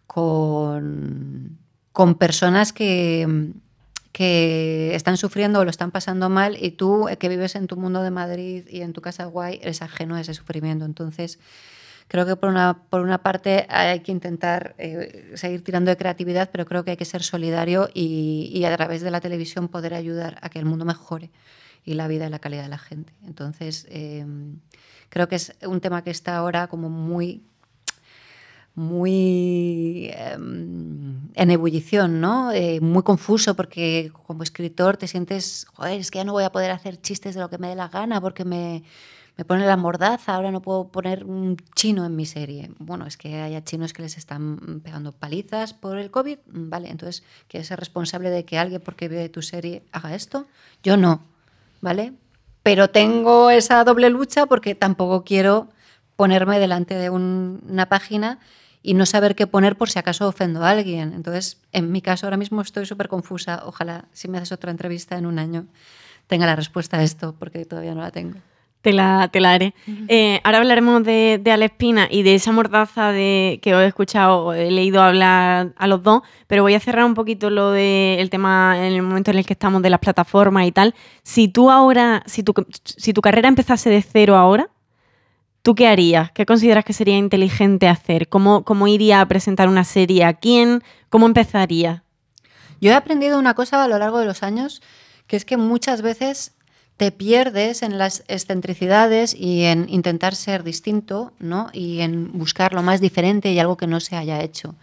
con, 0.08 1.60
con 1.92 2.16
personas 2.16 2.74
que, 2.74 3.54
que 4.12 4.96
están 4.96 5.18
sufriendo 5.18 5.60
o 5.60 5.64
lo 5.64 5.70
están 5.70 5.92
pasando 5.92 6.30
mal 6.30 6.58
y 6.60 6.72
tú 6.72 7.08
eh, 7.08 7.18
que 7.18 7.30
vives 7.30 7.56
en 7.56 7.68
tu 7.68 7.78
mundo 7.78 8.02
de 8.02 8.12
Madrid 8.12 8.66
y 8.70 8.82
en 8.82 8.94
tu 8.94 9.02
casa 9.02 9.26
guay 9.26 9.60
eres 9.62 9.82
ajeno 9.82 10.16
a 10.16 10.22
ese 10.22 10.34
sufrimiento. 10.34 10.86
Entonces, 10.86 11.40
creo 12.08 12.26
que 12.26 12.36
por 12.36 12.50
una, 12.50 12.82
por 12.90 13.02
una 13.02 13.20
parte 13.20 13.68
hay 13.70 14.00
que 14.02 14.12
intentar 14.12 14.76
eh, 14.78 15.32
seguir 15.36 15.64
tirando 15.64 15.92
de 15.92 15.98
creatividad, 15.98 16.50
pero 16.52 16.66
creo 16.66 16.84
que 16.84 16.92
hay 16.92 16.98
que 16.98 17.06
ser 17.06 17.24
solidario 17.24 17.90
y, 17.94 18.64
a 18.66 18.76
través 18.76 19.02
de 19.02 19.12
la 19.12 19.22
televisión 19.22 19.68
poder 19.68 19.94
ayudar 19.94 20.38
a 20.42 20.50
que 20.50 20.60
el 20.60 20.66
mundo 20.66 20.86
mejore 20.86 21.30
y 21.86 21.94
la 21.94 22.08
vida 22.08 22.28
y 22.28 22.30
la 22.30 22.40
calidad 22.40 22.64
de 22.64 22.70
la 22.70 22.78
gente. 22.78 23.14
Entonces, 23.26 23.88
eh, 23.90 24.26
creo 25.10 25.28
que 25.28 25.36
es 25.36 25.56
un 25.66 25.82
tema 25.82 26.04
que 26.04 26.12
está 26.12 26.36
ahora 26.36 26.68
como 26.68 26.90
muy 26.90 27.44
muy 28.80 30.10
eh, 30.14 30.34
en 30.36 31.52
ebullición, 31.52 32.22
¿no? 32.22 32.52
Eh, 32.52 32.80
muy 32.80 33.04
confuso 33.04 33.56
porque 33.56 34.12
como 34.26 34.42
escritor 34.42 34.96
te 34.98 35.08
sientes, 35.08 35.68
joder, 35.74 36.00
es 36.00 36.10
que 36.10 36.20
ya 36.20 36.24
no 36.24 36.32
voy 36.32 36.46
a 36.46 36.52
poder 36.52 36.72
hacer 36.72 37.00
chistes 37.02 37.36
de 37.36 37.42
lo 37.42 37.50
que 37.50 37.58
me 37.58 37.68
dé 37.68 37.76
la 37.76 37.90
gana 37.90 38.22
porque 38.22 38.46
me, 38.46 38.84
me 39.36 39.44
pone 39.44 39.66
la 39.66 39.76
mordaza, 39.76 40.34
ahora 40.34 40.50
no 40.52 40.62
puedo 40.62 40.88
poner 40.88 41.26
un 41.26 41.58
chino 41.76 42.06
en 42.06 42.16
mi 42.16 42.26
serie. 42.26 42.72
Bueno, 42.80 43.06
es 43.06 43.18
que 43.18 43.42
haya 43.42 43.64
chinos 43.64 43.92
que 43.92 44.02
les 44.02 44.18
están 44.18 44.82
pegando 44.82 45.12
palizas 45.12 45.74
por 45.74 45.98
el 45.98 46.10
COVID, 46.10 46.40
vale, 46.48 46.90
entonces, 46.90 47.24
¿quieres 47.50 47.68
ser 47.68 47.80
responsable 47.80 48.30
de 48.30 48.46
que 48.46 48.58
alguien 48.58 48.82
porque 48.82 49.10
ve 49.10 49.28
tu 49.28 49.42
serie 49.42 49.84
haga 49.92 50.16
esto? 50.16 50.48
Yo 50.84 50.96
no, 50.96 51.22
¿vale? 51.82 52.14
Pero 52.64 52.90
tengo 52.90 53.50
esa 53.50 53.84
doble 53.84 54.10
lucha 54.10 54.46
porque 54.46 54.74
tampoco 54.74 55.26
quiero 55.26 55.68
ponerme 56.16 56.60
delante 56.60 56.96
de 56.96 57.10
una 57.10 57.88
página 57.88 58.40
y 58.82 58.94
no 58.94 59.06
saber 59.06 59.36
qué 59.36 59.48
poner 59.48 59.76
por 59.76 59.90
si 59.90 60.00
acaso 60.00 60.28
ofendo 60.28 60.64
a 60.64 60.70
alguien. 60.70 61.14
Entonces, 61.14 61.60
en 61.72 61.92
mi 61.92 62.02
caso 62.02 62.26
ahora 62.26 62.38
mismo 62.38 62.62
estoy 62.62 62.86
súper 62.86 63.08
confusa. 63.08 63.64
Ojalá 63.66 64.06
si 64.14 64.28
me 64.28 64.38
haces 64.38 64.52
otra 64.52 64.72
entrevista 64.72 65.18
en 65.18 65.26
un 65.26 65.40
año 65.40 65.66
tenga 66.30 66.46
la 66.46 66.56
respuesta 66.56 66.98
a 66.98 67.04
esto, 67.04 67.36
porque 67.38 67.66
todavía 67.66 67.96
no 67.96 68.02
la 68.02 68.12
tengo. 68.12 68.38
Te 68.82 68.94
la, 68.94 69.28
te 69.30 69.42
la 69.42 69.52
haré. 69.52 69.74
Eh, 70.08 70.40
ahora 70.44 70.60
hablaremos 70.60 71.04
de, 71.04 71.42
de 71.44 71.52
Alespina 71.52 72.08
y 72.10 72.24
de 72.24 72.36
esa 72.36 72.54
mordaza 72.54 73.12
de, 73.12 73.60
que 73.62 73.76
os 73.76 73.82
he 73.82 73.88
escuchado, 73.88 74.54
he 74.54 74.72
leído 74.72 75.02
hablar 75.02 75.74
a 75.76 75.88
los 75.88 76.02
dos, 76.02 76.22
pero 76.48 76.64
voy 76.64 76.76
a 76.76 76.80
cerrar 76.80 77.04
un 77.04 77.14
poquito 77.14 77.50
lo 77.50 77.72
del 77.72 78.30
tema 78.30 78.76
en 78.78 78.94
el 78.94 79.02
momento 79.02 79.32
en 79.32 79.40
el 79.40 79.46
que 79.46 79.52
estamos 79.52 79.82
de 79.82 79.90
las 79.90 80.00
plataformas 80.00 80.66
y 80.66 80.72
tal. 80.72 80.96
Si 81.24 81.50
tú 81.50 81.72
ahora, 81.72 82.24
si 82.26 82.44
tu, 82.44 82.54
si 82.84 83.12
tu 83.12 83.22
carrera 83.22 83.50
empezase 83.50 83.90
de 83.90 84.02
cero 84.02 84.38
ahora, 84.38 84.70
¿Tú 85.62 85.76
qué 85.76 85.88
harías? 85.88 86.32
¿Qué 86.32 86.46
consideras 86.46 86.86
que 86.86 86.94
sería 86.94 87.18
inteligente 87.18 87.88
hacer? 87.88 88.30
¿Cómo, 88.30 88.64
¿Cómo 88.64 88.88
iría 88.88 89.22
a 89.22 89.28
presentar 89.28 89.68
una 89.68 89.84
serie? 89.84 90.24
¿A 90.24 90.34
quién? 90.34 90.84
¿Cómo 91.10 91.26
empezaría? 91.26 92.04
Yo 92.82 92.92
he 92.92 92.96
aprendido 92.96 93.38
una 93.38 93.54
cosa 93.54 93.84
a 93.84 93.88
lo 93.88 93.98
largo 93.98 94.20
de 94.20 94.26
los 94.26 94.42
años, 94.42 94.82
que 95.28 95.36
es 95.36 95.44
que 95.44 95.58
muchas 95.58 96.02
veces 96.02 96.54
te 96.96 97.12
pierdes 97.12 97.82
en 97.82 97.98
las 97.98 98.24
excentricidades 98.28 99.34
y 99.34 99.64
en 99.64 99.88
intentar 99.90 100.36
ser 100.36 100.64
distinto, 100.64 101.34
¿no? 101.40 101.70
Y 101.72 102.02
en 102.02 102.38
buscar 102.38 102.74
lo 102.74 102.82
más 102.82 103.00
diferente 103.00 103.52
y 103.52 103.60
algo 103.60 103.78
que 103.78 103.88
no 103.88 104.00
se 104.00 104.16
haya 104.16 104.42
hecho. 104.42 104.76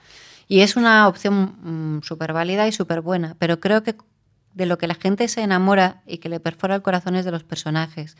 Y 0.49 0.61
es 0.61 0.77
una 0.77 1.09
opción 1.09 1.57
mm, 1.99 2.03
súper 2.03 2.33
válida 2.33 2.67
y 2.69 2.73
súper 2.73 3.01
buena, 3.01 3.37
pero 3.39 3.61
creo 3.61 3.83
que 3.83 3.97
de 4.55 4.67
lo 4.67 4.79
que 4.79 4.87
la 4.87 4.95
gente 4.95 5.29
se 5.29 5.43
enamora 5.43 6.01
y 6.07 6.19
que 6.19 6.31
le 6.31 6.41
perfora 6.41 6.75
el 6.75 6.83
corazón 6.83 7.17
es 7.17 7.27
de 7.27 7.33
los 7.33 7.45
personajes. 7.45 8.17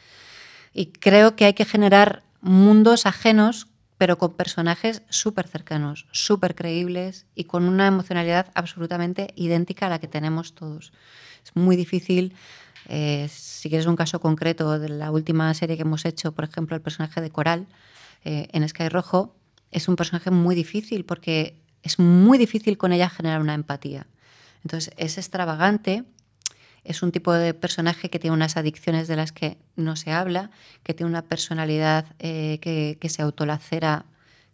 Y 0.75 0.87
creo 0.87 1.35
que 1.35 1.47
hay 1.47 1.55
que 1.55 1.65
generar 1.65 2.23
mundos 2.41 3.07
ajenos, 3.07 3.69
pero 3.99 4.19
con 4.19 4.35
personajes 4.35 5.03
súper 5.09 5.49
cercanos, 5.49 6.07
súper 6.13 6.55
creíbles 6.55 7.27
y 7.35 7.45
con 7.45 7.65
una 7.65 7.87
emocionalidad 7.87 8.51
absolutamente 8.55 9.29
idéntica 9.37 9.87
a 9.87 9.91
la 9.91 9.99
que 9.99 10.09
tenemos 10.09 10.55
todos. 10.55 10.93
Es 11.45 11.55
muy 11.55 11.77
difícil, 11.77 12.35
eh, 12.89 13.29
si 13.31 13.69
quieres 13.69 13.87
un 13.87 13.97
caso 13.97 14.21
concreto 14.21 14.79
de 14.79 14.89
la 14.89 15.11
última 15.11 15.53
serie 15.55 15.77
que 15.77 15.83
hemos 15.83 16.05
hecho, 16.05 16.33
por 16.33 16.45
ejemplo, 16.45 16.77
el 16.77 16.83
personaje 16.83 17.21
de 17.21 17.31
Coral 17.31 17.67
eh, 18.25 18.49
en 18.53 18.69
Sky 18.69 18.89
Rojo, 18.89 19.35
es 19.71 19.89
un 19.89 19.97
personaje 19.97 20.31
muy 20.31 20.55
difícil 20.55 21.05
porque 21.05 21.63
es 21.83 21.99
muy 21.99 22.39
difícil 22.39 22.77
con 22.77 22.93
ella 22.93 23.09
generar 23.09 23.41
una 23.41 23.55
empatía. 23.55 24.07
Entonces 24.63 24.93
es 24.97 25.19
extravagante, 25.19 26.05
es 26.87 27.03
un 27.03 27.13
tipo 27.13 27.33
de 27.33 27.55
personaje 27.55 28.11
que 28.11 28.19
tiene 28.19 28.35
unas 28.35 28.57
adicciones 28.57 29.09
de 29.09 29.17
las 29.17 29.33
que 29.33 29.59
no 29.77 29.97
se 29.97 30.13
habla, 30.13 30.51
que 30.83 30.95
tiene 30.95 31.11
una 31.11 31.23
personalidad 31.23 32.07
eh, 32.19 32.59
que, 32.61 32.99
que, 33.01 33.09
se 33.09 33.23
autolacera, 33.23 34.05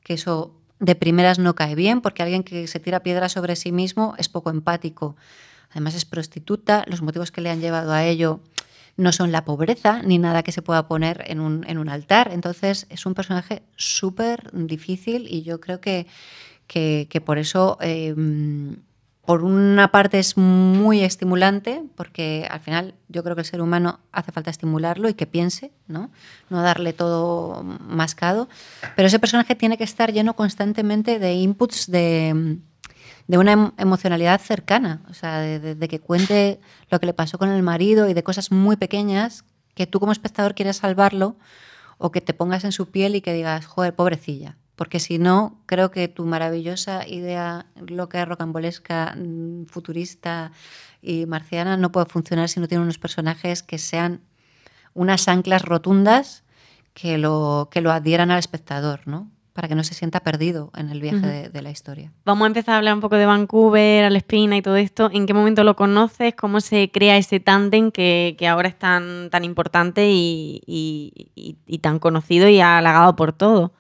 que 0.03 0.15
eso 0.15 0.55
de 0.81 0.95
primeras 0.95 1.39
no 1.39 1.55
cae 1.55 1.75
bien, 1.75 2.01
porque 2.01 2.23
alguien 2.23 2.43
que 2.43 2.67
se 2.67 2.81
tira 2.81 3.01
piedra 3.01 3.29
sobre 3.29 3.57
sí 3.57 3.73
mismo 3.73 4.15
es 4.19 4.29
poco 4.29 4.51
empático. 4.51 5.17
Además 5.71 5.95
es 5.95 6.05
prostituta, 6.05 6.85
los 6.89 7.03
motivos 7.03 7.31
que 7.31 7.41
le 7.41 7.51
han 7.51 7.61
llevado 7.61 7.93
a 7.93 8.05
ello 8.05 8.41
no 8.97 9.13
son 9.13 9.33
la 9.33 9.45
pobreza 9.45 10.03
ni 10.03 10.19
nada 10.19 10.43
que 10.43 10.53
se 10.53 10.61
pueda 10.61 10.87
poner 10.87 11.25
en 11.27 11.41
un, 11.41 11.65
en 11.69 11.79
un 11.79 11.89
altar. 11.89 12.31
Entonces 12.33 12.87
es 12.91 13.07
un 13.07 13.15
personaje 13.15 13.63
súper 13.77 14.51
difícil 14.53 15.27
y 15.29 15.43
yo 15.43 15.61
creo 15.61 15.81
que, 15.81 16.07
que, 16.67 17.23
por 17.25 17.39
eso... 17.39 17.79
Eh, 17.81 18.15
por 19.25 19.45
una 19.45 19.93
parte 19.93 20.19
es 20.19 20.37
muy 20.37 21.05
estimulante, 21.05 21.85
porque 21.95 22.47
al 22.51 22.59
final 22.61 22.95
yo 23.09 23.23
creo 23.23 23.37
que 23.37 23.43
el 23.43 23.47
ser 23.47 23.63
humano 23.63 24.01
hace 24.11 24.33
falta 24.33 24.51
estimularlo 24.51 25.09
y 25.09 25.15
que 25.15 25.27
piense, 25.27 25.71
¿no? 25.87 26.11
No 26.51 26.61
darle 26.61 26.93
todo 26.93 27.63
mascado. 27.63 28.49
Pero 28.97 29.07
ese 29.07 29.21
personaje 29.21 29.55
tiene 29.55 29.79
que 29.79 29.85
estar 29.85 30.13
lleno 30.13 30.35
constantemente 30.35 31.21
de 31.21 31.35
inputs 31.35 31.89
de, 31.89 32.59
de 33.29 33.39
una 33.39 33.53
em, 33.53 33.71
emocionalidad 33.79 34.41
cercana, 34.41 35.03
o 35.09 35.15
sea, 35.15 35.39
de, 35.39 35.77
de, 35.77 35.89
que 35.89 36.01
cuente 36.01 36.59
lo 36.91 36.99
que 36.99 37.07
le 37.07 37.15
pasó 37.15 37.39
con 37.39 37.49
el 37.49 37.63
marido 37.63 38.09
y 38.09 38.15
de 38.15 38.25
cosas 38.25 38.51
muy 38.51 38.75
pequeñas 38.77 39.45
que 39.75 39.87
tú 39.87 40.01
como 40.01 40.11
espectador 40.11 40.57
quieres 40.57 40.79
salvarlo 40.79 41.37
o 41.99 42.11
que 42.11 42.21
te 42.21 42.35
pongas 42.35 42.65
en 42.65 42.73
su 42.73 42.91
piel 42.91 43.15
y 43.15 43.21
que 43.21 43.33
digas, 43.33 43.67
joder, 43.67 43.95
pobrecilla 43.95 44.57
porque 44.77 45.01
si 45.01 45.19
no, 45.19 45.61
creo 45.67 45.91
que 45.91 46.09
tu 46.09 46.25
maravillosa 46.25 47.07
idea 47.07 47.67
loca, 47.87 48.25
rocambolesca, 48.25 49.15
mm, 49.17 49.67
futurista 49.67 50.53
y 51.03 51.27
marciana 51.27 51.77
no 51.77 51.93
puede 51.93 52.07
funcionar 52.07 52.49
si 52.49 52.61
no 52.61 52.69
tiene 52.69 52.85
unos 52.85 52.99
personajes 52.99 53.63
que 53.63 53.79
sean 53.79 54.21
unas 54.95 55.29
anclas 55.29 55.63
rotundas 55.63 56.45
que 56.95 57.19
lo, 57.19 57.69
que 57.71 57.81
lo 57.81 57.91
adhieran 57.91 58.31
al 58.31 58.39
espectador, 58.39 59.07
¿no? 59.07 59.31
para 59.53 59.69
que 59.69 59.75
no 59.75 59.85
se 59.85 59.93
sienta 59.93 60.21
perdido 60.21 60.71
en 60.75 60.89
el 60.89 61.01
viaje 61.03 61.19
uh 61.19 61.21
-huh. 61.21 61.43
de, 61.43 61.49
de, 61.51 61.63
la 61.63 61.71
historia. 61.71 62.11
Vamos 62.25 62.45
a 62.45 62.47
empezar 62.47 62.75
a 62.75 62.79
hablar 62.79 62.95
un 62.95 63.01
poco 63.01 63.17
de 63.17 63.27
Vancouver, 63.27 64.05
Alespina 64.05 64.57
y 64.57 64.63
todo 64.63 64.77
esto. 64.77 65.11
¿En 65.13 65.27
qué 65.27 65.35
momento 65.35 65.63
lo 65.63 65.77
conoces? 65.77 66.35
¿Cómo 66.35 66.61
se 66.61 66.91
crea 66.91 67.19
ese 67.19 67.39
tándem 67.39 67.91
que, 67.91 68.35
que, 68.39 68.49
ahora 68.49 68.69
es 68.69 68.79
tan, 68.79 69.29
tan 69.29 69.45
importante 69.45 70.09
y, 70.11 70.63
y, 70.67 71.31
y, 71.35 71.57
y 71.67 71.79
tan 71.81 71.99
conocido 71.99 72.49
y 72.49 72.61
halagado 72.61 73.15
por 73.15 73.35
todo? 73.35 73.73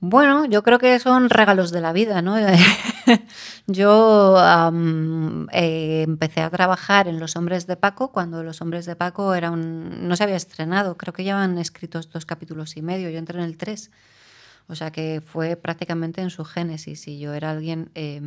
Bueno, 0.00 0.44
yo 0.44 0.62
creo 0.62 0.78
que 0.78 0.98
son 0.98 1.30
regalos 1.30 1.70
de 1.70 1.80
la 1.80 1.92
vida, 1.92 2.20
¿no? 2.20 2.36
yo 3.66 4.36
um, 4.68 5.46
empecé 5.50 6.42
a 6.42 6.50
trabajar 6.50 7.08
en 7.08 7.18
Los 7.18 7.34
Hombres 7.36 7.66
de 7.66 7.76
Paco 7.76 8.12
cuando 8.12 8.42
Los 8.42 8.60
Hombres 8.60 8.84
de 8.84 8.94
Paco 8.94 9.34
era 9.34 9.50
un, 9.50 10.06
no 10.06 10.14
se 10.16 10.24
había 10.24 10.36
estrenado, 10.36 10.98
creo 10.98 11.14
que 11.14 11.24
ya 11.24 11.42
han 11.42 11.56
escritos 11.58 12.10
dos 12.10 12.26
capítulos 12.26 12.76
y 12.76 12.82
medio, 12.82 13.08
yo 13.08 13.18
entré 13.18 13.38
en 13.38 13.44
el 13.44 13.56
tres. 13.56 13.90
O 14.68 14.74
sea 14.74 14.90
que 14.90 15.22
fue 15.24 15.56
prácticamente 15.56 16.20
en 16.20 16.30
su 16.30 16.44
génesis 16.44 17.06
y 17.06 17.18
yo 17.20 17.34
era 17.34 17.52
alguien 17.52 17.90
eh, 17.94 18.20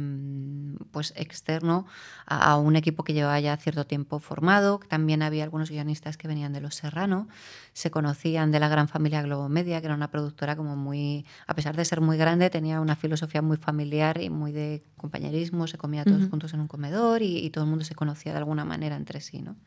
pues 0.92 1.14
externo 1.18 1.86
a, 2.26 2.52
a, 2.52 2.58
un 2.58 2.78
equipo 2.78 3.04
que 3.04 3.14
llevaba 3.14 3.40
ya 3.42 3.58
cierto 3.58 3.86
tiempo 3.86 4.20
formado. 4.20 4.80
También 4.88 5.22
había 5.22 5.44
algunos 5.44 5.70
guionistas 5.70 6.16
que 6.16 6.30
venían 6.30 6.54
de 6.54 6.62
Los 6.62 6.76
Serrano, 6.76 7.28
se 7.74 7.92
conocían 7.92 8.52
de 8.52 8.60
la 8.60 8.70
gran 8.70 8.88
familia 8.88 9.22
Globo 9.22 9.50
Media, 9.50 9.82
que 9.82 9.88
era 9.88 9.96
una 9.96 10.12
productora 10.12 10.56
como 10.56 10.78
muy, 10.78 11.26
a 11.46 11.56
pesar 11.56 11.76
de 11.76 11.84
ser 11.84 12.00
muy 12.00 12.18
grande, 12.18 12.50
tenía 12.50 12.80
una 12.80 12.96
filosofía 12.96 13.42
muy 13.42 13.58
familiar 13.58 14.22
y 14.22 14.30
muy 14.30 14.54
de 14.54 14.82
compañerismo, 14.96 15.68
se 15.68 15.78
comía 15.78 16.06
todos 16.06 16.22
uh 16.22 16.26
-huh. 16.26 16.30
juntos 16.30 16.54
en 16.54 16.62
un 16.62 16.68
comedor 16.68 17.22
y, 17.22 17.38
y, 17.38 17.50
todo 17.50 17.66
el 17.66 17.70
mundo 17.70 17.84
se 17.84 17.96
conocía 17.96 18.32
de 18.32 18.38
alguna 18.38 18.64
manera 18.64 18.96
entre 18.96 19.20
sí. 19.20 19.42
¿no? 19.42 19.58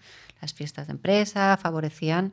Las 0.40 0.54
fiestas 0.54 0.86
de 0.86 0.92
empresa 0.92 1.58
favorecían 1.58 2.32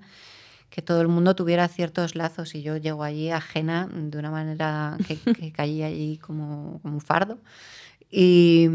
que 0.69 0.82
todo 0.82 1.01
el 1.01 1.08
mundo 1.08 1.36
tuviera 1.36 1.67
ciertos 1.67 2.15
lazos 2.15 2.55
y 2.55 2.62
yo 2.62 2.77
llego 2.77 3.03
allí 3.03 3.29
ajena 3.32 3.88
de 3.91 4.17
una 4.17 4.32
manera 4.32 4.97
que, 5.08 5.17
que 5.34 5.51
caí 5.51 5.84
allí 5.84 6.17
como, 6.17 6.79
como, 6.82 6.95
un 6.95 7.01
fardo. 7.01 7.39
Y, 8.12 8.67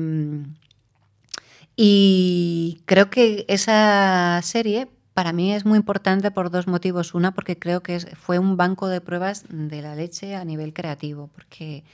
y 1.76 2.82
creo 2.86 3.10
que 3.10 3.44
esa 3.48 4.40
serie 4.42 4.88
para 5.14 5.32
mí 5.32 5.52
es 5.52 5.64
muy 5.64 5.78
importante 5.78 6.30
por 6.30 6.50
dos 6.50 6.66
motivos. 6.66 7.14
Una, 7.14 7.32
porque 7.32 7.58
creo 7.58 7.82
que 7.82 8.00
fue 8.00 8.38
un 8.38 8.56
banco 8.56 8.88
de 8.88 9.00
pruebas 9.00 9.44
de 9.48 9.80
la 9.80 9.94
leche 9.94 10.34
a 10.34 10.44
nivel 10.44 10.72
creativo, 10.72 11.30
porque 11.32 11.84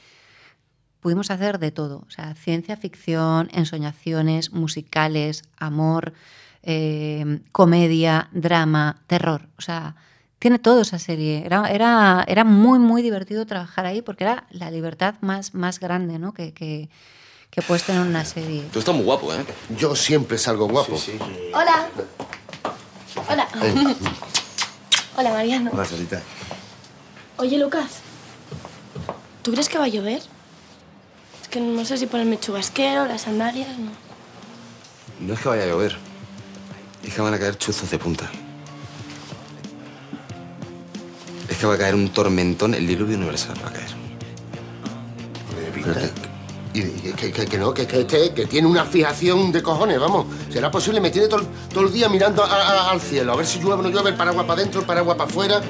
pudimos 1.00 1.30
hacer 1.30 1.58
de 1.58 1.70
todo, 1.70 2.04
o 2.06 2.10
sea, 2.10 2.34
ciencia 2.34 2.76
ficción, 2.76 3.48
ensoñaciones, 3.52 4.52
musicales, 4.52 5.44
amor, 5.56 6.12
eh, 6.62 7.40
comedia, 7.52 8.28
drama, 8.32 9.00
terror. 9.06 9.48
O 9.58 9.62
sea, 9.62 9.96
tiene 10.38 10.58
todo 10.58 10.80
esa 10.82 10.98
serie. 10.98 11.44
Era, 11.44 11.70
era, 11.70 12.24
era 12.26 12.44
muy, 12.44 12.78
muy 12.78 13.02
divertido 13.02 13.46
trabajar 13.46 13.86
ahí 13.86 14.02
porque 14.02 14.24
era 14.24 14.44
la 14.50 14.70
libertad 14.70 15.14
más, 15.20 15.54
más 15.54 15.80
grande 15.80 16.18
¿no? 16.18 16.32
que, 16.32 16.52
que, 16.52 16.88
que 17.50 17.62
puedes 17.62 17.84
tener 17.84 18.02
una 18.02 18.24
serie. 18.24 18.64
Tú 18.72 18.78
estás 18.78 18.94
muy 18.94 19.04
guapo, 19.04 19.32
¿eh? 19.34 19.44
Yo 19.76 19.94
siempre 19.94 20.38
salgo 20.38 20.66
guapo. 20.68 20.98
Hola. 21.54 21.88
Hola. 23.28 23.48
Hola, 25.16 25.30
Mariano. 25.30 25.70
Hola, 25.72 25.84
Sarita. 25.84 26.22
Oye, 27.36 27.58
Lucas. 27.58 28.00
¿Tú 29.42 29.52
crees 29.52 29.68
que 29.68 29.78
va 29.78 29.84
a 29.84 29.88
llover? 29.88 30.22
Es 31.42 31.48
que 31.48 31.60
no 31.60 31.84
sé 31.84 31.98
si 31.98 32.06
ponerme 32.06 32.38
chubasquero, 32.38 33.06
las 33.06 33.22
sandalias, 33.22 33.76
no. 33.78 33.90
No 35.20 35.34
es 35.34 35.40
que 35.40 35.48
vaya 35.48 35.64
a 35.64 35.66
llover. 35.66 36.09
Es 37.10 37.16
que 37.16 37.22
van 37.22 37.34
a 37.34 37.38
caer 37.40 37.58
chuzos 37.58 37.90
de 37.90 37.98
punta. 37.98 38.30
Es 41.48 41.56
que 41.58 41.66
va 41.66 41.74
a 41.74 41.78
caer 41.78 41.96
un 41.96 42.08
tormentón, 42.10 42.72
el 42.72 42.86
diluvio 42.86 43.16
universal 43.16 43.56
va 43.64 43.68
a 43.68 43.72
caer. 43.72 43.90
Y, 46.72 46.78
y 46.82 47.12
que, 47.16 47.32
que- 47.32 47.46
que 47.46 47.58
no, 47.58 47.74
que, 47.74 47.84
que, 47.84 48.02
este- 48.02 48.32
que 48.32 48.46
tiene 48.46 48.68
una 48.68 48.84
fijación 48.84 49.50
de 49.50 49.60
cojones, 49.60 49.98
vamos. 49.98 50.26
¿Será 50.52 50.70
posible? 50.70 51.00
Me 51.00 51.10
tiene 51.10 51.26
todo, 51.26 51.40
el- 51.40 51.46
todo 51.74 51.84
el 51.86 51.92
día 51.92 52.08
mirando 52.08 52.44
a- 52.44 52.46
a- 52.86 52.90
al 52.92 53.00
cielo, 53.00 53.32
a 53.32 53.36
ver 53.36 53.44
si 53.44 53.58
llueve 53.58 53.80
o 53.80 53.82
no 53.82 53.88
llueve, 53.88 54.10
el 54.10 54.16
paraguas 54.16 54.46
para 54.46 54.60
adentro, 54.60 54.80
el 54.82 54.86
paraguas 54.86 55.16
para 55.16 55.28
afuera. 55.28 55.60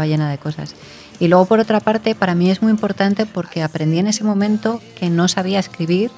Estaba 0.00 0.06
llena 0.06 0.30
de 0.30 0.38
cosas. 0.38 0.74
Y 1.18 1.28
luego, 1.28 1.44
por 1.46 1.60
otra 1.60 1.80
parte, 1.80 2.14
para 2.14 2.34
mí 2.34 2.50
es 2.50 2.62
muy 2.62 2.70
importante 2.70 3.26
porque 3.26 3.62
aprendí 3.62 3.98
en 3.98 4.06
ese 4.06 4.24
momento 4.24 4.80
que 4.98 5.10
no 5.10 5.28
sabía 5.28 5.58
escribir. 5.58 6.10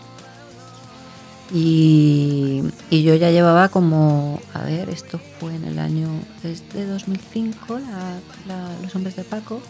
Y, 1.54 2.62
y 2.88 3.02
yo 3.02 3.14
ya 3.14 3.30
llevaba 3.30 3.68
como. 3.68 4.40
A 4.54 4.62
ver, 4.62 4.88
esto 4.88 5.20
fue 5.40 5.54
en 5.54 5.64
el 5.64 5.78
año. 5.78 6.08
Desde 6.42 6.86
2005, 6.86 7.78
la- 7.78 8.20
la- 8.46 8.70
Los 8.82 8.94
Hombres 8.94 9.16
de 9.16 9.24
Paco. 9.24 9.60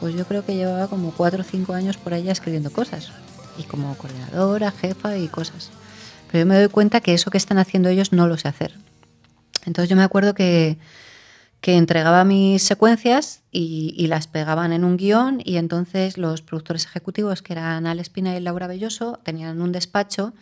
Pues 0.00 0.14
yo 0.14 0.24
creo 0.26 0.44
que 0.44 0.54
llevaba 0.54 0.86
como 0.88 1.12
cuatro 1.12 1.40
o 1.40 1.44
cinco 1.44 1.72
años 1.74 1.96
por 1.96 2.12
allá 2.14 2.32
escribiendo 2.32 2.70
cosas. 2.70 3.10
Y 3.58 3.62
como 3.64 3.94
coordinadora, 3.96 4.70
jefa 4.70 5.16
y 5.16 5.28
cosas. 5.28 5.70
Pero 6.30 6.40
yo 6.44 6.46
me 6.46 6.56
doy 6.58 6.68
cuenta 6.68 7.00
que 7.00 7.14
eso 7.14 7.30
que 7.30 7.38
están 7.38 7.58
haciendo 7.58 7.88
ellos 7.88 8.12
no 8.12 8.28
lo 8.28 8.36
sé 8.36 8.48
hacer. 8.48 8.74
Entonces 9.66 9.88
yo 9.88 9.96
me 9.96 10.02
acuerdo 10.04 10.34
que, 10.34 10.76
que 11.60 11.76
entregaba 11.76 12.24
mis 12.24 12.62
secuencias 12.62 13.42
y, 13.50 13.94
y 13.96 14.06
las 14.06 14.26
pegaban 14.26 14.72
en 14.72 14.84
un 14.84 14.96
guion 14.96 15.40
y 15.44 15.56
entonces 15.56 16.16
los 16.16 16.42
productores 16.42 16.84
ejecutivos, 16.84 17.42
que 17.42 17.54
eran 17.54 17.86
Ale 17.86 18.02
Espina 18.02 18.36
y 18.36 18.40
Laura 18.40 18.66
Belloso, 18.66 19.18
tenían 19.24 19.60
un 19.60 19.72
despacho, 19.72 20.34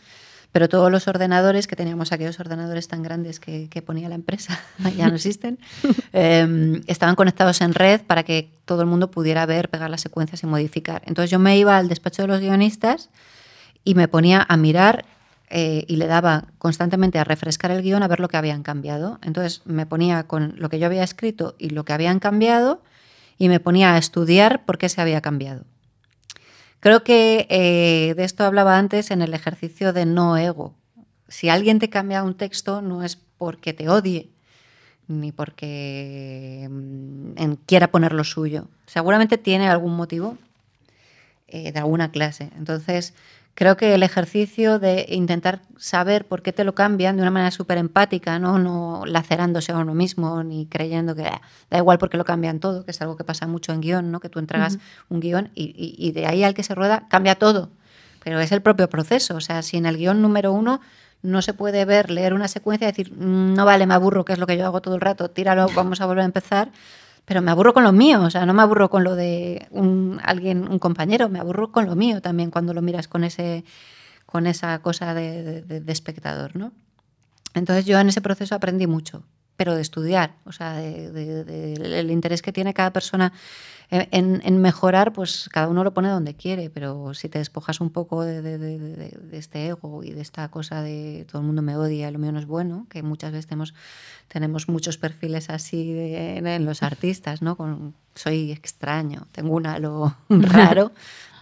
pero 0.53 0.69
todos 0.69 0.91
los 0.91 1.09
ordenadores, 1.09 1.67
que 1.67 1.77
teníamos 1.77 2.13
aquellos 2.13 2.39
ordenadores 2.39 2.89
tan 2.89 3.03
grandes 3.03 3.41
que, 3.41 3.69
que 3.69 3.83
ponía 3.83 4.09
la 4.09 4.15
empresa, 4.15 4.59
ya 4.97 5.09
no 5.09 5.17
existen, 5.17 5.59
eh, 6.13 6.83
estaban 6.87 7.15
conectados 7.15 7.61
en 7.61 7.73
red 7.75 8.03
para 8.03 8.23
que 8.23 8.51
todo 8.65 8.83
el 8.83 8.87
mundo 8.87 9.11
pudiera 9.11 9.47
ver, 9.47 9.71
pegar 9.71 9.89
las 9.89 10.03
secuencias 10.03 10.43
y 10.43 10.47
modificar. 10.47 11.03
Entonces 11.07 11.31
yo 11.31 11.39
me 11.39 11.59
iba 11.59 11.79
al 11.79 11.89
despacho 11.89 12.23
de 12.23 12.29
los 12.29 12.41
guionistas 12.41 13.09
y 13.85 13.95
me 13.95 14.09
ponía 14.09 14.45
a 14.49 14.57
mirar 14.57 15.05
eh, 15.49 15.85
y 15.87 15.97
le 15.97 16.07
daba 16.07 16.49
constantemente 16.59 17.19
a 17.19 17.25
refrescar 17.25 17.71
el 17.71 17.83
guion 17.83 18.03
a 18.03 18.09
ver 18.09 18.21
lo 18.21 18.29
que 18.29 18.37
habían 18.37 18.63
cambiado. 18.63 19.19
Entonces 19.23 19.63
me 19.65 19.87
ponía 19.87 20.25
con 20.25 20.55
lo 20.57 20.69
que 20.69 20.79
yo 20.79 20.87
había 20.87 21.05
escrito 21.05 21.55
y 21.59 21.71
lo 21.71 21.85
que 21.85 21.93
habían 21.93 22.19
cambiado 22.19 22.83
y 23.39 23.49
me 23.49 23.61
ponía 23.61 23.95
a 23.95 23.99
estudiar 23.99 24.65
por 24.65 24.79
qué 24.79 24.89
se 24.89 25.01
había 25.01 25.21
cambiado. 25.21 25.65
Creo 26.81 27.05
que 27.05 27.47
eh, 27.49 28.15
de 28.17 28.25
esto 28.25 28.45
hablaba 28.45 28.79
antes 28.79 29.11
en 29.11 29.23
el 29.23 29.35
ejercicio 29.35 29.93
de 29.93 30.07
no 30.07 30.37
ego. 30.37 30.75
Si 31.29 31.49
alguien 31.49 31.79
te 31.79 31.91
cambia 31.91 32.23
un 32.23 32.37
texto 32.37 32.83
no 32.83 33.03
es 33.03 33.17
porque 33.17 33.73
te 33.73 33.89
odie 33.89 34.31
ni 35.09 35.31
porque 35.33 36.69
mm, 36.69 37.53
quiera 37.67 37.89
poner 37.89 38.13
lo 38.13 38.25
suyo. 38.25 38.69
Seguramente 38.87 39.39
tiene 39.39 39.69
algún 39.69 39.97
motivo 39.97 40.37
eh, 41.49 41.73
de 41.73 41.79
alguna 41.79 42.11
clase. 42.11 42.51
Entonces, 42.57 43.15
creo 43.57 43.77
que 43.77 43.95
el 43.95 44.05
ejercicio 44.05 44.79
de 44.79 45.07
intentar 45.09 45.63
saber 45.79 46.27
por 46.27 46.43
qué 46.43 46.53
te 46.53 46.63
lo 46.63 46.75
cambian 46.77 47.17
de 47.17 47.23
una 47.23 47.33
manera 47.33 47.51
súper 47.51 47.79
empática, 47.79 48.39
¿no? 48.39 48.59
no 48.61 49.03
lacerándose 49.07 49.73
a 49.73 49.79
uno 49.79 49.95
mismo 49.95 50.45
ni 50.45 50.67
creyendo 50.67 51.17
que 51.17 51.25
"Ah, 51.25 51.41
da 51.71 51.79
igual 51.79 51.99
porque 51.99 52.17
lo 52.19 52.25
cambian 52.25 52.61
todo, 52.61 52.85
que 52.85 52.93
es 52.93 53.03
algo 53.03 53.17
que 53.17 53.25
pasa 53.25 53.49
mucho 53.49 53.73
en 53.73 53.81
guion, 53.81 54.13
¿no? 54.13 54.21
que 54.21 54.29
tú 54.29 54.39
entregas 54.39 54.79
un 55.09 55.19
guion 55.21 55.51
y, 55.55 55.65
y- 55.77 55.97
y 55.99 56.13
de 56.13 56.27
ahí 56.27 56.45
al 56.45 56.55
que 56.55 56.63
se 56.63 56.75
rueda 56.77 57.09
cambia 57.09 57.35
todo. 57.35 57.71
Pero 58.23 58.41
es 58.41 58.53
el 58.53 58.61
propio 58.63 58.89
proceso. 58.89 59.37
O 59.37 59.41
sea, 59.41 59.63
si 59.63 59.77
en 59.77 59.87
el 59.87 59.97
guion 59.97 60.21
número 60.23 60.53
uno 60.53 60.81
no 61.23 61.41
se 61.43 61.55
puede 61.55 61.85
ver, 61.85 62.11
leer 62.11 62.35
una 62.35 62.49
secuencia 62.49 62.87
y 62.89 62.93
decir, 62.93 63.13
"Mm, 63.13 63.55
no 63.55 63.65
vale, 63.65 63.87
me 63.87 63.95
aburro, 63.95 64.25
que 64.25 64.33
es 64.35 64.39
lo 64.39 64.47
que 64.47 64.57
yo 64.57 64.67
hago 64.67 64.81
todo 64.83 64.95
el 64.97 65.01
rato, 65.01 65.31
tíralo, 65.31 65.69
vamos 65.75 66.01
a 66.01 66.07
volver 66.07 66.23
a 66.23 66.27
empezar. 66.27 66.69
Pero 67.27 67.43
me 67.43 67.51
aburro 67.51 67.75
con 67.75 67.85
lo 67.85 67.93
mío, 67.93 68.23
o 68.23 68.31
sea, 68.31 68.47
no 68.47 68.55
me 68.55 68.63
aburro 68.63 68.89
con 68.89 69.05
lo 69.05 69.15
de 69.17 69.67
un, 69.71 70.19
alguien, 70.23 70.67
un 70.71 70.79
compañero, 70.79 71.29
me 71.29 71.39
aburro 71.41 71.71
con 71.73 71.85
lo 71.85 71.95
mío 71.97 72.23
también 72.23 72.51
cuando 72.51 72.73
lo 72.73 72.81
miras 72.83 73.09
con, 73.09 73.25
ese, 73.25 73.65
con 74.25 74.47
esa 74.47 74.79
cosa 74.81 75.13
de- 75.13 75.63
de 75.63 75.93
espectador, 75.93 76.57
¿no? 76.57 76.73
Entonces 77.55 77.85
yo 77.85 77.99
en 77.99 78.09
ese 78.09 78.21
proceso 78.21 78.55
aprendí 78.55 78.87
mucho, 78.87 79.23
pero 79.57 79.75
de 79.75 79.83
estudiar, 79.83 80.35
o 80.45 80.53
sea, 80.53 80.75
de- 80.75 81.11
de- 81.11 81.45
de- 81.45 82.01
el 82.01 82.11
interés 82.11 82.43
que 82.43 82.53
tiene 82.53 82.75
cada 82.75 82.93
persona 82.93 83.33
en, 83.89 84.41
en- 84.45 84.59
mejorar, 84.61 85.13
pues 85.13 85.49
cada 85.53 85.69
uno 85.69 85.85
lo 85.85 85.95
pone 85.95 86.09
donde 86.09 86.35
quiere, 86.35 86.71
pero 86.71 87.15
si 87.15 87.29
te 87.29 87.39
despojas 87.39 87.81
un 87.81 87.91
poco 87.91 88.23
de, 88.25 89.13
este 89.33 89.69
ego 89.69 90.03
y 90.03 90.11
de 90.11 90.21
esta 90.23 90.49
cosa 90.49 90.83
de 90.83 91.25
todo 91.31 91.41
el 91.41 91.47
mundo 91.47 91.63
me 91.63 91.77
odia, 91.77 92.11
lo 92.11 92.19
mío 92.19 92.33
no 92.33 92.41
es 92.41 92.47
bueno, 92.47 92.87
que 92.91 93.03
muchas 93.05 93.31
veces 93.31 93.47
tenemos, 93.47 93.75
tenemos 94.29 94.69
muchos 94.69 94.99
perfiles 94.99 95.51
así 95.51 95.93
en 95.97 96.65
los 96.65 96.83
artistas, 96.83 97.43
¿no? 97.43 97.57
Con, 97.57 97.95
soy 98.17 98.51
extraño, 98.51 99.29
tengo 99.31 99.55
un 99.55 99.67
halo 99.69 100.17
raro, 100.29 100.91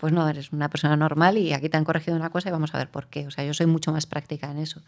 pues 0.00 0.12
no, 0.12 0.28
eres 0.28 0.52
una 0.52 0.68
persona 0.68 0.96
normal 0.96 1.38
y 1.38 1.54
aquí 1.54 1.70
te 1.70 1.78
han 1.78 1.84
corregido 1.84 2.14
una 2.14 2.28
cosa 2.28 2.50
y 2.50 2.52
vamos 2.52 2.74
a 2.74 2.78
ver 2.78 2.90
por 2.90 3.06
qué. 3.06 3.26
O 3.26 3.30
sea, 3.30 3.42
yo 3.44 3.54
soy 3.54 3.64
mucho 3.66 3.90
más 3.90 4.04
práctica 4.04 4.50
en 4.50 4.58
eso 4.58 4.82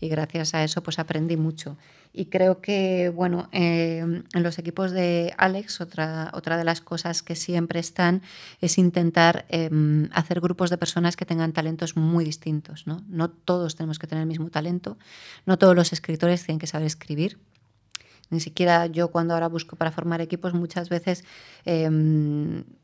y 0.00 0.08
gracias 0.08 0.54
a 0.54 0.64
eso 0.64 0.82
pues 0.82 0.98
aprendí 0.98 1.36
mucho. 1.36 1.76
Y 2.12 2.26
creo 2.26 2.60
que, 2.60 3.10
bueno, 3.14 3.48
eh, 3.52 3.98
en 3.98 4.42
los 4.42 4.58
equipos 4.58 4.92
de 4.92 5.34
Alex, 5.36 5.80
otra, 5.80 6.30
otra 6.34 6.56
de 6.56 6.64
las 6.64 6.80
cosas 6.80 7.22
que 7.22 7.36
siempre 7.36 7.80
están 7.80 8.22
es 8.60 8.78
intentar 8.78 9.44
eh, 9.50 9.70
hacer 10.12 10.40
grupos 10.40 10.70
de 10.70 10.78
personas 10.78 11.16
que 11.16 11.26
tengan 11.26 11.52
talentos 11.52 11.96
muy 11.96 12.24
distintos. 12.24 12.86
¿no? 12.86 13.04
no 13.08 13.30
todos 13.30 13.76
tenemos 13.76 13.98
que 13.98 14.06
tener 14.06 14.22
el 14.22 14.28
mismo 14.28 14.50
talento, 14.50 14.98
no 15.46 15.58
todos 15.58 15.76
los 15.76 15.92
escritores 15.92 16.44
tienen 16.44 16.58
que 16.58 16.66
saber 16.66 16.86
escribir. 16.86 17.38
Ni 18.30 18.40
siquiera 18.40 18.86
yo 18.86 19.08
cuando 19.08 19.34
ahora 19.34 19.48
busco 19.48 19.76
para 19.76 19.90
formar 19.90 20.20
equipos 20.20 20.52
muchas 20.54 20.88
veces 20.88 21.24
eh, 21.64 21.88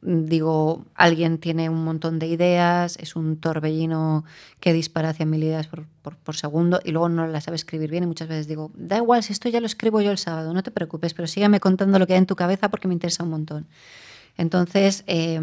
digo, 0.00 0.84
alguien 0.94 1.38
tiene 1.38 1.68
un 1.68 1.84
montón 1.84 2.18
de 2.18 2.26
ideas, 2.26 2.96
es 3.00 3.16
un 3.16 3.36
torbellino 3.36 4.24
que 4.60 4.72
dispara 4.72 5.10
hacia 5.10 5.26
mil 5.26 5.42
ideas 5.42 5.66
por, 5.66 5.86
por- 6.02 6.36
segundo 6.36 6.80
y 6.84 6.90
luego 6.90 7.08
no 7.08 7.26
las 7.26 7.44
sabe 7.44 7.56
escribir 7.56 7.90
bien 7.90 8.04
y 8.04 8.06
muchas 8.06 8.28
veces 8.28 8.48
digo, 8.48 8.70
da 8.74 8.96
igual, 8.96 9.22
si 9.22 9.32
esto 9.32 9.48
ya 9.48 9.60
lo 9.60 9.66
escribo 9.66 10.00
yo 10.00 10.10
el 10.10 10.18
sábado, 10.18 10.52
no 10.52 10.62
te 10.62 10.70
preocupes, 10.70 11.14
pero 11.14 11.28
sígueme 11.28 11.60
contando 11.60 11.98
lo 11.98 12.06
que 12.06 12.14
hay 12.14 12.18
en 12.18 12.26
tu 12.26 12.36
cabeza 12.36 12.68
porque 12.70 12.88
me 12.88 12.94
interesa 12.94 13.22
un 13.22 13.30
montón. 13.30 13.66
Entonces, 14.36 15.04
eh, 15.06 15.40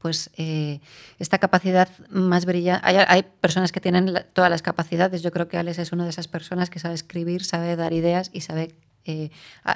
pues 0.00 0.30
eh, 0.36 0.80
esta 1.18 1.38
capacidad 1.38 1.88
más 2.08 2.44
brillante, 2.46 2.86
hay, 2.86 3.24
personas 3.40 3.72
que 3.72 3.80
tienen 3.80 4.12
la- 4.12 4.22
todas 4.24 4.48
las 4.50 4.62
capacidades, 4.62 5.22
yo 5.22 5.32
creo 5.32 5.48
que 5.48 5.58
Alex 5.58 5.78
es 5.80 5.92
una 5.92 6.04
de 6.04 6.10
esas 6.10 6.28
personas 6.28 6.70
que 6.70 6.78
sabe 6.78 6.94
escribir, 6.94 7.44
sabe 7.44 7.74
dar 7.74 7.92
ideas 7.92 8.30
y 8.32 8.42
sabe 8.42 8.74
eh, 9.04 9.30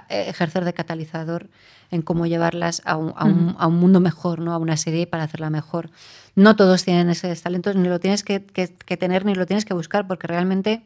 eh, 0.08 0.24
ejercer 0.28 0.64
de 0.64 0.72
catalizador 0.74 1.48
en 1.90 2.02
cómo 2.02 2.26
llevarlas 2.26 2.82
a 2.84 2.96
un, 2.96 3.12
a 3.16 3.24
un- 3.24 3.56
a 3.58 3.66
un 3.66 3.76
mundo 3.76 4.00
mejor, 4.00 4.40
¿no? 4.40 4.52
a 4.52 4.58
una 4.58 4.76
serie 4.76 5.06
para 5.06 5.24
hacerla 5.24 5.50
mejor. 5.50 5.90
No 6.34 6.56
todos 6.56 6.84
tienen 6.84 7.10
ese 7.10 7.34
talento, 7.36 7.72
ni 7.74 7.88
lo 7.88 8.00
tienes 8.00 8.22
que, 8.24 8.44
que- 8.44 8.74
que 8.74 8.96
tener, 8.96 9.24
ni 9.24 9.34
lo 9.34 9.46
tienes 9.46 9.64
que 9.64 9.74
buscar, 9.74 10.06
porque 10.06 10.26
realmente 10.26 10.82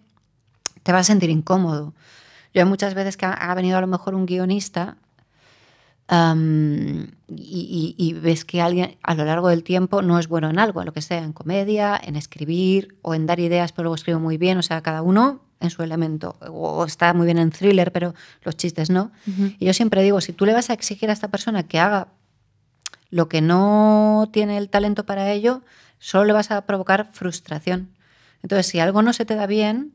te 0.83 0.93
vas 0.93 1.03
a 1.03 1.05
sentir 1.13 1.31
incómodo. 1.31 1.95
Yo 2.55 2.63
hay 2.63 2.69
muchas 2.69 2.95
veces 2.95 3.17
que 3.17 3.27
ha, 3.27 3.33
ha 3.33 3.55
venido 3.55 3.79
a 3.79 3.81
lo 3.81 3.87
mejor 3.87 4.15
un 4.15 4.27
guionista 4.27 4.97
y, 7.29 7.95
y- 7.99 8.09
y 8.09 8.13
ves 8.15 8.45
que 8.45 8.61
alguien 8.61 8.97
a 9.03 9.15
lo 9.15 9.25
largo 9.25 9.49
del 9.49 9.63
tiempo 9.63 10.03
no 10.03 10.19
es 10.19 10.27
bueno 10.29 10.51
en 10.51 10.59
algo, 10.59 10.81
en 10.81 10.87
lo 10.87 10.93
que 10.93 11.03
sea, 11.03 11.19
en 11.23 11.33
comedia, 11.33 12.01
en 12.03 12.17
escribir 12.17 12.97
o 13.03 13.15
en 13.15 13.27
dar 13.27 13.39
ideas, 13.39 13.73
pero 13.73 13.85
luego 13.85 13.95
escribe 13.95 14.19
muy 14.19 14.37
bien, 14.37 14.59
o 14.59 14.63
sea, 14.63 14.81
cada 14.83 15.03
uno 15.03 15.41
en 15.61 15.71
su 15.71 15.83
elemento, 15.83 16.37
o 16.49 16.85
está 16.85 17.13
muy 17.13 17.27
bien 17.27 17.39
en 17.39 17.51
thriller, 17.51 17.93
pero 17.93 18.15
los 18.43 18.57
chistes 18.57 18.89
no. 18.91 19.13
Y 19.59 19.67
yo 19.67 19.75
siempre 19.75 20.03
digo, 20.03 20.21
si 20.21 20.33
tú 20.33 20.47
le 20.47 20.53
vas 20.55 20.71
a 20.71 20.73
exigir 20.73 21.11
a 21.11 21.13
esta 21.13 21.29
persona 21.29 21.63
que 21.65 21.79
haga 21.79 22.09
lo 23.11 23.29
que 23.29 23.41
no 23.43 24.29
tiene 24.33 24.57
el 24.57 24.69
talento 24.71 25.05
para 25.05 25.31
ello, 25.31 25.63
solo 25.99 26.25
le 26.25 26.33
vas 26.33 26.51
a 26.51 26.65
provocar 26.67 27.09
frustración. 27.13 27.91
Entonces, 28.43 28.67
si 28.67 28.81
algo 28.81 29.03
no 29.03 29.13
se 29.13 29.25
te 29.27 29.35
da 29.35 29.47
bien, 29.47 29.93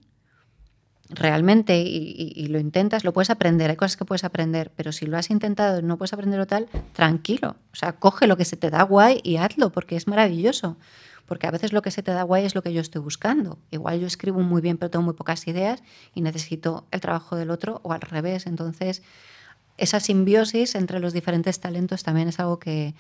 realmente 1.10 1.80
y, 1.82 1.88
y- 2.18 2.34
y 2.36 2.48
lo 2.48 2.60
intentas, 2.60 3.04
lo 3.04 3.14
puedes 3.14 3.30
aprender, 3.30 3.70
hay 3.70 3.76
cosas 3.76 3.96
que 3.96 4.06
puedes 4.06 4.24
aprender, 4.24 4.72
pero 4.76 4.92
si 4.92 5.06
lo 5.06 5.18
has 5.18 5.30
intentado 5.30 5.80
y 5.80 5.84
no 5.84 5.98
puedes 5.98 6.14
aprenderlo 6.14 6.48
tal, 6.48 6.68
tranquilo, 6.94 7.56
o 7.72 7.76
sea, 7.76 7.94
coge 7.94 8.26
lo 8.28 8.38
que 8.38 8.46
se 8.46 8.58
te 8.58 8.70
da 8.72 8.82
guay 8.84 9.20
y 9.24 9.38
hazlo, 9.38 9.72
porque 9.72 9.96
es 9.96 10.08
maravilloso. 10.08 10.78
Porque 11.26 11.48
a 11.48 11.52
veces 11.52 11.74
lo 11.74 11.82
que 11.82 11.92
se 11.92 12.04
te 12.04 12.12
da 12.12 12.24
guay 12.24 12.46
es 12.46 12.56
lo 12.56 12.62
que 12.62 12.74
yo 12.74 12.82
estoy 12.82 13.02
buscando. 13.02 13.60
Igual 13.72 14.00
yo 14.00 14.08
escribo 14.08 14.42
muy 14.42 14.62
bien, 14.62 14.78
pero 14.78 14.92
tengo 14.92 15.04
muy 15.04 15.14
pocas 15.14 15.48
ideas 15.48 15.84
y 16.14 16.22
necesito 16.22 16.86
el 16.92 17.02
trabajo 17.02 17.36
del 17.36 17.52
otro 17.52 17.82
o 17.84 17.94
al 17.94 18.02
revés. 18.02 18.46
Entonces, 18.46 19.02
esa 19.78 20.00
simbiosis 20.00 20.76
entre 20.76 21.00
los 21.00 21.14
diferentes 21.14 21.60
talentos 21.60 22.04
también 22.04 22.28
es 22.28 22.40
algo 22.40 22.60
que, 22.60 22.96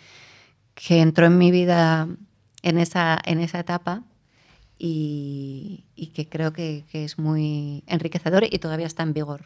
que 0.73 1.01
entró 1.01 1.25
en 1.25 1.37
mi 1.37 1.51
vida 1.51 2.07
en 2.61 2.79
esa, 2.79 3.19
en 3.25 3.39
esa 3.39 3.59
etapa 3.59 4.03
y, 4.77 5.85
que 6.13 6.27
creo 6.27 6.51
que, 6.51 6.83
es 6.91 7.17
muy 7.17 7.83
enriquecedor 7.87 8.45
y 8.49 8.59
todavía 8.59 8.87
está 8.87 9.03
en 9.03 9.13
vigor. 9.13 9.45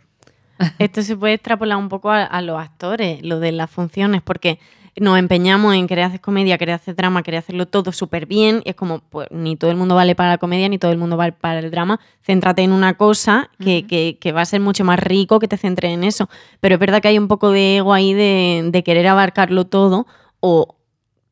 Esto 0.80 1.02
se 1.04 1.16
puede 1.16 1.36
extrapolar 1.36 1.78
un 1.78 1.90
poco 1.90 2.12
a, 2.12 2.42
los 2.42 2.60
actores, 2.60 3.22
lo 3.24 3.40
de 3.40 3.52
las 3.52 3.70
funciones, 3.70 4.22
porque 4.22 4.60
nos 5.00 5.18
empeñamos 5.18 5.76
en 5.76 5.88
querer 5.88 6.06
hacer 6.06 6.22
comedia, 6.22 6.58
querer 6.58 6.76
hacer 6.76 6.96
drama, 6.96 7.24
querer 7.24 7.40
hacerlo 7.40 7.68
todo 7.68 7.92
súper 7.92 8.26
bien. 8.26 8.62
Y 8.66 8.70
es 8.70 8.76
como, 8.76 9.00
pues 9.00 9.28
ni 9.32 9.56
todo 9.56 9.72
el 9.72 9.78
mundo 9.78 9.96
vale 9.96 10.16
para 10.16 10.30
la 10.30 10.38
comedia, 10.38 10.70
ni 10.70 10.78
todo 10.78 10.92
el 10.92 10.98
mundo 10.98 11.18
vale 11.18 11.32
para 11.32 11.60
el 11.60 11.72
drama. 11.72 12.00
Céntrate 12.22 12.62
en 12.62 12.72
una 12.72 12.96
cosa 12.96 13.50
que, 13.60 13.64
uh 13.64 13.82
-huh. 13.82 13.88
que, 13.88 14.18
que 14.20 14.32
va 14.32 14.42
a 14.42 14.46
ser 14.46 14.62
mucho 14.62 14.84
más 14.84 15.00
rico 15.00 15.40
que 15.40 15.48
te 15.48 15.58
centres 15.58 15.92
en 15.92 16.04
eso. 16.04 16.30
Pero 16.60 16.76
es 16.76 16.80
verdad 16.80 17.02
que 17.02 17.08
hay 17.08 17.18
un 17.18 17.28
poco 17.28 17.52
de 17.52 17.78
ego 17.78 17.94
ahí 17.94 18.14
de, 18.14 18.70
de 18.72 18.84
querer 18.84 19.08
abarcarlo 19.08 19.66
todo 19.66 20.06
o 20.40 20.76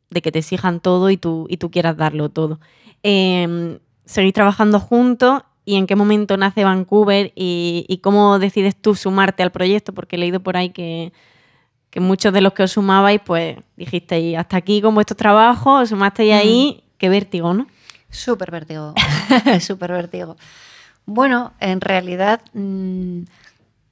de 0.09 0.21
que 0.21 0.31
te 0.31 0.39
exijan 0.39 0.79
todo 0.79 1.09
y 1.09 1.17
tú, 1.17 1.47
y 1.49 1.57
tú 1.57 1.69
quieras 1.71 1.97
darlo 1.97 2.29
todo. 2.29 2.59
Eh, 3.03 3.79
seguís 4.05 4.33
trabajando 4.33 4.79
juntos 4.79 5.43
y 5.65 5.75
en 5.75 5.85
qué 5.85 5.95
momento 5.95 6.37
nace 6.37 6.63
Vancouver 6.63 7.33
y, 7.35 7.85
y, 7.89 7.97
cómo 7.97 8.39
decides 8.39 8.75
tú 8.77 8.95
sumarte 8.95 9.43
al 9.43 9.51
proyecto, 9.51 9.93
porque 9.93 10.15
he 10.15 10.19
leído 10.19 10.39
por 10.39 10.55
ahí 10.55 10.69
que, 10.69 11.11
que 11.89 11.99
muchos 11.99 12.33
de 12.33 12.41
los 12.41 12.53
que 12.53 12.63
os 12.63 12.71
sumabais, 12.71 13.21
pues 13.23 13.57
dijisteis, 13.75 14.37
hasta 14.37 14.57
aquí 14.57 14.81
con 14.81 14.95
vuestro 14.95 15.15
trabajo, 15.15 15.79
os 15.79 15.89
sumasteis 15.89 16.33
mm. 16.33 16.37
ahí, 16.37 16.83
qué 16.97 17.09
vértigo, 17.09 17.53
¿no? 17.53 17.67
Súper 18.09 18.51
vértigo, 18.51 18.93
súper 19.59 19.91
vértigo. 19.91 20.37
Bueno, 21.05 21.53
en 21.59 21.81
realidad 21.81 22.41
mmm, 22.53 23.21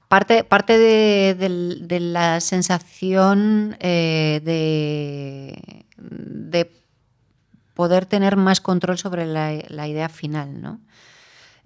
parte, 0.08 0.44
parte 0.44 0.78
de, 0.78 1.36
de, 1.36 1.78
de 1.82 2.00
la 2.00 2.40
sensación 2.42 3.78
eh, 3.80 4.42
de, 4.44 5.86
de 5.98 6.72
poder 7.74 8.06
tener 8.06 8.36
más 8.36 8.62
control 8.62 8.98
sobre 8.98 9.26
la, 9.26 9.54
la 9.70 9.88
idea 9.88 10.10
final, 10.10 10.62
¿no? 10.62 10.80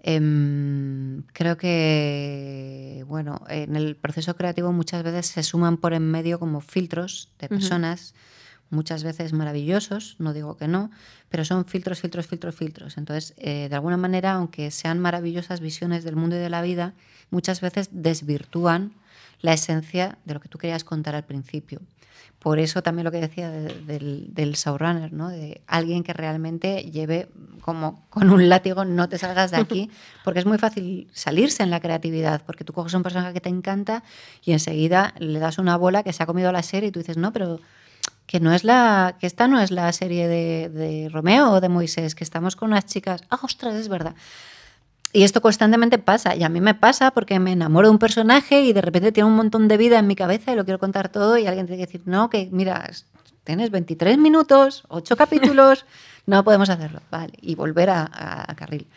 Eh, 0.04 1.22
creo 1.34 1.58
que, 1.58 3.04
bueno, 3.08 3.42
en 3.50 3.76
el 3.76 3.96
proceso 3.96 4.36
creativo 4.36 4.72
muchas 4.72 5.04
veces 5.04 5.28
se 5.28 5.44
suman 5.44 5.78
por 5.78 5.94
en 5.94 6.10
medio 6.10 6.40
como 6.40 6.62
filtros 6.62 7.30
de 7.40 7.50
personas, 7.50 8.12
uh 8.12 8.14
-huh. 8.14 8.76
muchas 8.76 9.04
veces 9.04 9.34
maravillosos, 9.34 10.16
no 10.20 10.34
digo 10.34 10.58
que 10.58 10.68
no, 10.68 10.90
pero 11.30 11.44
son 11.44 11.66
filtros, 11.66 12.00
filtros, 12.00 12.28
filtros, 12.28 12.56
filtros. 12.56 12.98
Entonces, 12.98 13.34
eh, 13.38 13.68
de 13.70 13.76
alguna 13.76 13.98
manera, 13.98 14.34
aunque 14.34 14.72
sean 14.72 15.00
maravillosas 15.00 15.60
visiones 15.60 16.04
del 16.04 16.16
mundo 16.16 16.36
y 16.36 16.40
de 16.40 16.50
la 16.50 16.62
vida, 16.62 16.94
muchas 17.30 17.62
veces 17.62 17.90
desvirtúan 17.92 18.94
la 19.42 19.54
esencia 19.54 20.18
de 20.26 20.34
lo 20.34 20.40
que 20.40 20.50
tú 20.50 20.58
querías 20.58 20.84
contar 20.84 21.16
al 21.16 21.24
principio. 21.24 21.82
Por 22.40 22.58
eso 22.60 22.82
también 22.82 23.04
lo 23.04 23.12
que 23.12 23.20
decía 23.20 23.52
de, 23.52 23.64
de, 23.64 23.74
del, 23.84 24.34
del 24.34 24.54
showrunner, 24.54 25.12
¿no? 25.12 25.30
de 25.30 25.62
alguien 25.68 26.04
que 26.04 26.14
realmente 26.14 26.84
lleve 26.84 27.28
como 27.62 28.06
con 28.10 28.30
un 28.30 28.48
látigo, 28.50 28.86
no 28.86 29.10
te 29.10 29.18
salgas 29.18 29.52
de 29.52 29.58
aquí, 29.58 29.92
porque 30.24 30.40
es 30.40 30.46
muy 30.46 30.58
fácil 30.58 31.10
salirse 31.14 31.64
en 31.64 31.70
la 31.70 31.80
creatividad, 31.80 32.42
porque 32.46 32.64
tú 32.64 32.74
coges 32.74 32.94
a 32.94 32.98
un 32.98 33.04
personaje 33.04 33.34
que 33.34 33.42
te 33.42 33.50
encanta 33.50 34.04
y 34.44 34.54
enseguida 34.54 35.14
le 35.20 35.40
das 35.40 35.58
una 35.58 35.76
bola 35.76 36.02
que 36.02 36.14
se 36.14 36.24
ha 36.24 36.26
comido 36.26 36.52
la 36.52 36.64
serie 36.64 36.90
y 36.90 36.92
tú 36.92 37.00
dices, 37.00 37.18
no, 37.18 37.34
pero 37.34 37.60
que 38.26 38.40
no 38.40 38.54
es 38.54 38.64
la 38.64 39.18
que 39.20 39.28
esta 39.28 39.48
no 39.48 39.60
es 39.60 39.72
la 39.72 39.92
serie 39.92 40.28
de, 40.28 40.70
de 40.70 41.10
Romeo 41.10 41.52
o 41.52 41.62
de 41.62 41.68
Moisés, 41.68 42.16
que 42.16 42.24
estamos 42.24 42.56
con 42.56 42.70
unas 42.70 42.86
chicas, 42.86 43.22
ah, 43.30 43.40
ostras, 43.42 43.76
es 43.76 43.90
verdad. 43.90 44.16
Y 45.12 45.24
esto 45.24 45.42
constantemente 45.42 45.98
pasa, 45.98 46.36
y 46.36 46.44
a 46.44 46.50
mí 46.50 46.62
me 46.62 46.76
pasa 46.76 47.12
porque 47.12 47.40
me 47.40 47.52
enamoro 47.54 47.88
de 47.88 47.92
un 47.92 47.98
personaje 47.98 48.62
y 48.62 48.74
de 48.74 48.82
repente 48.82 49.12
tiene 49.12 49.28
un 49.28 49.36
montón 49.36 49.68
de 49.68 49.78
vida 49.78 49.98
en 49.98 50.06
mi 50.06 50.16
cabeza 50.16 50.52
y 50.52 50.56
lo 50.56 50.66
quiero 50.66 50.78
contar 50.78 51.10
todo 51.10 51.38
y 51.38 51.48
alguien 51.48 51.66
tiene 51.66 51.82
que 51.82 51.88
decir, 51.88 52.02
no, 52.06 52.30
que 52.30 52.48
mira, 52.52 52.92
tienes 53.44 53.72
23 53.72 54.20
minutos, 54.20 54.84
8 54.90 55.18
capítulos, 55.18 55.86
no 56.28 56.44
podemos 56.44 56.70
hacerlo, 56.70 57.02
vale, 57.10 57.34
y 57.42 57.56
volver 57.56 57.90
a, 57.90 58.02
a, 58.04 58.52
a 58.52 58.56
carril. 58.56 58.88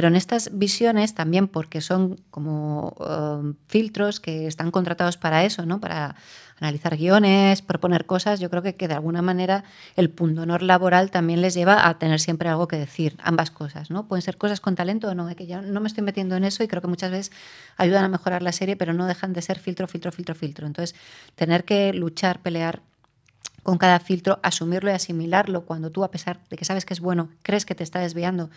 Pero 0.00 0.08
en 0.08 0.16
estas 0.16 0.56
visiones 0.56 1.12
también, 1.12 1.46
porque 1.46 1.82
son 1.82 2.18
como 2.30 2.94
uh, 2.98 3.52
filtros 3.68 4.18
que 4.18 4.46
están 4.46 4.70
contratados 4.70 5.18
para 5.18 5.44
eso, 5.44 5.66
¿no? 5.66 5.78
para 5.78 6.16
analizar 6.58 6.96
guiones, 6.96 7.60
proponer 7.60 8.06
cosas, 8.06 8.40
yo 8.40 8.48
creo 8.48 8.62
que, 8.62 8.76
que 8.76 8.88
de 8.88 8.94
alguna 8.94 9.20
manera 9.20 9.62
el 9.96 10.08
pundonor 10.08 10.62
laboral 10.62 11.10
también 11.10 11.42
les 11.42 11.52
lleva 11.52 11.86
a 11.86 11.98
tener 11.98 12.18
siempre 12.18 12.48
algo 12.48 12.66
que 12.66 12.76
decir, 12.76 13.18
ambas 13.22 13.50
cosas. 13.50 13.90
¿no? 13.90 14.08
Pueden 14.08 14.22
ser 14.22 14.38
cosas 14.38 14.58
con 14.58 14.74
talento 14.74 15.06
o 15.08 15.14
no, 15.14 15.28
¿eh? 15.28 15.36
que 15.36 15.46
ya 15.46 15.60
no 15.60 15.82
me 15.82 15.88
estoy 15.88 16.02
metiendo 16.02 16.34
en 16.34 16.44
eso 16.44 16.64
y 16.64 16.68
creo 16.68 16.80
que 16.80 16.88
muchas 16.88 17.10
veces 17.10 17.30
ayudan 17.76 18.02
a 18.02 18.08
mejorar 18.08 18.40
la 18.40 18.52
serie, 18.52 18.76
pero 18.76 18.94
no 18.94 19.04
dejan 19.04 19.34
de 19.34 19.42
ser 19.42 19.58
filtro, 19.58 19.86
filtro, 19.86 20.12
filtro, 20.12 20.34
filtro. 20.34 20.66
Entonces, 20.66 20.98
tener 21.34 21.66
que 21.66 21.92
luchar, 21.92 22.40
pelear 22.40 22.80
con 23.62 23.76
cada 23.76 24.00
filtro, 24.00 24.40
asumirlo 24.42 24.90
y 24.90 24.94
asimilarlo 24.94 25.66
cuando 25.66 25.90
tú, 25.90 26.04
a 26.04 26.10
pesar 26.10 26.40
de 26.48 26.56
que 26.56 26.64
sabes 26.64 26.86
que 26.86 26.94
es 26.94 27.00
bueno, 27.00 27.28
crees 27.42 27.66
que 27.66 27.74
te 27.74 27.84
está 27.84 27.98
desviando 27.98 28.48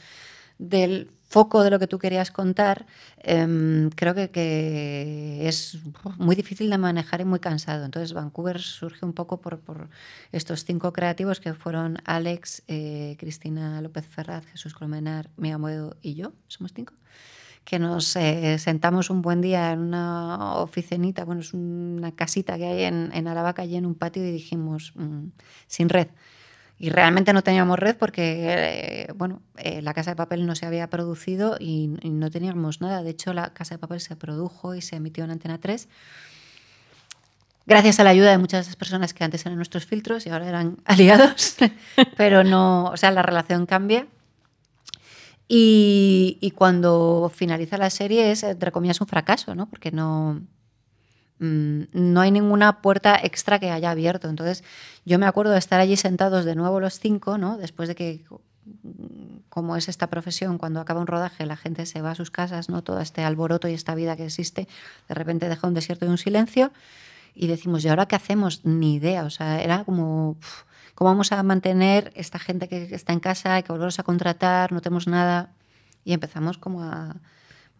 del 0.57 1.11
foco 1.33 1.63
de 1.63 1.71
lo 1.71 1.79
que 1.79 1.87
tú 1.87 1.97
querías 1.97 2.29
contar, 2.29 2.85
eh, 3.17 3.89
creo 3.95 4.13
que, 4.13 4.29
que, 4.29 5.47
es 5.47 5.79
muy 6.19 6.35
difícil 6.35 6.69
de 6.69 6.77
manejar 6.77 7.21
y 7.21 7.25
muy 7.25 7.39
cansado. 7.39 7.85
Entonces, 7.85 8.13
Vancouver 8.13 8.61
surge 8.61 9.03
un 9.03 9.13
poco 9.13 9.41
por, 9.41 9.59
por 9.59 9.89
estos 10.31 10.63
cinco 10.63 10.93
creativos 10.93 11.39
que 11.39 11.55
fueron 11.55 11.97
Alex, 12.05 12.61
eh, 12.67 13.15
Cristina 13.17 13.81
López 13.81 14.05
Ferraz, 14.05 14.45
Jesús 14.45 14.75
Colmenar, 14.75 15.31
Mía 15.35 15.57
Moedo 15.57 15.97
y 16.03 16.13
yo, 16.13 16.33
somos 16.47 16.71
cinco, 16.71 16.93
que 17.63 17.79
nos 17.79 18.15
eh, 18.15 18.59
sentamos 18.59 19.09
un 19.09 19.23
buen 19.23 19.41
día 19.41 19.71
en 19.71 19.79
una 19.79 20.57
oficinita, 20.57 21.25
bueno, 21.25 21.41
es 21.41 21.51
una 21.55 22.11
casita 22.11 22.57
que 22.57 22.67
hay 22.67 22.83
en, 22.83 23.09
en 23.11 23.27
Aravaca, 23.27 23.63
allí 23.63 23.75
en 23.75 23.87
un 23.87 23.95
patio, 23.95 24.23
y 24.23 24.31
dijimos, 24.31 24.93
mmm, 24.93 25.29
sin 25.65 25.89
red, 25.89 26.09
y 26.77 26.89
realmente 26.89 27.33
no 27.33 27.43
teníamos 27.43 27.79
red 27.79 27.95
porque, 27.95 29.05
eh, 29.07 29.07
bueno, 29.15 29.41
eh, 29.57 29.81
la 29.81 29.93
Casa 29.93 30.11
de 30.11 30.15
Papel 30.15 30.45
no 30.45 30.55
se 30.55 30.65
había 30.65 30.89
producido 30.89 31.55
y, 31.59 31.87
no 32.03 32.29
teníamos 32.29 32.81
nada. 32.81 33.03
De 33.03 33.11
hecho, 33.11 33.33
la 33.33 33.53
Casa 33.53 33.75
de 33.75 33.79
Papel 33.79 34.01
se 34.01 34.15
produjo 34.15 34.75
y 34.75 34.81
se 34.81 34.95
emitió 34.97 35.23
en 35.23 35.31
Antena 35.31 35.59
3 35.59 35.87
gracias 37.65 37.99
a 37.99 38.03
la 38.03 38.09
ayuda 38.09 38.31
de 38.31 38.37
muchas 38.37 38.59
de 38.59 38.61
esas 38.63 38.75
personas 38.75 39.13
que 39.13 39.23
antes 39.23 39.45
eran 39.45 39.55
nuestros 39.55 39.85
filtros 39.85 40.25
y 40.25 40.29
ahora 40.29 40.49
eran 40.49 40.77
aliados, 40.85 41.55
pero 42.17 42.43
no, 42.43 42.85
o 42.85 42.97
sea, 42.97 43.11
la 43.11 43.21
relación 43.21 43.65
cambia. 43.65 44.07
Y, 45.47 46.37
y, 46.41 46.51
cuando 46.51 47.31
finaliza 47.33 47.77
la 47.77 47.89
serie 47.89 48.31
es, 48.31 48.43
entre 48.43 48.71
comillas, 48.71 49.01
un 49.01 49.07
fracaso, 49.07 49.53
¿no? 49.53 49.69
Porque 49.69 49.91
no, 49.91 50.41
Mm, 51.43 51.87
no 51.91 52.21
hay 52.21 52.31
ninguna 52.31 52.81
puerta 52.81 53.19
extra 53.21 53.59
que 53.59 53.69
haya 53.69 53.91
abierto. 53.91 54.29
Entonces, 54.29 54.63
yo 55.03 55.19
me 55.19 55.25
acuerdo 55.25 55.51
de 55.51 55.59
estar 55.59 55.81
allí 55.81 55.97
sentados 55.97 56.45
de 56.45 56.55
nuevo 56.55 56.79
los 56.79 56.99
cinco, 56.99 57.37
¿no? 57.37 57.57
después 57.57 57.89
de 57.89 57.95
que, 57.95 58.23
como 59.49 59.75
es 59.75 59.89
esta 59.89 60.07
profesión, 60.07 60.57
cuando 60.57 60.79
acaba 60.79 61.01
un 61.01 61.07
rodaje 61.07 61.45
la 61.45 61.57
gente 61.57 61.85
se 61.85 62.01
va 62.01 62.11
a 62.11 62.15
sus 62.15 62.31
casas, 62.31 62.69
¿no? 62.69 62.81
todo 62.81 63.01
este 63.01 63.25
alboroto 63.25 63.67
y 63.67 63.73
esta 63.73 63.93
vida 63.93 64.15
que 64.15 64.23
existe, 64.23 64.69
de 65.09 65.13
repente 65.13 65.49
deja 65.49 65.67
un 65.67 65.73
desierto 65.73 66.05
y 66.05 66.09
un 66.09 66.17
silencio, 66.17 66.71
y 67.35 67.47
decimos, 67.47 67.83
¿y 67.83 67.89
ahora 67.89 68.05
qué 68.05 68.15
hacemos? 68.15 68.63
Ni 68.63 68.95
idea, 68.95 69.25
o 69.25 69.29
sea, 69.29 69.61
era 69.61 69.83
como... 69.83 70.37
¿Cómo 70.95 71.09
vamos 71.09 71.31
a 71.31 71.41
mantener 71.41 72.13
esta 72.15 72.37
gente 72.37 72.69
que 72.69 72.93
está 72.93 73.13
en 73.13 73.19
casa, 73.19 73.55
hay 73.55 73.63
que 73.63 73.71
volverlos 73.71 73.97
a 73.97 74.03
contratar, 74.03 74.71
no 74.71 74.79
tenemos 74.79 75.07
nada? 75.07 75.49
Y 76.05 76.13
empezamos 76.13 76.59
como 76.59 76.83
a, 76.83 77.15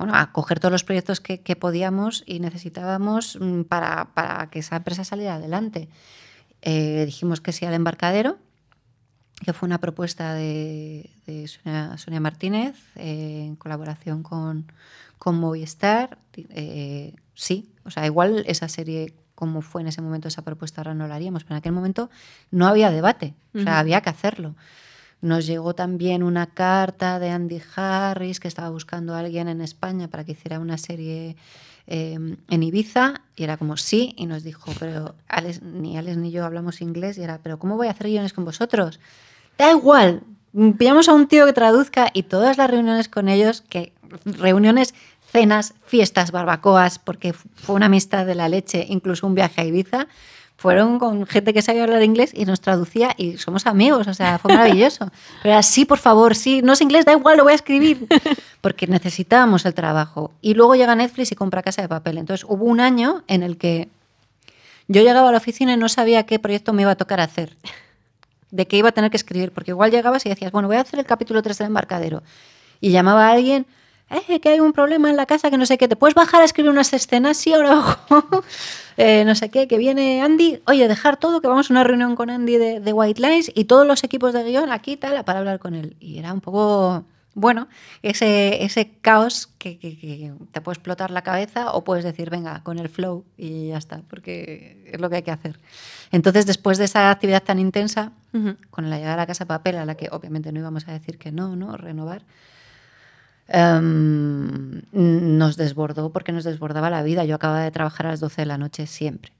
bueno, 0.04 0.18
a 0.18 0.34
coger 0.34 0.60
todos 0.60 0.74
los 0.74 0.84
proyectos 0.84 1.22
que, 1.22 1.40
que 1.40 1.56
podíamos 1.56 2.24
y 2.26 2.42
necesitábamos 2.42 3.38
mm, 3.40 3.62
para, 3.62 4.10
para, 4.14 4.50
que 4.50 4.60
esa 4.60 4.76
empresa 4.76 5.06
saliera 5.06 5.36
adelante. 5.36 5.88
Eh, 6.62 7.04
dijimos 7.06 7.40
que 7.40 7.54
sí 7.54 7.66
al 7.66 7.74
embarcadero, 7.74 8.38
que 9.46 9.54
fue 9.54 9.66
una 9.66 9.78
propuesta 9.78 10.34
de, 10.34 11.10
de 11.26 11.48
Sonia, 11.48 11.98
Sonia, 11.98 12.20
Martínez 12.20 12.76
eh, 12.98 13.46
en 13.46 13.56
colaboración 13.56 14.24
con, 14.24 14.70
con 15.18 15.38
Movistar. 15.40 16.18
Eh, 16.36 17.16
sí, 17.34 17.72
o 17.86 17.90
sea, 17.90 18.06
igual 18.06 18.44
esa 18.46 18.68
serie 18.68 19.14
como 19.36 19.62
fue 19.62 19.84
en 19.84 19.88
ese 19.88 20.02
momento 20.02 20.28
esa 20.28 20.42
propuesta 20.42 20.82
ahora 20.82 20.94
no 20.94 21.08
la 21.08 21.16
haríamos, 21.16 21.46
pero 21.46 21.56
en 21.56 21.60
aquel 21.60 21.72
momento 21.72 22.10
no 22.52 22.68
había 22.68 22.92
debate, 22.92 23.36
o 23.56 23.60
sea, 23.60 23.72
uh 23.72 23.76
-huh. 23.76 23.80
había 23.80 24.02
que 24.02 24.10
hacerlo. 24.10 24.56
Nos 25.24 25.48
llegó 25.48 25.74
también 25.74 26.22
una 26.22 26.48
carta 26.48 27.18
de 27.18 27.30
Andy 27.30 27.62
Harris 27.78 28.42
que 28.42 28.50
estaba 28.50 28.70
buscando 28.72 29.16
a 29.16 29.20
alguien 29.20 29.48
en 29.48 29.62
España 29.62 30.10
para 30.10 30.26
que 30.26 30.34
hiciera 30.34 30.60
una 30.60 30.78
serie 30.78 31.38
eh, 31.88 32.18
en 32.50 32.64
Ibiza 32.64 33.22
y 33.38 33.46
era 33.46 33.56
como 33.56 33.78
sí 33.78 34.14
y 34.18 34.26
nos 34.26 34.44
dijo, 34.44 34.74
pero 34.82 35.16
Alex, 35.30 35.62
ni 35.62 35.98
Alex 35.98 36.18
ni 36.18 36.30
yo 36.32 36.44
hablamos 36.44 36.82
inglés 36.82 37.18
y 37.18 37.24
era, 37.24 37.40
pero 37.42 37.58
¿cómo 37.58 37.78
voy 37.78 37.88
a 37.88 37.92
hacer 37.92 38.08
guiones 38.08 38.34
con 38.34 38.44
vosotros? 38.44 39.00
Da 39.58 39.72
igual, 39.72 40.24
pillamos 40.78 41.08
a 41.08 41.14
un 41.14 41.30
tío 41.30 41.46
que 41.46 41.54
traduzca 41.54 42.10
y 42.14 42.24
todas 42.24 42.58
las 42.58 42.70
reuniones 42.70 43.08
con 43.08 43.30
ellos, 43.30 43.62
que 43.70 43.94
reuniones, 44.26 44.94
cenas, 45.32 45.74
fiestas, 45.86 46.32
barbacoas, 46.32 47.00
porque 47.00 47.32
fue 47.32 47.76
una 47.76 47.86
amistad 47.86 48.26
de 48.26 48.36
la 48.36 48.50
leche, 48.50 48.88
incluso 48.90 49.26
un 49.26 49.36
viaje 49.36 49.62
a 49.62 49.64
Ibiza, 49.64 50.08
fueron 50.64 50.98
con 50.98 51.28
gente 51.28 51.54
que 51.54 51.62
sabía 51.62 51.84
hablar 51.84 52.02
inglés 52.04 52.32
y 52.34 52.46
nos 52.46 52.62
traducía 52.62 53.14
y 53.18 53.36
somos 53.36 53.68
amigos, 53.68 54.08
o 54.08 54.14
sea, 54.14 54.40
fue 54.40 54.54
maravilloso. 54.56 55.12
Pero 55.44 55.56
era, 55.56 55.62
sí, 55.62 55.84
por 55.84 55.98
favor, 55.98 56.36
sí, 56.36 56.62
no 56.62 56.72
es 56.72 56.80
inglés, 56.80 57.04
da 57.04 57.12
igual, 57.12 57.36
lo 57.36 57.44
voy 57.44 57.52
a 57.52 57.56
escribir, 57.58 58.08
porque 58.62 58.88
necesitábamos 58.88 59.66
el 59.66 59.74
trabajo. 59.74 60.32
Y 60.40 60.54
luego 60.54 60.76
llega 60.76 60.96
Netflix 60.96 61.34
y 61.34 61.36
compra 61.36 61.64
Casa 61.64 61.82
de 61.82 61.90
Papel. 61.90 62.18
Entonces 62.18 62.46
hubo 62.48 62.64
un 62.64 62.80
año 62.80 63.26
en 63.28 63.44
el 63.44 63.58
que 63.58 63.90
yo 64.88 65.02
llegaba 65.02 65.28
a 65.28 65.32
la 65.34 65.40
oficina 65.40 65.74
y 65.74 65.76
no 65.76 65.90
sabía 65.90 66.26
qué 66.26 66.40
proyecto 66.40 66.72
me 66.72 66.84
iba 66.84 66.92
a 66.92 66.96
tocar 66.96 67.20
hacer, 67.20 67.58
de 68.50 68.66
qué 68.66 68.78
iba 68.78 68.88
a 68.88 68.94
tener 68.94 69.12
que 69.12 69.18
escribir, 69.18 69.52
porque 69.52 69.72
igual 69.72 69.92
llegabas 69.92 70.26
y 70.26 70.30
decías, 70.30 70.54
bueno, 70.54 70.70
voy 70.70 70.78
a 70.78 70.82
hacer 70.82 70.98
el 70.98 71.06
capítulo 71.06 71.42
3 71.42 71.58
del 71.58 71.68
embarcadero. 71.68 72.24
Y 72.80 72.92
llamaba 72.92 73.28
a 73.28 73.32
alguien, 73.34 73.66
eh, 74.28 74.40
que 74.40 74.50
hay 74.50 74.60
un 74.60 74.74
problema 74.74 75.10
en 75.10 75.18
la 75.18 75.26
casa, 75.26 75.50
que 75.50 75.58
no 75.58 75.66
sé 75.66 75.78
qué, 75.78 75.88
¿te 75.88 75.96
puedes 75.96 76.16
bajar 76.16 76.42
a 76.42 76.46
escribir 76.46 76.70
unas 76.72 76.94
escenas? 76.94 77.38
Sí, 77.38 77.54
ahora 77.54 77.76
bajo. 77.76 78.44
Eh, 78.96 79.24
no 79.26 79.34
sé 79.34 79.50
qué, 79.50 79.68
que 79.68 79.80
viene 79.80 80.22
Andy, 80.22 80.62
oye, 80.68 80.88
dejar 80.88 81.18
todo, 81.18 81.42
que 81.42 81.48
vamos 81.48 81.68
a 81.72 81.74
una 81.74 81.84
reunión 81.84 82.16
con 82.16 82.30
Andy 82.30 82.58
de, 82.58 82.80
de 82.80 82.94
White 82.94 83.20
Lines 83.20 83.52
y 83.56 83.64
todos 83.66 83.88
los 83.88 84.04
equipos 84.04 84.34
de 84.34 84.44
guion 84.44 84.72
aquí, 84.72 84.98
tal, 84.98 85.24
para 85.26 85.40
hablar 85.40 85.58
con 85.58 85.74
él. 85.74 85.96
Y 86.00 86.20
era 86.20 86.32
un 86.32 86.42
poco, 86.42 87.04
bueno, 87.34 87.68
ese, 88.04 88.64
ese 88.64 88.92
caos 89.02 89.50
que, 89.58 89.80
que- 89.80 89.98
que 89.98 90.32
te 90.52 90.62
puede 90.62 90.76
explotar 90.76 91.10
la 91.10 91.24
cabeza 91.24 91.72
o 91.72 91.84
puedes 91.84 92.04
decir, 92.06 92.30
venga, 92.30 92.62
con 92.62 92.78
el 92.78 92.88
flow 92.88 93.26
y 93.36 93.70
ya 93.70 93.80
está, 93.80 94.04
porque 94.12 94.88
es 94.94 95.02
lo 95.02 95.10
que 95.10 95.16
hay 95.16 95.24
que 95.24 95.32
hacer. 95.32 95.60
Entonces, 96.12 96.46
después 96.46 96.78
de 96.78 96.86
esa 96.86 97.10
actividad 97.10 97.42
tan 97.42 97.58
intensa, 97.58 98.12
con 98.70 98.92
la 98.92 98.98
llegada 98.98 99.16
a 99.16 99.18
la 99.18 99.26
Casa 99.26 99.46
Papel, 99.46 99.76
a 99.78 99.86
la 99.86 99.96
que 99.96 100.10
obviamente 100.12 100.52
no 100.52 100.60
íbamos 100.60 100.88
a 100.88 100.92
decir 100.92 101.18
que 101.18 101.32
no, 101.32 101.56
¿no? 101.56 101.78
Renovar, 101.78 102.22
em, 103.48 104.82
nos 104.92 105.58
desbordó 105.58 106.12
porque 106.12 106.32
nos 106.32 106.44
desbordaba 106.44 106.90
la 106.90 107.04
vida. 107.04 107.26
Yo 107.26 107.36
acababa 107.36 107.62
de 107.62 107.72
trabajar 107.72 108.08
a 108.08 108.12
las 108.12 108.20
12 108.20 108.42
de 108.42 108.46
la 108.46 108.58
noche 108.58 108.88
siempre. 108.88 109.34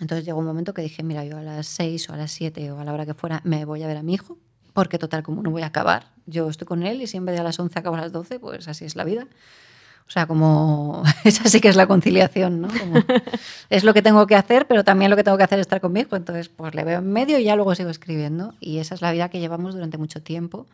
Entonces 0.00 0.24
llegó 0.24 0.38
un 0.38 0.46
momento 0.46 0.74
que 0.74 0.82
dije, 0.82 1.02
mira, 1.02 1.24
yo 1.24 1.38
a 1.38 1.42
las 1.42 1.66
6 1.66 2.10
o 2.10 2.12
a 2.12 2.16
las 2.16 2.30
7 2.32 2.70
o 2.72 2.80
a 2.80 2.84
la 2.84 2.92
hora 2.92 3.06
que 3.06 3.14
fuera 3.14 3.40
me 3.44 3.64
voy 3.64 3.82
a 3.82 3.86
ver 3.86 3.96
a 3.96 4.02
mi 4.02 4.14
hijo, 4.14 4.38
porque 4.72 4.98
total, 4.98 5.22
como 5.22 5.42
no 5.42 5.50
voy 5.50 5.62
a 5.62 5.66
acabar, 5.66 6.12
yo 6.26 6.50
estoy 6.50 6.66
con 6.66 6.82
él 6.82 7.00
y 7.00 7.06
si 7.06 7.16
en 7.16 7.24
vez 7.24 7.34
de 7.34 7.40
a 7.40 7.44
las 7.44 7.58
11 7.58 7.78
acabo 7.78 7.96
a 7.96 8.00
las 8.00 8.12
12, 8.12 8.38
pues 8.38 8.68
así 8.68 8.84
es 8.84 8.94
la 8.94 9.04
vida. 9.04 9.26
O 10.06 10.10
sea, 10.10 10.26
como 10.26 11.02
esa 11.24 11.48
sí 11.48 11.60
que 11.60 11.68
es 11.68 11.76
la 11.76 11.86
conciliación, 11.86 12.60
¿no? 12.60 12.68
Como, 12.68 13.02
es 13.70 13.84
lo 13.84 13.92
que 13.94 14.02
tengo 14.02 14.26
que 14.26 14.36
hacer, 14.36 14.66
pero 14.66 14.84
también 14.84 15.10
lo 15.10 15.16
que 15.16 15.24
tengo 15.24 15.36
que 15.36 15.44
hacer 15.44 15.58
es 15.58 15.62
estar 15.62 15.80
conmigo. 15.80 16.16
Entonces, 16.16 16.48
pues 16.48 16.74
le 16.74 16.84
veo 16.84 16.98
en 17.00 17.12
medio 17.12 17.38
y 17.38 17.44
ya 17.44 17.56
luego 17.56 17.74
sigo 17.74 17.90
escribiendo. 17.90 18.54
Y 18.60 18.78
esa 18.78 18.94
es 18.94 19.02
la 19.02 19.10
vida 19.12 19.28
que 19.28 19.40
llevamos 19.40 19.74
durante 19.74 19.98
mucho 19.98 20.22
tiempo. 20.22 20.66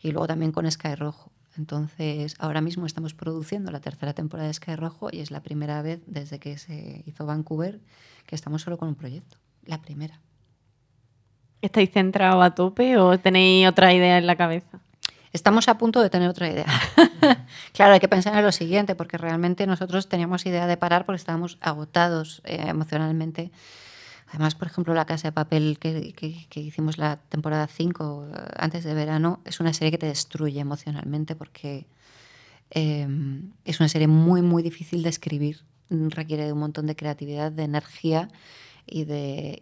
Y 0.00 0.12
luego 0.12 0.26
también 0.26 0.52
con 0.52 0.70
Sky 0.70 0.94
Rojo. 0.94 1.30
Entonces, 1.60 2.36
ahora 2.38 2.62
mismo 2.62 2.86
estamos 2.86 3.12
produciendo 3.12 3.70
la 3.70 3.80
tercera 3.80 4.14
temporada 4.14 4.48
de 4.48 4.54
Sky 4.54 4.76
Rojo 4.76 5.10
y 5.12 5.20
es 5.20 5.30
la 5.30 5.42
primera 5.42 5.82
vez 5.82 6.00
desde 6.06 6.38
que 6.38 6.56
se 6.56 7.02
hizo 7.04 7.26
Vancouver 7.26 7.80
que 8.24 8.34
estamos 8.34 8.62
solo 8.62 8.78
con 8.78 8.88
un 8.88 8.94
proyecto. 8.94 9.36
La 9.66 9.82
primera. 9.82 10.18
¿Estáis 11.60 11.90
centrados 11.90 12.42
a 12.42 12.54
tope 12.54 12.96
o 12.96 13.18
tenéis 13.18 13.68
otra 13.68 13.92
idea 13.92 14.16
en 14.16 14.26
la 14.26 14.36
cabeza? 14.36 14.80
Estamos 15.34 15.68
a 15.68 15.76
punto 15.76 16.00
de 16.00 16.08
tener 16.08 16.30
otra 16.30 16.48
idea. 16.48 16.64
claro, 17.74 17.92
hay 17.92 18.00
que 18.00 18.08
pensar 18.08 18.34
en 18.38 18.42
lo 18.42 18.52
siguiente, 18.52 18.94
porque 18.94 19.18
realmente 19.18 19.66
nosotros 19.66 20.08
teníamos 20.08 20.46
idea 20.46 20.66
de 20.66 20.78
parar 20.78 21.04
porque 21.04 21.18
estábamos 21.18 21.58
agotados 21.60 22.40
eh, 22.44 22.64
emocionalmente. 22.68 23.50
Además, 24.30 24.54
por 24.54 24.68
ejemplo, 24.68 24.94
La 24.94 25.06
Casa 25.06 25.28
de 25.28 25.32
Papel 25.32 25.78
que, 25.80 26.12
que- 26.12 26.60
hicimos 26.60 26.98
la 26.98 27.16
temporada 27.16 27.66
5 27.66 28.28
eh, 28.32 28.32
antes 28.56 28.84
de 28.84 28.94
verano 28.94 29.40
es 29.44 29.58
una 29.60 29.72
serie 29.74 29.90
que 29.90 29.98
te 29.98 30.06
destruye 30.06 30.60
emocionalmente 30.60 31.34
porque 31.34 31.86
eh, 32.70 33.08
es 33.64 33.80
una 33.80 33.88
serie 33.88 34.08
muy, 34.08 34.42
muy 34.42 34.62
difícil 34.62 35.02
de 35.02 35.10
escribir. 35.10 35.62
Requiere 35.90 36.46
de 36.46 36.52
un 36.52 36.60
montón 36.60 36.86
de 36.86 36.96
creatividad, 36.96 37.52
de 37.52 37.64
energía 37.64 38.28
y 38.86 39.04
de, 39.04 39.60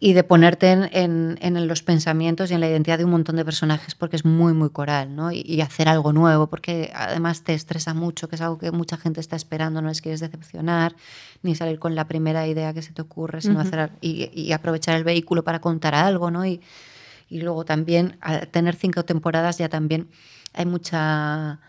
y 0.00 0.12
de 0.12 0.24
ponerte 0.24 0.70
en, 0.72 0.88
en- 0.92 1.38
en 1.40 1.66
los 1.68 1.82
pensamientos 1.82 2.50
y 2.50 2.54
en 2.54 2.60
la 2.60 2.68
identidad 2.68 2.98
de 2.98 3.04
un 3.04 3.12
montón 3.12 3.36
de 3.36 3.44
personajes 3.44 3.94
porque 3.94 4.16
es 4.16 4.24
muy, 4.24 4.52
muy 4.52 4.68
coral, 4.70 5.14
¿no? 5.16 5.30
Y, 5.32 5.40
y 5.46 5.60
hacer 5.60 5.88
algo 5.88 6.12
nuevo, 6.12 6.48
porque 6.48 6.90
además 6.94 7.42
te 7.42 7.54
estresa 7.54 7.94
mucho, 7.94 8.28
que 8.28 8.34
es 8.36 8.40
algo 8.42 8.58
que 8.58 8.70
mucha 8.72 8.96
gente 8.96 9.20
está 9.20 9.36
esperando, 9.36 9.80
no 9.80 9.88
les 9.88 10.02
quieres 10.02 10.20
decepcionar, 10.20 10.94
ni 11.42 11.54
salir 11.54 11.78
con 11.78 11.94
la 11.94 12.06
primera 12.06 12.46
idea 12.46 12.74
que 12.74 12.82
se 12.82 12.92
te 12.92 13.02
ocurre, 13.02 13.40
sino 13.40 13.54
Ujú. 13.54 13.62
hacer 13.68 13.78
al- 13.80 13.92
y, 14.00 14.30
y 14.34 14.52
aprovechar 14.52 14.96
el 14.96 15.04
vehículo 15.04 15.42
para 15.44 15.60
contar 15.60 15.94
algo, 15.94 16.30
¿no? 16.30 16.44
Y, 16.44 16.60
y 17.30 17.40
luego 17.40 17.64
también, 17.64 18.18
al 18.20 18.48
tener 18.48 18.74
cinco 18.76 19.04
temporadas, 19.04 19.58
ya 19.58 19.68
también 19.68 20.08
hay 20.52 20.66
mucha 20.66 21.60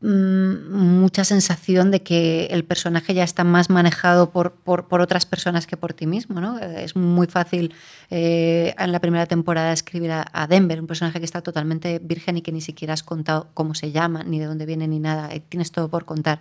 mucha 0.00 1.24
sensación 1.24 1.90
de 1.90 2.02
que 2.02 2.46
el 2.46 2.64
personaje 2.64 3.14
ya 3.14 3.24
está 3.24 3.42
más 3.42 3.68
manejado 3.68 4.30
por, 4.30 4.52
por, 4.52 4.86
por 4.86 5.00
otras 5.00 5.26
personas 5.26 5.66
que 5.66 5.76
por 5.76 5.92
ti 5.92 6.06
mismo. 6.06 6.40
¿no? 6.40 6.58
Es 6.58 6.94
muy 6.94 7.26
fácil 7.26 7.74
eh, 8.10 8.74
en 8.78 8.92
la 8.92 9.00
primera 9.00 9.26
temporada 9.26 9.72
escribir 9.72 10.12
a, 10.12 10.24
a 10.32 10.46
Denver, 10.46 10.80
un 10.80 10.86
personaje 10.86 11.18
que 11.18 11.24
está 11.24 11.42
totalmente 11.42 11.98
virgen 11.98 12.36
y 12.36 12.42
que 12.42 12.52
ni 12.52 12.60
siquiera 12.60 12.94
has 12.94 13.02
contado 13.02 13.48
cómo 13.54 13.74
se 13.74 13.90
llama, 13.90 14.22
ni 14.22 14.38
de 14.38 14.46
dónde 14.46 14.66
viene, 14.66 14.86
ni 14.86 15.00
nada. 15.00 15.34
Eh, 15.34 15.42
Tienes 15.48 15.72
todo 15.72 15.88
por 15.88 16.04
contar. 16.04 16.40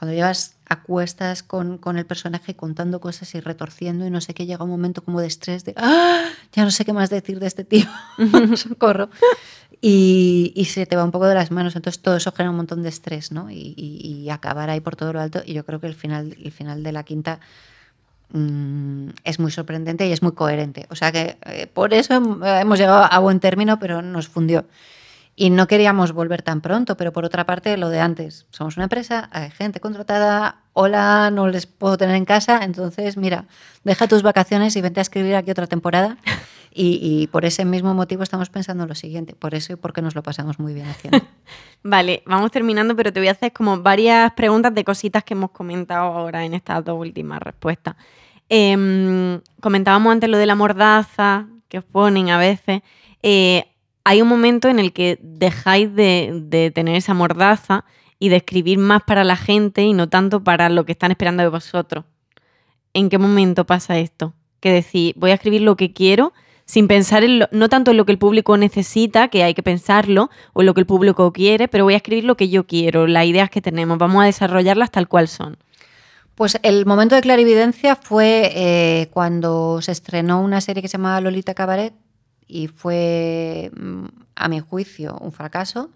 Cuando 0.00 0.14
llevas 0.16 0.56
a 0.66 0.82
cuestas 0.82 1.42
con, 1.42 1.76
con 1.78 1.98
el 1.98 2.06
personaje 2.06 2.56
contando 2.56 3.00
cosas 3.00 3.34
y 3.34 3.40
retorciendo 3.40 4.06
y 4.06 4.10
no 4.10 4.20
sé 4.22 4.32
qué, 4.34 4.46
llega 4.46 4.64
un 4.64 4.70
momento 4.70 5.04
como 5.04 5.20
de 5.20 5.26
estrés 5.26 5.64
de 5.66 5.74
¡Ah! 5.76 6.24
ya 6.52 6.64
no 6.64 6.70
sé 6.70 6.84
qué 6.86 6.92
más 6.94 7.10
decir 7.10 7.38
de 7.38 7.46
este 7.46 7.64
tío, 7.64 7.84
socorro. 8.56 9.10
Y, 9.82 10.52
y 10.56 10.64
se 10.64 10.86
te 10.86 10.96
va 10.96 11.04
un 11.04 11.10
poco 11.10 11.26
de 11.26 11.34
las 11.34 11.50
manos, 11.50 11.76
entonces 11.76 12.00
todo 12.02 12.16
eso 12.16 12.32
genera 12.32 12.50
un 12.50 12.56
montón 12.56 12.82
de 12.82 12.88
estrés, 12.88 13.30
¿no? 13.30 13.50
Y, 13.50 13.74
y- 13.76 14.22
y 14.24 14.30
acabar 14.30 14.70
ahí 14.70 14.80
por 14.80 14.96
todo 14.96 15.12
lo 15.12 15.20
alto. 15.20 15.42
Y 15.44 15.52
yo 15.52 15.64
creo 15.66 15.80
que 15.80 15.86
el 15.86 15.94
final, 15.94 16.34
el 16.42 16.50
final 16.52 16.82
de 16.82 16.92
la 16.92 17.02
quinta 17.04 17.40
mm, 18.32 19.08
es 19.24 19.38
muy 19.38 19.50
sorprendente 19.50 20.06
y 20.06 20.12
es 20.12 20.22
muy 20.22 20.32
coherente. 20.32 20.86
O 20.90 20.96
sea 20.96 21.12
que 21.12 21.36
eh, 21.46 21.66
por 21.66 21.92
eso 21.94 22.14
eh, 22.14 22.60
hemos 22.60 22.78
llegado 22.78 23.04
a 23.10 23.18
buen 23.18 23.40
término, 23.40 23.78
pero 23.78 24.02
nos 24.02 24.28
fundió. 24.28 24.64
Y 25.36 25.50
no 25.50 25.66
queríamos 25.66 26.12
volver 26.12 26.42
tan 26.42 26.60
pronto, 26.60 26.96
pero 26.96 27.12
por 27.12 27.24
otra 27.24 27.46
parte, 27.46 27.76
lo 27.76 27.88
de 27.88 28.00
antes. 28.00 28.46
Somos 28.50 28.76
una 28.76 28.84
empresa, 28.84 29.28
hay 29.32 29.50
gente 29.50 29.80
contratada, 29.80 30.62
hola, 30.72 31.30
no 31.30 31.48
les 31.48 31.66
puedo 31.66 31.96
tener 31.96 32.16
en 32.16 32.24
casa, 32.24 32.60
entonces 32.62 33.16
mira, 33.16 33.46
deja 33.84 34.06
tus 34.06 34.22
vacaciones 34.22 34.76
y 34.76 34.80
vente 34.80 35.00
a 35.00 35.02
escribir 35.02 35.34
aquí 35.36 35.50
otra 35.50 35.66
temporada. 35.66 36.16
Y, 36.72 37.00
y 37.02 37.26
por 37.26 37.44
ese 37.44 37.64
mismo 37.64 37.94
motivo 37.94 38.22
estamos 38.22 38.48
pensando 38.48 38.84
en 38.84 38.88
lo 38.88 38.94
siguiente, 38.94 39.34
por 39.34 39.56
eso 39.56 39.72
y 39.72 39.76
porque 39.76 40.02
nos 40.02 40.14
lo 40.14 40.22
pasamos 40.22 40.60
muy 40.60 40.72
bien 40.72 40.86
haciendo. 40.86 41.20
Vale, 41.82 42.22
vamos 42.26 42.52
terminando, 42.52 42.94
pero 42.94 43.12
te 43.12 43.18
voy 43.18 43.26
a 43.26 43.32
hacer 43.32 43.52
como 43.52 43.82
varias 43.82 44.32
preguntas 44.34 44.72
de 44.72 44.84
cositas 44.84 45.24
que 45.24 45.34
hemos 45.34 45.50
comentado 45.50 46.04
ahora 46.16 46.44
en 46.44 46.54
estas 46.54 46.84
dos 46.84 46.96
últimas 46.96 47.42
respuestas. 47.42 47.96
Em, 48.48 49.40
comentábamos 49.60 50.12
antes 50.12 50.30
lo 50.30 50.38
de 50.38 50.46
la 50.46 50.54
mordaza 50.54 51.48
que 51.68 51.78
os 51.78 51.84
ponen 51.84 52.30
a 52.30 52.38
veces. 52.38 52.82
Eh, 53.22 53.64
hay 54.04 54.22
un 54.22 54.28
momento 54.28 54.68
en 54.68 54.78
el 54.78 54.92
que 54.92 55.18
dejáis 55.22 55.94
de, 55.94 56.72
tener 56.74 56.96
esa 56.96 57.14
mordaza 57.14 57.84
y 58.18 58.28
de 58.28 58.36
escribir 58.36 58.78
más 58.78 59.02
para 59.02 59.24
la 59.24 59.36
gente 59.36 59.82
y 59.82 59.92
no 59.92 60.08
tanto 60.08 60.42
para 60.44 60.68
lo 60.68 60.84
que 60.84 60.92
están 60.92 61.10
esperando 61.10 61.42
de 61.42 61.48
vosotros. 61.48 62.04
¿En 62.92 63.08
qué 63.08 63.18
momento 63.18 63.66
pasa 63.66 63.98
esto? 63.98 64.34
Que 64.60 64.72
decir, 64.72 65.14
voy 65.16 65.30
a 65.30 65.34
escribir 65.34 65.62
lo 65.62 65.76
que 65.76 65.92
quiero 65.92 66.32
sin 66.66 66.86
pensar 66.86 67.24
en 67.24 67.40
lo- 67.40 67.48
no 67.50 67.68
tanto 67.68 67.90
en 67.90 67.96
lo 67.96 68.04
que 68.04 68.12
el 68.12 68.18
público 68.18 68.56
necesita, 68.56 69.28
que 69.28 69.42
hay 69.42 69.54
que 69.54 69.62
pensarlo, 69.62 70.30
o 70.52 70.60
en 70.60 70.66
lo 70.66 70.74
que 70.74 70.80
el 70.80 70.86
público 70.86 71.32
quiere, 71.32 71.66
pero 71.66 71.82
voy 71.84 71.94
a 71.94 71.96
escribir 71.96 72.24
lo 72.24 72.36
que 72.36 72.48
yo 72.48 72.66
quiero, 72.66 73.08
las 73.08 73.26
ideas 73.26 73.50
que 73.50 73.60
tenemos, 73.60 73.98
vamos 73.98 74.22
a 74.22 74.26
desarrollarlas 74.26 74.90
tal 74.92 75.08
cual 75.08 75.26
son. 75.26 75.56
Pues 76.36 76.58
el 76.62 76.86
momento 76.86 77.16
de 77.16 77.22
clarividencia 77.22 77.96
fue 77.96 78.52
eh, 78.54 79.08
cuando 79.12 79.82
se 79.82 79.90
estrenó 79.92 80.40
una 80.40 80.60
serie 80.60 80.80
que 80.80 80.88
se 80.88 80.96
llamaba 80.96 81.20
Lolita 81.20 81.54
Cabaret 81.54 81.92
y 82.50 82.66
fue, 82.68 83.70
mm, 83.76 84.06
a 84.34 84.48
mi 84.48 84.60
juicio, 84.60 85.16
un 85.20 85.32
fracaso, 85.32 85.90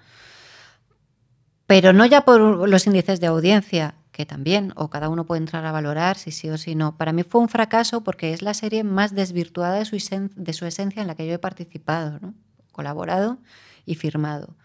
pero 1.67 1.93
no 1.93 2.07
ya 2.07 2.25
por 2.25 2.69
los 2.69 2.87
índices 2.87 3.21
de 3.21 3.27
audiencia, 3.27 3.95
que 4.13 4.27
también, 4.27 4.73
o 4.77 4.91
cada 4.91 5.09
uno 5.09 5.27
puede 5.27 5.41
entrar 5.41 5.65
a 5.67 5.73
valorar 5.73 6.17
si 6.17 6.31
sí 6.31 6.49
o 6.49 6.57
si 6.57 6.77
no. 6.77 6.97
Para 6.97 7.13
mí 7.13 7.25
fue 7.25 7.41
un 7.41 7.49
fracaso 7.49 8.05
porque 8.05 8.33
es 8.33 8.43
la 8.43 8.55
serie 8.55 8.85
más 8.85 9.15
desvirtuada 9.15 9.77
de 9.77 9.85
su, 9.85 9.97
de 10.37 10.53
su 10.53 10.67
esencia 10.67 11.03
en 11.03 11.09
la 11.09 11.17
que 11.17 11.27
yo 11.27 11.35
he 11.35 11.39
participado, 11.39 12.21
¿no? 12.21 12.35
colaborado 12.71 13.39
y 13.87 13.97
firmado. 13.97 14.57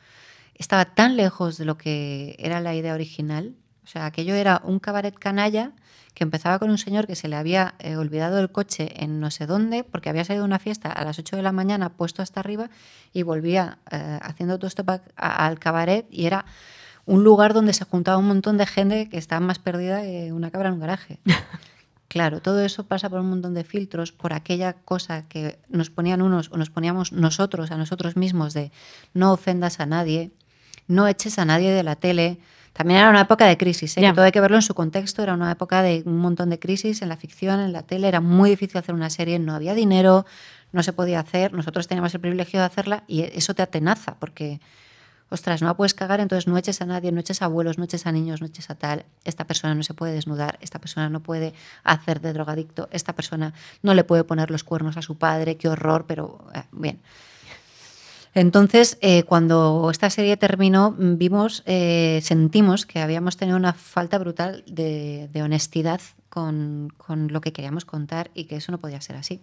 Estaba 0.53 0.93
tan 0.93 1.15
lejos 1.15 1.57
de 1.57 1.65
lo 1.65 1.77
que 1.77 2.35
era 2.37 2.59
la 2.59 2.75
idea 2.75 2.93
original. 2.93 3.55
O 3.83 3.87
sea, 3.87 4.05
aquello 4.05 4.35
era 4.35 4.61
un 4.65 4.79
cabaret 4.79 5.15
canalla 5.17 5.73
que 6.19 6.25
empezaba 6.25 6.59
con 6.59 6.69
un 6.69 6.77
señor 6.77 7.07
que 7.07 7.15
se 7.15 7.29
le 7.29 7.37
había 7.37 7.75
eh, 7.79 7.95
olvidado 7.95 8.39
el 8.39 8.51
coche 8.51 8.91
en 9.01 9.21
no 9.21 9.31
sé 9.31 9.47
dónde, 9.47 9.85
porque 9.85 10.09
había 10.09 10.25
salido 10.25 10.43
a 10.43 10.47
una 10.47 10.59
fiesta 10.59 10.91
a 10.91 11.05
las 11.05 11.17
8 11.17 11.37
de 11.37 11.41
la 11.41 11.53
mañana 11.53 11.93
puesto 11.93 12.21
hasta 12.21 12.41
arriba 12.41 12.69
y 13.13 13.23
volvía 13.23 13.77
eh, 13.89 14.19
haciendo 14.21 14.55
autostop 14.55 14.99
al 15.15 15.59
cabaret 15.59 16.05
y 16.11 16.25
era 16.25 16.43
un 17.05 17.23
lugar 17.23 17.53
donde 17.53 17.71
se 17.71 17.85
juntaba 17.85 18.17
un 18.17 18.27
montón 18.27 18.57
de 18.57 18.65
gente 18.65 19.07
que 19.07 19.17
estaba 19.17 19.39
más 19.39 19.59
perdida 19.59 20.01
que 20.01 20.33
una 20.33 20.51
cabra 20.51 20.67
en 20.67 20.73
un 20.73 20.81
garaje. 20.81 21.19
Claro, 22.09 22.41
todo 22.41 22.65
eso 22.65 22.87
pasa 22.87 23.07
por 23.07 23.19
un 23.19 23.29
montón 23.29 23.53
de 23.53 23.63
filtros, 23.63 24.11
por 24.11 24.33
aquella 24.33 24.73
cosa 24.73 25.29
que 25.29 25.59
nos 25.69 25.91
ponían 25.91 26.23
unos 26.23 26.49
o 26.51 26.57
nos 26.57 26.71
poníamos 26.71 27.11
nosotros 27.11 27.69
a 27.69 27.77
nosotros 27.77 28.15
mismos 28.15 28.55
de 28.55 28.71
no 29.13 29.31
ofendas 29.31 29.79
a 29.79 29.85
nadie, 29.85 30.31
no 30.87 31.07
eches 31.07 31.37
a 31.37 31.45
nadie 31.45 31.71
de 31.71 31.83
la 31.83 31.97
tele, 31.97 32.39
También 32.73 32.99
era 32.99 33.09
una 33.09 33.21
época 33.21 33.45
de 33.45 33.57
crisis, 33.57 33.97
¿eh? 33.97 34.01
Que 34.01 34.13
todo 34.13 34.23
hay 34.23 34.31
que 34.31 34.41
verlo 34.41 34.57
en 34.57 34.61
su 34.61 34.73
contexto. 34.73 35.21
Era 35.23 35.33
una 35.33 35.51
época 35.51 35.81
de 35.81 36.03
un 36.05 36.17
montón 36.17 36.49
de 36.49 36.59
crisis 36.59 37.01
en 37.01 37.09
la 37.09 37.17
ficción, 37.17 37.59
en 37.59 37.73
la 37.73 37.83
tele. 37.83 38.07
Era 38.07 38.21
muy 38.21 38.49
difícil 38.51 38.77
hacer 38.77 38.95
una 38.95 39.09
serie, 39.09 39.39
no 39.39 39.53
había 39.53 39.73
dinero, 39.73 40.25
no 40.71 40.83
se 40.83 40.93
podía 40.93 41.19
hacer. 41.19 41.53
Nosotros 41.53 41.87
teníamos 41.87 42.13
el 42.13 42.21
privilegio 42.21 42.59
de 42.59 42.65
hacerla 42.65 43.03
y 43.07 43.21
eso 43.21 43.53
te 43.53 43.61
atenaza 43.61 44.15
porque, 44.19 44.59
ostras, 45.29 45.61
no 45.61 45.67
la 45.67 45.73
puedes 45.75 45.93
cagar, 45.93 46.19
entonces 46.19 46.47
no 46.47 46.57
eches 46.57 46.81
a 46.81 46.85
nadie, 46.85 47.11
no 47.11 47.19
eches 47.19 47.41
a 47.41 47.45
abuelos, 47.45 47.77
no 47.77 47.83
eches 47.83 48.05
a 48.05 48.11
niños, 48.11 48.41
no 48.41 48.47
eches 48.47 48.69
a 48.69 48.75
tal. 48.75 49.05
Esta 49.25 49.45
persona 49.45 49.75
no 49.75 49.83
se 49.83 49.93
puede 49.93 50.13
desnudar, 50.13 50.57
esta 50.61 50.79
persona 50.79 51.09
no 51.09 51.21
puede 51.21 51.53
hacer 51.83 52.21
de 52.21 52.33
drogadicto, 52.33 52.87
esta 52.91 53.13
persona 53.13 53.53
no 53.81 53.93
le 53.93 54.03
puede 54.03 54.23
poner 54.23 54.51
los 54.51 54.63
cuernos 54.63 54.97
a 54.97 55.01
su 55.01 55.17
padre, 55.17 55.57
qué 55.57 55.69
horror, 55.69 56.05
pero 56.07 56.47
eh, 56.53 56.63
bien. 56.71 56.99
Entonces, 58.33 58.97
eh, 59.01 59.23
cuando 59.23 59.89
esta 59.91 60.09
serie 60.09 60.37
terminó, 60.37 60.91
mm, 60.91 61.17
vimos, 61.17 61.63
eh, 61.65 62.19
sentimos 62.23 62.85
que 62.85 62.99
habíamos 62.99 63.37
tenido 63.37 63.57
una 63.57 63.73
falta 63.73 64.17
brutal 64.17 64.63
de, 64.67 65.29
de 65.31 65.41
honestidad 65.41 66.01
con, 66.29 66.93
con 66.97 67.33
lo 67.33 67.41
que 67.41 67.51
queríamos 67.51 67.85
contar 67.85 68.29
y 68.33 68.45
que 68.45 68.57
eso 68.57 68.71
no 68.71 68.77
podía 68.77 69.01
ser 69.01 69.15
así. 69.15 69.41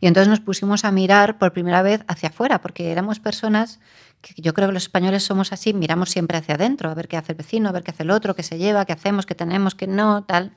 Y 0.00 0.06
entonces 0.06 0.28
nos 0.28 0.40
pusimos 0.40 0.84
a 0.84 0.92
mirar 0.92 1.38
por 1.38 1.52
primera 1.52 1.82
vez 1.82 2.02
hacia 2.08 2.30
afuera, 2.30 2.62
porque 2.62 2.90
éramos 2.90 3.20
personas 3.20 3.80
que 4.22 4.40
yo 4.40 4.54
creo 4.54 4.68
que 4.68 4.74
los 4.74 4.84
españoles 4.84 5.24
somos 5.24 5.52
así, 5.52 5.74
miramos 5.74 6.10
siempre 6.10 6.38
hacia 6.38 6.54
adentro, 6.54 6.90
a 6.90 6.94
ver 6.94 7.06
qué 7.06 7.18
hace 7.18 7.32
el 7.32 7.38
vecino, 7.38 7.68
a 7.68 7.72
ver 7.72 7.82
qué 7.82 7.90
hace 7.90 8.04
el 8.04 8.10
otro, 8.10 8.34
qué 8.34 8.42
se 8.42 8.58
lleva, 8.58 8.84
qué 8.86 8.94
hacemos, 8.94 9.26
qué 9.26 9.34
tenemos, 9.34 9.74
qué 9.74 9.86
no, 9.86 10.24
tal. 10.24 10.52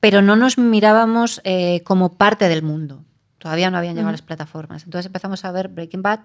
Pero 0.00 0.22
no 0.22 0.34
nos 0.34 0.58
mirábamos 0.58 1.40
eh, 1.44 1.82
como 1.84 2.14
parte 2.14 2.48
del 2.48 2.62
mundo. 2.62 3.04
Todavía 3.44 3.70
no 3.70 3.76
habían 3.76 3.94
llegado 3.94 4.10
las 4.10 4.22
plataformas. 4.22 4.84
Entonces 4.84 5.04
empezamos 5.04 5.44
a 5.44 5.52
ver 5.52 5.68
Breaking 5.68 6.00
Bad, 6.00 6.20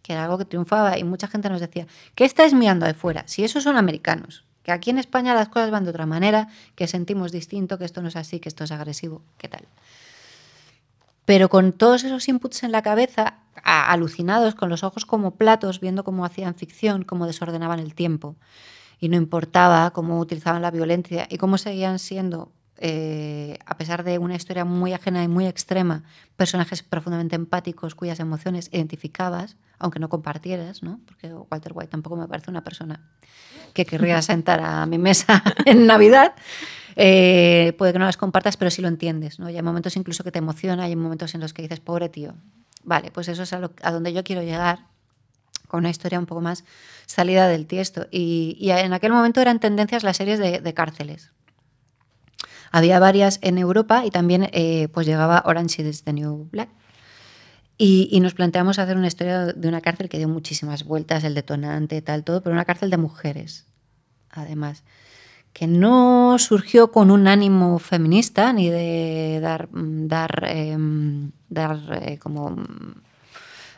que 0.00 0.12
era 0.12 0.22
algo 0.22 0.38
que 0.38 0.44
triunfaba, 0.44 0.96
y 0.96 1.02
mucha 1.02 1.26
gente 1.26 1.48
nos 1.48 1.60
decía, 1.60 1.88
¿qué 2.14 2.24
estáis 2.24 2.54
mirando 2.54 2.86
de 2.86 2.94
fuera? 2.94 3.24
Si 3.26 3.42
esos 3.42 3.64
son 3.64 3.76
americanos, 3.76 4.44
que 4.62 4.70
aquí 4.70 4.90
en 4.90 4.98
España 4.98 5.34
las 5.34 5.48
cosas 5.48 5.72
van 5.72 5.82
de 5.82 5.90
otra 5.90 6.06
manera, 6.06 6.46
que 6.76 6.86
sentimos 6.86 7.32
distinto, 7.32 7.78
que 7.78 7.84
esto 7.84 8.00
no 8.00 8.06
es 8.06 8.14
así, 8.14 8.38
que 8.38 8.48
esto 8.48 8.62
es 8.62 8.70
agresivo, 8.70 9.22
¿qué 9.38 9.48
tal? 9.48 9.66
Pero 11.24 11.48
con 11.48 11.72
todos 11.72 12.04
esos 12.04 12.28
inputs 12.28 12.62
en 12.62 12.70
la 12.70 12.82
cabeza, 12.82 13.38
alucinados, 13.64 14.54
con 14.54 14.68
los 14.68 14.84
ojos 14.84 15.04
como 15.04 15.34
platos, 15.34 15.80
viendo 15.80 16.04
cómo 16.04 16.24
hacían 16.24 16.54
ficción, 16.54 17.02
cómo 17.02 17.26
desordenaban 17.26 17.80
el 17.80 17.96
tiempo. 17.96 18.36
Y 19.00 19.08
no 19.08 19.16
importaba 19.16 19.90
cómo 19.90 20.20
utilizaban 20.20 20.62
la 20.62 20.70
violencia 20.70 21.26
y 21.28 21.38
cómo 21.38 21.58
seguían 21.58 21.98
siendo, 21.98 22.52
eh, 22.84 23.58
a 23.64 23.76
pesar 23.76 24.02
de 24.02 24.18
una 24.18 24.34
historia 24.34 24.64
muy 24.64 24.92
ajena 24.92 25.22
y 25.22 25.28
muy 25.28 25.46
extrema, 25.46 26.02
personajes 26.36 26.82
profundamente 26.82 27.36
empáticos 27.36 27.94
cuyas 27.94 28.18
emociones 28.18 28.68
identificabas, 28.72 29.56
aunque 29.78 30.00
no 30.00 30.08
compartieras, 30.08 30.82
¿no? 30.82 30.98
Porque 31.06 31.32
Walter 31.32 31.72
White 31.74 31.90
tampoco 31.92 32.16
me 32.16 32.26
parece 32.26 32.50
una 32.50 32.64
persona 32.64 33.00
que 33.72 33.86
querría 33.86 34.20
sentar 34.22 34.60
a 34.60 34.84
mi 34.86 34.98
mesa 34.98 35.42
en 35.64 35.86
Navidad. 35.86 36.34
Eh, 36.96 37.72
puede 37.78 37.92
que 37.92 37.98
no 38.00 38.04
las 38.04 38.16
compartas, 38.16 38.56
pero 38.56 38.70
sí 38.70 38.82
lo 38.82 38.88
entiendes. 38.88 39.38
¿no? 39.38 39.48
Y 39.48 39.56
hay 39.56 39.62
momentos 39.62 39.96
incluso 39.96 40.24
que 40.24 40.32
te 40.32 40.40
emociona, 40.40 40.82
hay 40.84 40.96
momentos 40.96 41.34
en 41.36 41.40
los 41.40 41.54
que 41.54 41.62
dices, 41.62 41.78
pobre 41.80 42.08
tío. 42.08 42.34
Vale, 42.84 43.10
pues 43.12 43.28
eso 43.28 43.44
es 43.44 43.52
a, 43.52 43.60
lo- 43.60 43.72
a 43.82 43.92
donde 43.92 44.12
yo 44.12 44.24
quiero 44.24 44.42
llegar, 44.42 44.86
con 45.68 45.78
una 45.78 45.90
historia 45.90 46.18
un 46.18 46.26
poco 46.26 46.40
más 46.40 46.64
salida 47.06 47.46
del 47.48 47.66
tiesto. 47.66 48.08
Y, 48.10 48.56
y 48.60 48.70
en 48.72 48.92
aquel 48.92 49.12
momento 49.12 49.40
eran 49.40 49.60
tendencias 49.60 50.02
las 50.02 50.16
series 50.16 50.38
de, 50.38 50.60
de 50.60 50.74
cárceles. 50.74 51.30
Había 52.72 52.98
varias 52.98 53.38
en 53.42 53.58
Europa 53.58 54.04
y 54.04 54.10
también 54.10 54.48
eh, 54.52 54.88
pues 54.92 55.06
llegaba 55.06 55.42
Orange 55.46 55.82
is 55.82 56.02
the 56.04 56.12
New 56.12 56.48
Black. 56.50 56.70
Y, 57.78 58.08
y 58.10 58.20
nos 58.20 58.34
planteamos 58.34 58.78
hacer 58.78 58.96
una 58.96 59.08
historia 59.08 59.46
de 59.46 59.68
una 59.68 59.80
cárcel 59.80 60.08
que 60.08 60.18
dio 60.18 60.28
muchísimas 60.28 60.84
vueltas, 60.84 61.24
el 61.24 61.34
detonante, 61.34 62.00
tal, 62.02 62.24
todo, 62.24 62.42
pero 62.42 62.54
una 62.54 62.64
cárcel 62.64 62.90
de 62.90 62.96
mujeres, 62.96 63.66
además, 64.30 64.84
que 65.52 65.66
no 65.66 66.36
surgió 66.38 66.90
con 66.90 67.10
un 67.10 67.28
ánimo 67.28 67.78
feminista 67.78 68.52
ni 68.52 68.70
de 68.70 69.38
dar, 69.40 69.68
mm, 69.70 70.08
dar, 70.08 70.44
em, 70.48 71.32
dar 71.48 71.78
eh, 72.02 72.18
como 72.18 72.56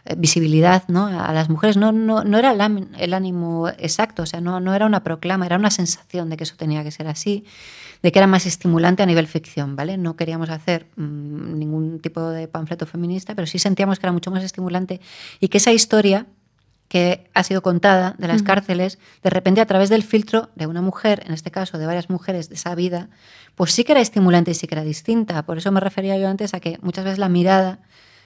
eh, 0.05 0.15
visibilidad 0.17 0.85
¿no? 0.89 1.07
a 1.07 1.33
las 1.33 1.49
mujeres. 1.49 1.77
No, 1.77 1.91
no, 1.91 2.25
no 2.25 2.39
era 2.39 2.53
el 2.53 3.15
ánimo 3.15 3.69
exacto, 3.79 4.23
o 4.23 4.27
sea, 4.27 4.41
no, 4.41 4.61
no 4.61 4.75
era 4.75 4.87
una 4.87 5.03
proclama, 5.03 5.47
era 5.47 5.57
una 5.57 5.71
sensación 5.71 6.29
de 6.31 6.37
que 6.37 6.45
eso 6.45 6.57
tenía 6.57 6.85
que 6.85 6.91
ser 6.91 7.09
así, 7.09 7.45
de 8.05 8.13
que 8.13 8.19
era 8.19 8.27
más 8.27 8.45
estimulante 8.45 9.03
a 9.03 9.07
nivel 9.07 9.27
ficción, 9.27 9.77
¿vale? 9.77 9.97
No 9.97 10.15
queríamos 10.15 10.51
hacer 10.51 10.89
mm, 10.97 11.59
ningún 11.59 12.01
tipo 12.01 12.21
de 12.21 12.49
panfleto 12.49 12.85
feminista, 12.85 13.35
pero 13.35 13.47
sí 13.47 13.59
sentíamos 13.59 13.99
que 13.99 14.05
era 14.05 14.13
mucho 14.13 14.31
más 14.31 14.45
estimulante 14.45 15.01
y 15.41 15.49
que 15.49 15.57
esa 15.57 15.73
historia 15.73 16.27
que 16.89 17.31
ha 17.33 17.43
sido 17.45 17.63
contada 17.63 18.15
de 18.19 18.29
las 18.29 18.43
cárceles, 18.43 18.99
de 19.23 19.31
repente 19.31 19.63
a 19.63 19.67
través 19.67 19.89
del 19.89 20.03
filtro 20.03 20.51
de 20.55 20.67
una 20.67 20.83
mujer, 20.83 21.23
en 21.25 21.33
este 21.33 21.51
caso 21.51 21.79
de 21.79 21.87
varias 21.87 22.11
mujeres 22.11 22.51
de 22.51 22.57
esa 22.57 22.75
vida, 22.75 23.09
pues 23.55 23.73
sí 23.73 23.85
que 23.85 23.93
era 23.93 24.03
estimulante 24.03 24.51
y 24.51 24.55
sí 24.55 24.67
que 24.67 24.75
era 24.75 24.85
distinta. 24.85 25.43
Por 25.47 25.57
eso 25.57 25.73
me 25.73 25.81
refería 25.81 26.19
yo 26.19 26.29
antes 26.29 26.53
a 26.53 26.61
que 26.61 26.79
muchas 26.83 27.05
veces 27.05 27.19
la 27.19 27.31
mirada 27.31 27.79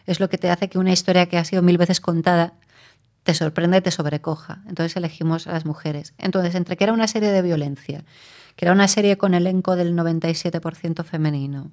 es 0.06 0.18
lo 0.18 0.28
que 0.28 0.38
te 0.38 0.50
hace 0.50 0.68
que 0.68 0.78
una 0.78 0.90
historia 0.90 1.26
que 1.26 1.38
ha 1.38 1.44
sido 1.44 1.62
mil 1.62 1.78
veces 1.78 2.00
contada 2.00 2.54
te 3.22 3.32
sorprenda 3.32 3.76
y 3.76 3.80
te 3.80 3.92
sobrecoja. 3.92 4.60
Entonces 4.66 4.96
elegimos 4.96 5.46
a 5.46 5.52
las 5.52 5.64
mujeres. 5.64 6.14
Entonces, 6.18 6.56
entre 6.56 6.76
que 6.76 6.82
era 6.82 6.92
una 6.92 7.06
serie 7.06 7.30
de 7.30 7.42
violencia, 7.42 8.04
que 8.58 8.64
era 8.64 8.72
una 8.72 8.88
serie 8.88 9.16
con 9.16 9.34
elenco 9.34 9.76
del 9.76 9.94
97% 9.94 11.04
femenino, 11.04 11.70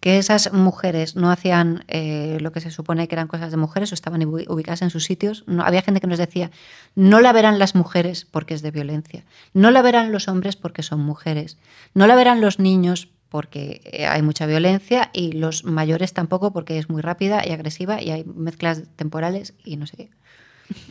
que 0.00 0.16
esas 0.16 0.54
mujeres 0.54 1.16
no 1.16 1.30
hacían 1.30 1.84
eh, 1.88 2.38
lo 2.40 2.50
que 2.50 2.62
se 2.62 2.70
supone 2.70 3.08
que 3.08 3.14
eran 3.14 3.28
cosas 3.28 3.50
de 3.50 3.58
mujeres 3.58 3.92
o 3.92 3.94
estaban 3.94 4.22
ubi- 4.22 4.48
ubicadas 4.48 4.80
en 4.80 4.88
sus 4.88 5.04
sitios. 5.04 5.44
No, 5.46 5.64
había 5.64 5.82
gente 5.82 6.00
que 6.00 6.06
nos 6.06 6.18
decía, 6.18 6.50
no 6.94 7.20
la 7.20 7.34
verán 7.34 7.58
las 7.58 7.74
mujeres 7.74 8.24
porque 8.24 8.54
es 8.54 8.62
de 8.62 8.70
violencia, 8.70 9.24
no 9.52 9.70
la 9.70 9.82
verán 9.82 10.10
los 10.10 10.28
hombres 10.28 10.56
porque 10.56 10.82
son 10.82 11.00
mujeres, 11.00 11.58
no 11.92 12.06
la 12.06 12.14
verán 12.16 12.40
los 12.40 12.58
niños 12.58 13.08
porque 13.28 13.82
eh, 13.84 14.06
hay 14.06 14.22
mucha 14.22 14.46
violencia 14.46 15.10
y 15.12 15.32
los 15.32 15.64
mayores 15.64 16.14
tampoco 16.14 16.54
porque 16.54 16.78
es 16.78 16.88
muy 16.88 17.02
rápida 17.02 17.46
y 17.46 17.50
agresiva 17.52 18.00
y 18.00 18.10
hay 18.12 18.24
mezclas 18.24 18.84
temporales 18.96 19.52
y 19.62 19.76
no 19.76 19.86
sé 19.86 19.96
qué. 19.98 20.10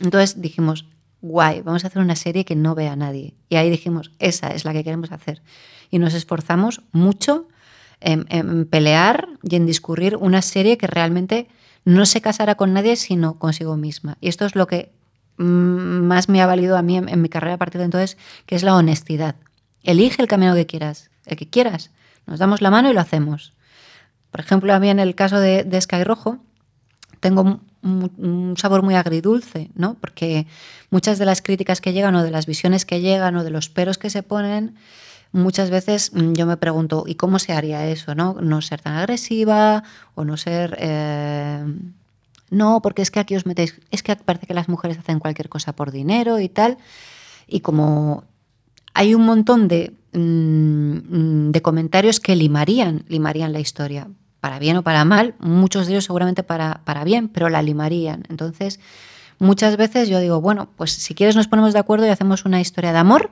Entonces 0.00 0.40
dijimos, 0.40 0.84
guay, 1.20 1.62
vamos 1.62 1.84
a 1.84 1.88
hacer 1.88 2.00
una 2.00 2.16
serie 2.16 2.44
que 2.44 2.56
no 2.56 2.74
vea 2.74 2.92
a 2.92 2.96
nadie. 2.96 3.34
Y 3.48 3.56
ahí 3.56 3.70
dijimos, 3.70 4.12
esa 4.18 4.48
es 4.48 4.64
la 4.64 4.72
que 4.72 4.84
queremos 4.84 5.12
hacer. 5.12 5.42
Y 5.90 5.98
nos 5.98 6.14
esforzamos 6.14 6.82
mucho 6.92 7.48
en, 8.00 8.26
en 8.28 8.66
pelear 8.66 9.28
y 9.42 9.56
en 9.56 9.66
discurrir 9.66 10.16
una 10.16 10.42
serie 10.42 10.78
que 10.78 10.86
realmente 10.86 11.48
no 11.84 12.06
se 12.06 12.20
casara 12.20 12.54
con 12.54 12.72
nadie, 12.72 12.96
sino 12.96 13.38
consigo 13.38 13.76
misma. 13.76 14.18
Y 14.20 14.28
esto 14.28 14.44
es 14.44 14.54
lo 14.54 14.66
que 14.66 14.92
mm, 15.38 15.42
más 15.42 16.28
me 16.28 16.40
ha 16.40 16.46
valido 16.46 16.76
a 16.76 16.82
mí 16.82 16.96
en, 16.96 17.08
en 17.08 17.22
mi 17.22 17.28
carrera 17.28 17.54
a 17.54 17.58
partir 17.58 17.78
de 17.80 17.86
entonces, 17.86 18.16
que 18.46 18.54
es 18.54 18.62
la 18.62 18.76
honestidad. 18.76 19.36
Elige 19.82 20.22
el 20.22 20.28
camino 20.28 20.54
que 20.54 20.66
quieras, 20.66 21.10
el 21.26 21.36
que 21.36 21.48
quieras. 21.48 21.90
Nos 22.26 22.38
damos 22.38 22.60
la 22.60 22.70
mano 22.70 22.90
y 22.90 22.94
lo 22.94 23.00
hacemos. 23.00 23.54
Por 24.30 24.40
ejemplo, 24.40 24.74
a 24.74 24.78
mí 24.78 24.90
en 24.90 25.00
el 25.00 25.14
caso 25.14 25.40
de, 25.40 25.64
de 25.64 25.80
Sky 25.80 26.04
Rojo, 26.04 26.38
tengo 27.20 27.60
un, 27.82 28.54
sabor 28.56 28.82
muy 28.82 28.94
agridulce, 28.94 29.70
¿no? 29.74 29.94
Porque 30.00 30.46
muchas 30.90 31.18
de 31.18 31.24
las 31.24 31.42
críticas 31.42 31.80
que 31.80 31.92
llegan 31.92 32.14
o 32.14 32.22
de 32.22 32.30
las 32.30 32.46
visiones 32.46 32.84
que 32.84 33.00
llegan 33.00 33.36
o 33.36 33.44
de 33.44 33.50
los 33.50 33.68
peros 33.68 33.98
que 33.98 34.10
se 34.10 34.22
ponen, 34.22 34.74
muchas 35.32 35.70
veces 35.70 36.12
mm, 36.14 36.32
yo 36.32 36.46
me 36.46 36.56
pregunto, 36.56 37.04
¿y 37.06 37.14
cómo 37.14 37.38
se 37.38 37.52
haría 37.52 37.86
eso, 37.86 38.14
no? 38.14 38.34
No 38.40 38.62
ser 38.62 38.80
tan 38.80 38.94
agresiva 38.94 39.84
o 40.14 40.24
no 40.24 40.36
ser... 40.36 40.76
eh, 40.80 41.64
no, 42.50 42.80
porque 42.80 43.02
es 43.02 43.10
que 43.10 43.20
aquí 43.20 43.36
os 43.36 43.44
metéis, 43.44 43.78
es 43.90 44.02
que 44.02 44.16
parece 44.16 44.46
que 44.46 44.54
las 44.54 44.68
mujeres 44.68 44.98
hacen 44.98 45.18
cualquier 45.18 45.50
cosa 45.50 45.74
por 45.74 45.90
dinero 45.92 46.40
y 46.40 46.48
tal. 46.48 46.78
Y 47.46 47.60
como 47.60 48.24
hay 48.94 49.14
un 49.14 49.24
montón 49.26 49.68
de, 49.68 49.92
mm, 50.12 50.18
mm, 50.18 51.52
de 51.52 51.62
comentarios 51.62 52.20
que 52.20 52.36
limarían, 52.36 53.04
limarían 53.08 53.52
la 53.52 53.60
historia, 53.60 54.08
para 54.40 54.58
bien 54.58 54.76
o 54.76 54.82
para 54.82 55.04
mal, 55.04 55.34
muchos 55.38 55.86
de 55.86 55.92
ellos 55.94 56.04
seguramente 56.04 56.42
para, 56.42 56.80
para 56.84 57.04
bien, 57.04 57.28
pero 57.28 57.48
la 57.48 57.62
limarían. 57.62 58.24
Entonces, 58.28 58.78
muchas 59.38 59.76
veces 59.76 60.08
yo 60.08 60.20
digo, 60.20 60.40
bueno, 60.40 60.68
pues 60.76 60.92
si 60.92 61.14
quieres 61.14 61.36
nos 61.36 61.48
ponemos 61.48 61.72
de 61.72 61.78
acuerdo 61.80 62.06
y 62.06 62.10
hacemos 62.10 62.44
una 62.44 62.60
historia 62.60 62.92
de 62.92 62.98
amor, 62.98 63.30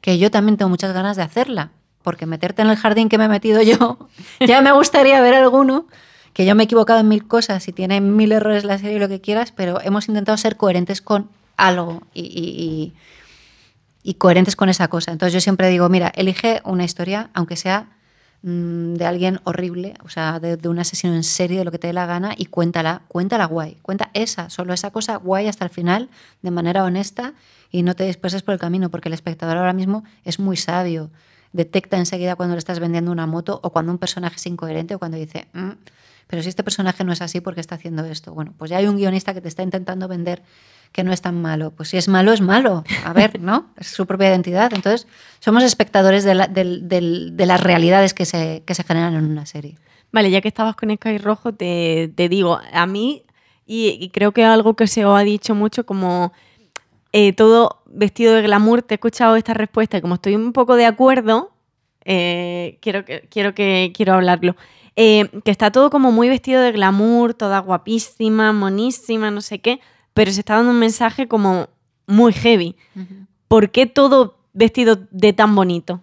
que 0.00 0.18
yo 0.18 0.30
también 0.30 0.56
tengo 0.56 0.68
muchas 0.68 0.92
ganas 0.92 1.16
de 1.16 1.22
hacerla, 1.22 1.70
porque 2.02 2.26
meterte 2.26 2.62
en 2.62 2.68
el 2.70 2.76
jardín 2.76 3.08
que 3.08 3.18
me 3.18 3.24
he 3.24 3.28
metido 3.28 3.60
yo, 3.62 3.98
ya 4.46 4.60
me 4.62 4.72
gustaría 4.72 5.20
ver 5.20 5.34
alguno, 5.34 5.86
que 6.32 6.46
yo 6.46 6.54
me 6.54 6.62
he 6.62 6.64
equivocado 6.66 7.00
en 7.00 7.08
mil 7.08 7.26
cosas 7.26 7.66
y 7.68 7.72
tiene 7.72 8.00
mil 8.00 8.30
errores 8.32 8.64
la 8.64 8.78
serie 8.78 8.96
y 8.96 9.00
lo 9.00 9.08
que 9.08 9.20
quieras, 9.20 9.52
pero 9.52 9.80
hemos 9.82 10.08
intentado 10.08 10.38
ser 10.38 10.56
coherentes 10.56 11.02
con 11.02 11.28
algo 11.56 12.02
y, 12.14 12.22
y- 12.22 12.62
y- 12.62 12.92
y 14.02 14.14
coherentes 14.14 14.56
con 14.56 14.68
esa 14.70 14.88
cosa. 14.88 15.12
Entonces 15.12 15.34
yo 15.34 15.40
siempre 15.40 15.68
digo, 15.68 15.88
mira, 15.90 16.10
elige 16.14 16.62
una 16.64 16.84
historia, 16.84 17.28
aunque 17.34 17.56
sea 17.56 17.88
mm, 18.42 18.94
de 18.94 19.06
alguien 19.06 19.40
horrible, 19.44 19.94
o 20.04 20.08
sea, 20.08 20.40
de, 20.40 20.68
un 20.68 20.78
asesino 20.78 21.14
en 21.14 21.24
serie, 21.24 21.58
de 21.58 21.64
lo 21.64 21.70
que 21.70 21.78
te 21.78 21.86
dé 21.86 21.92
la 21.92 22.06
gana, 22.06 22.34
y 22.36 22.46
cuéntala, 22.46 23.02
cuéntala 23.08 23.46
guay, 23.46 23.76
cuenta 23.82 24.10
esa, 24.14 24.50
solo 24.50 24.72
esa 24.72 24.90
cosa 24.90 25.16
guay 25.16 25.46
hasta 25.46 25.64
el 25.64 25.70
final, 25.70 26.08
de 26.42 26.50
manera 26.50 26.84
honesta, 26.84 27.34
y 27.70 27.82
no 27.82 27.94
te 27.94 28.04
disperses 28.04 28.42
por 28.42 28.54
el 28.54 28.60
camino, 28.60 28.90
porque 28.90 29.08
el 29.08 29.14
espectador 29.14 29.56
ahora 29.56 29.72
mismo 29.72 30.04
es 30.24 30.38
muy 30.38 30.56
sabio, 30.56 31.10
detecta 31.52 31.96
enseguida 31.98 32.36
cuando 32.36 32.54
le 32.54 32.58
estás 32.60 32.80
vendiendo 32.80 33.10
una 33.10 33.26
moto 33.26 33.60
o 33.62 33.70
cuando 33.70 33.92
un 33.92 33.98
personaje 33.98 34.36
es 34.36 34.46
incoherente 34.46 34.94
o 34.94 34.98
cuando 34.98 35.16
dice, 35.16 35.48
"Mm, 35.52 35.70
pero 36.30 36.44
si 36.44 36.48
este 36.48 36.62
personaje 36.62 37.02
no 37.02 37.12
es 37.12 37.20
así, 37.22 37.40
¿por 37.40 37.56
qué 37.56 37.60
está 37.60 37.74
haciendo 37.74 38.04
esto? 38.04 38.32
Bueno, 38.32 38.54
pues 38.56 38.70
ya 38.70 38.76
hay 38.76 38.86
un 38.86 38.96
guionista 38.96 39.34
que 39.34 39.40
te 39.40 39.48
está 39.48 39.64
intentando 39.64 40.06
vender 40.06 40.44
que 40.92 41.02
no 41.02 41.12
es 41.12 41.20
tan 41.20 41.42
malo. 41.42 41.72
Pues 41.72 41.88
si 41.88 41.96
es 41.96 42.06
malo, 42.06 42.32
es 42.32 42.40
malo. 42.40 42.84
A 43.04 43.12
ver, 43.12 43.40
¿no? 43.40 43.66
Es 43.76 43.88
su 43.88 44.06
propia 44.06 44.28
identidad. 44.28 44.72
Entonces, 44.72 45.08
somos 45.40 45.64
espectadores 45.64 46.22
de, 46.22 46.34
las 46.36 47.60
realidades 47.60 48.14
que 48.14 48.26
se, 48.26 48.62
que 48.64 48.76
se, 48.76 48.84
generan 48.84 49.14
en 49.14 49.24
una 49.24 49.44
serie. 49.44 49.76
Vale, 50.12 50.30
ya 50.30 50.40
que 50.40 50.46
estabas 50.46 50.76
con 50.76 50.94
Sky 50.94 51.18
Rojo, 51.18 51.52
te, 51.52 52.12
digo, 52.16 52.60
a 52.72 52.86
mí, 52.86 53.24
y, 53.66 54.08
creo 54.10 54.30
que 54.30 54.44
algo 54.44 54.76
que 54.76 54.86
se 54.86 55.02
ha 55.02 55.18
dicho 55.20 55.56
mucho, 55.56 55.84
como 55.84 56.32
eh, 57.10 57.32
todo 57.32 57.82
vestido 57.86 58.34
de 58.34 58.42
glamour, 58.42 58.82
te 58.82 58.94
he 58.94 58.96
escuchado 58.96 59.34
esta 59.34 59.54
respuesta 59.54 59.98
y 59.98 60.00
como 60.00 60.14
estoy 60.14 60.36
un 60.36 60.52
poco 60.52 60.76
de 60.76 60.86
acuerdo, 60.86 61.50
eh, 62.04 62.78
quiero, 62.80 63.04
quiero, 63.28 63.52
quiero 63.52 64.14
hablarlo. 64.14 64.54
Eh, 65.02 65.30
que 65.46 65.50
está 65.50 65.70
todo 65.70 65.88
como 65.88 66.12
muy 66.12 66.28
vestido 66.28 66.60
de 66.60 66.72
glamour, 66.72 67.32
toda 67.32 67.58
guapísima, 67.60 68.52
monísima, 68.52 69.30
no 69.30 69.40
sé 69.40 69.58
qué, 69.58 69.80
pero 70.12 70.30
se 70.30 70.40
está 70.40 70.56
dando 70.56 70.72
un 70.72 70.78
mensaje 70.78 71.26
como 71.26 71.70
muy 72.06 72.34
heavy. 72.34 72.76
¿Por 73.48 73.70
qué 73.70 73.86
todo 73.86 74.36
vestido 74.52 74.98
de 75.10 75.32
tan 75.32 75.54
bonito? 75.54 76.02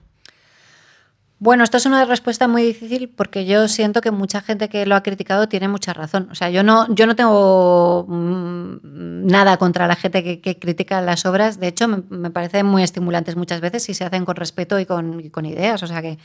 Bueno, 1.37 1.63
esto 1.63 1.77
es 1.77 1.85
una 1.85 2.05
respuesta 2.05 2.47
muy 2.47 2.63
difícil 2.63 3.09
porque 3.09 3.45
yo 3.45 3.67
siento 3.67 4.01
que 4.01 4.09
mucha 4.09 4.41
gente 4.41 4.67
que 4.67 4.87
lo 4.87 4.95
ha 4.95 5.03
criticado 5.03 5.47
tiene 5.47 5.67
mucha 5.67 5.93
razón. 5.93 6.27
O 6.31 6.35
sea, 6.35 6.49
yo 6.49 6.63
no, 6.63 6.91
yo 6.95 7.05
no 7.05 7.15
tengo 7.15 8.03
mm, 8.07 9.27
nada 9.27 9.57
contra 9.57 9.85
la 9.85 9.95
gente 9.95 10.41
que, 10.41 10.57
critica 10.57 11.01
las 11.01 11.27
obras. 11.27 11.59
De 11.59 11.67
hecho, 11.67 11.87
me, 11.87 12.31
parecen 12.31 12.65
muy 12.65 12.81
estimulantes 12.81 13.35
muchas 13.35 13.61
veces 13.61 13.83
si 13.83 13.93
se 13.93 14.05
hacen 14.05 14.25
con 14.25 14.35
respeto 14.35 14.79
y 14.79 14.87
con, 14.87 15.45
ideas. 15.45 15.83
O 15.83 15.87
sea 15.87 16.01
que 16.01 16.17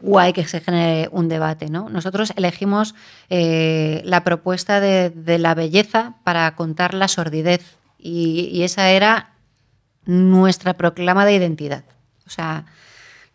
guay 0.00 0.32
que 0.32 0.46
se 0.46 0.60
genere 0.60 1.08
un 1.12 1.28
debate. 1.28 1.68
¿no? 1.70 1.88
Nosotros 1.88 2.32
elegimos 2.36 2.94
eh, 3.30 4.02
la 4.04 4.24
propuesta 4.24 4.80
de, 4.80 5.38
la 5.38 5.54
belleza 5.54 6.14
para 6.24 6.54
contar 6.54 6.94
la 6.94 7.08
sordidez 7.08 7.76
y 7.98 8.62
esa 8.62 8.90
era 8.90 9.32
nuestra 10.04 10.74
proclama 10.74 11.26
de 11.26 11.34
identidad. 11.34 11.84
O 12.26 12.30
sea, 12.30 12.64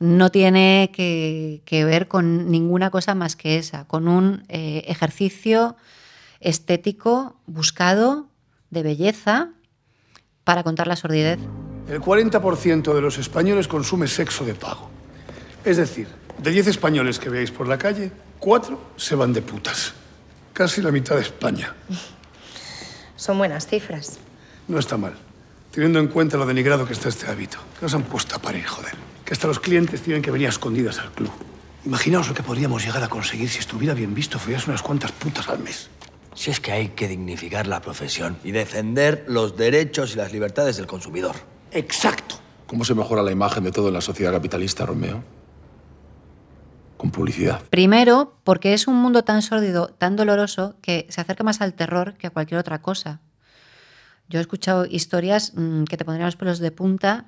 no 0.04 0.32
tiene 0.32 0.92
que, 0.94 1.62
ver 1.86 2.08
con 2.10 2.52
ninguna 2.52 2.90
cosa 2.90 3.16
más 3.16 3.36
que 3.36 3.58
esa, 3.58 3.86
con 3.86 4.08
un 4.08 4.44
eh, 4.50 4.84
ejercicio 4.88 5.78
estético 6.42 7.38
buscado 7.46 8.28
de 8.70 8.84
belleza 8.84 9.50
para 10.44 10.64
contar 10.64 10.88
la 10.88 10.98
sordidez. 10.98 11.40
El 11.88 12.02
40% 12.02 12.94
de 12.94 13.02
los 13.02 13.18
españoles 13.18 13.68
consume 13.68 14.08
sexo 14.08 14.44
de 14.44 14.56
pago. 14.56 14.90
Es 15.64 15.78
decir, 15.78 16.08
de 16.38 16.52
10 16.52 16.68
españoles 16.68 17.20
que 17.20 17.30
veáis 17.30 17.52
por 17.52 17.68
la 17.68 17.78
calle, 17.78 18.12
4 18.40 18.80
se 18.98 19.16
van 19.16 19.34
de 19.34 19.42
putas. 19.42 19.94
Casi 20.54 20.82
la 20.82 20.92
mitad 20.92 21.16
de 21.16 21.22
España. 21.22 21.74
Son 23.16 23.38
buenas 23.38 23.68
cifras. 23.68 24.20
No 24.68 24.80
está 24.80 24.98
mal, 24.98 25.14
teniendo 25.72 26.00
en 26.00 26.08
cuenta 26.08 26.38
lo 26.38 26.46
denigrado 26.46 26.86
que 26.86 26.94
está 26.94 27.10
este 27.10 27.28
hábito. 27.28 27.58
Que 27.80 27.86
nos 27.86 27.94
han 27.94 28.04
puesto 28.04 28.36
a 28.36 28.40
parir, 28.40 28.66
joder 28.66 28.94
que 29.26 29.34
hasta 29.34 29.48
los 29.48 29.60
clientes 29.60 30.02
tienen 30.02 30.22
que 30.22 30.32
venir 30.32 30.48
a 30.48 30.50
escondidas 30.50 31.00
al 31.00 31.12
club. 31.12 31.32
Imaginaos 31.86 32.28
lo 32.28 32.34
que 32.34 32.44
podríamos 32.44 32.86
llegar 32.86 33.04
a 33.04 33.10
conseguir 33.10 33.50
si 33.50 33.60
estuviera 33.60 33.94
bien 33.94 34.14
visto 34.14 34.40
follarse 34.40 34.70
unas 34.70 34.82
cuantas 34.82 35.12
putas 35.12 35.48
al 35.50 35.60
mes. 35.60 35.90
Si 36.34 36.50
es 36.50 36.60
que 36.60 36.72
hay 36.72 36.90
que 36.90 37.08
dignificar 37.08 37.68
la 37.68 37.82
profesión 37.82 38.38
y 38.44 38.52
defender 38.52 39.26
los 39.28 39.56
derechos 39.56 40.14
y 40.14 40.18
las 40.18 40.32
libertades 40.32 40.78
del 40.78 40.88
consumidor. 40.88 41.36
Exacto. 41.72 42.36
¿Cómo 42.68 42.86
se 42.86 42.96
mejora 42.96 43.22
la 43.22 43.32
imagen 43.32 43.64
de 43.64 43.72
todo 43.72 43.90
en 43.90 43.94
la 43.94 44.02
sociedad 44.02 44.32
capitalista, 44.32 44.86
Romeo? 44.86 45.24
Con 47.04 47.12
publicidad. 47.12 47.62
Primero, 47.70 48.38
porque 48.46 48.74
es 48.74 48.88
un 48.88 48.96
mundo 48.96 49.26
tan 49.26 49.42
sórdido, 49.42 49.88
tan 49.90 50.16
doloroso, 50.16 50.78
que 50.82 51.06
se 51.10 51.20
acerca 51.20 51.44
más 51.44 51.60
al 51.60 51.74
terror 51.74 52.14
que 52.14 52.28
a 52.28 52.30
cualquier 52.30 52.62
otra 52.62 52.82
cosa. 52.82 53.20
Yo 54.30 54.40
he 54.40 54.42
escuchado 54.42 54.86
historias 54.86 55.52
mm, 55.54 55.84
que 55.84 55.98
te 55.98 56.06
pondrían 56.06 56.28
los 56.28 56.38
pelos 56.38 56.60
de 56.60 56.72
punta 56.72 57.26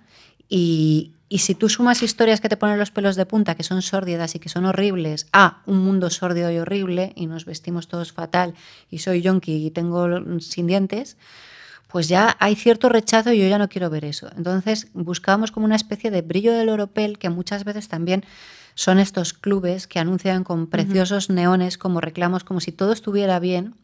y, 0.48 1.12
si 1.30 1.56
tú 1.56 1.68
sumas 1.68 2.02
historias 2.04 2.40
que 2.40 2.48
te 2.48 2.56
ponen 2.56 2.80
los 2.80 2.92
pelos 2.92 3.18
de 3.18 3.26
punta, 3.26 3.56
que 3.56 3.64
son 3.64 3.82
sórdidas 3.82 4.34
y 4.36 4.40
que 4.40 4.48
son 4.48 4.64
horribles, 4.64 5.28
a 5.34 5.62
un 5.66 5.80
mundo 5.80 6.10
sórdido 6.10 6.50
y 6.52 6.58
horrible, 6.58 7.12
y 7.18 7.28
nos 7.28 7.44
vestimos 7.44 7.90
todos 7.90 8.14
fatal, 8.14 8.54
y 8.90 9.00
soy 9.00 9.24
yonki 9.24 9.66
y 9.66 9.72
tengo 9.72 10.08
sin 10.40 10.68
dientes, 10.68 11.18
pues 11.90 12.08
ya 12.08 12.38
hay 12.40 12.56
cierto 12.56 12.88
rechazo 12.88 13.34
y 13.34 13.40
yo 13.40 13.50
ya 13.50 13.58
no 13.58 13.68
quiero 13.68 13.90
ver 13.90 14.06
eso. 14.06 14.30
Entonces 14.38 14.88
buscábamos 14.94 15.52
como 15.52 15.66
una 15.66 15.76
especie 15.76 16.12
de 16.12 16.22
brillo 16.22 16.54
del 16.54 16.70
oropel, 16.70 17.18
que 17.20 17.30
muchas 17.30 17.66
veces 17.66 17.90
también 17.90 18.24
son 18.76 19.00
estos 19.00 19.34
clubes 19.34 19.88
que 19.88 20.00
anuncian 20.00 20.44
con 20.44 20.68
preciosos 20.68 21.30
neones 21.30 21.78
como 21.78 22.02
reclamos, 22.02 22.44
como 22.44 22.60
si 22.60 22.72
todo 22.72 22.92
estuviera 22.92 23.40
bien. 23.40 23.76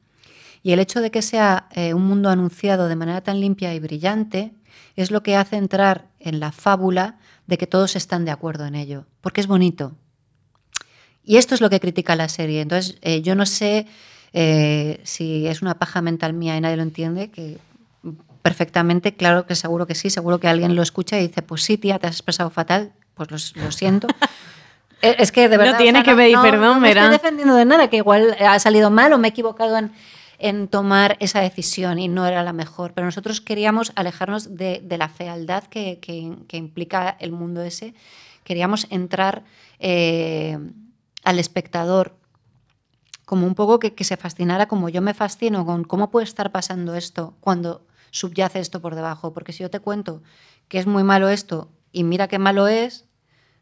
Y 0.64 0.74
el 0.74 0.80
hecho 0.80 1.02
de 1.02 1.10
que 1.10 1.22
sea 1.22 1.68
eh, 1.72 1.94
un 1.94 2.06
mundo 2.06 2.30
anunciado 2.30 2.88
de 2.88 2.96
manera 2.96 3.22
tan 3.22 3.40
limpia 3.40 3.74
y 3.74 3.80
brillante, 3.80 4.54
es 4.96 5.10
lo 5.10 5.24
que 5.24 5.36
hace 5.36 5.56
entrar 5.56 6.08
en 6.20 6.40
la 6.40 6.52
fábula 6.52 7.18
de 7.48 7.58
que 7.58 7.68
todos 7.68 7.96
están 7.96 8.26
de 8.26 8.32
acuerdo 8.32 8.66
en 8.66 8.76
ello, 8.76 9.06
porque 9.22 9.42
es 9.42 9.48
bonito. 9.48 9.94
Y 11.24 11.38
esto 11.38 11.56
es 11.56 11.62
lo 11.62 11.70
que 11.70 11.80
critica 11.80 12.16
la 12.16 12.30
serie. 12.30 12.62
Entonces, 12.62 12.98
eh, 13.02 13.22
yo 13.22 13.36
no 13.36 13.46
sé 13.46 13.88
eh, 14.34 15.00
si 15.04 15.48
es 15.48 15.62
una 15.62 15.76
paja 15.76 16.02
mental 16.02 16.34
mía 16.34 16.58
y 16.58 16.62
nadie 16.62 16.78
lo 16.78 16.84
entiende, 16.84 17.30
que 17.30 17.58
perfectamente, 18.42 19.14
claro 19.14 19.46
que 19.46 19.56
seguro 19.56 19.86
que 19.86 19.96
sí, 19.96 20.10
seguro 20.10 20.40
que 20.40 20.48
alguien 20.48 20.76
lo 20.76 20.82
escucha 20.82 21.20
y 21.20 21.28
dice, 21.28 21.42
pues 21.42 21.64
sí, 21.64 21.78
tía, 21.78 22.00
te 22.00 22.08
has 22.08 22.16
expresado 22.16 22.50
fatal, 22.50 22.92
pues 23.14 23.56
lo, 23.56 23.72
siento. 23.72 24.08
Eh, 25.02 25.16
es 25.20 25.32
que 25.32 25.50
de 25.50 25.58
verdad. 25.58 25.74
No 25.74 25.78
tiene 25.78 26.04
que 26.04 26.16
pedir 26.16 26.38
perdón, 26.42 26.76
no 26.76 26.80
me 26.80 26.92
estoy 26.92 27.10
defendiendo 27.10 27.56
de 27.56 27.66
nada, 27.66 27.90
que 27.90 27.98
igual 27.98 28.36
ha 28.40 28.60
salido 28.60 28.90
mal 28.90 29.14
o 29.14 29.18
me 29.18 29.28
he 29.28 29.32
equivocado 29.32 29.78
en, 29.78 29.92
en 30.42 30.68
tomar 30.68 31.18
esa 31.20 31.40
decisión 31.40 32.00
y 32.00 32.08
no 32.08 32.26
era 32.26 32.44
la 32.44 32.52
mejor. 32.52 32.94
Pero 32.94 33.06
nosotros 33.06 33.42
queríamos 33.42 33.94
alejarnos 33.96 34.58
de, 34.58 34.84
la 34.98 35.08
fealdad 35.08 35.66
que, 35.66 36.00
implica 36.52 37.16
el 37.20 37.32
mundo 37.32 37.62
ese. 37.62 37.94
Queríamos 38.44 38.88
entrar 38.90 39.44
eh, 39.78 40.58
al 41.24 41.38
espectador 41.38 42.18
como 43.26 43.46
un 43.46 43.54
poco 43.54 43.80
que, 43.80 44.04
se 44.04 44.18
fascinara 44.18 44.68
como 44.68 44.90
yo 44.90 45.02
me 45.02 45.14
fascino 45.14 45.64
con 45.64 45.84
cómo 45.84 46.10
puede 46.10 46.26
estar 46.26 46.52
pasando 46.52 46.96
esto 46.96 47.36
cuando 47.40 47.86
subyace 48.10 48.60
esto 48.60 48.82
por 48.82 48.96
debajo. 48.96 49.34
Porque 49.34 49.54
si 49.54 49.62
yo 49.62 49.70
te 49.70 49.80
cuento 49.80 50.24
que 50.68 50.80
es 50.80 50.88
muy 50.88 51.04
malo 51.04 51.30
esto 51.30 51.70
y 51.92 52.04
mira 52.04 52.28
qué 52.28 52.40
malo 52.40 52.68
es, 52.68 53.06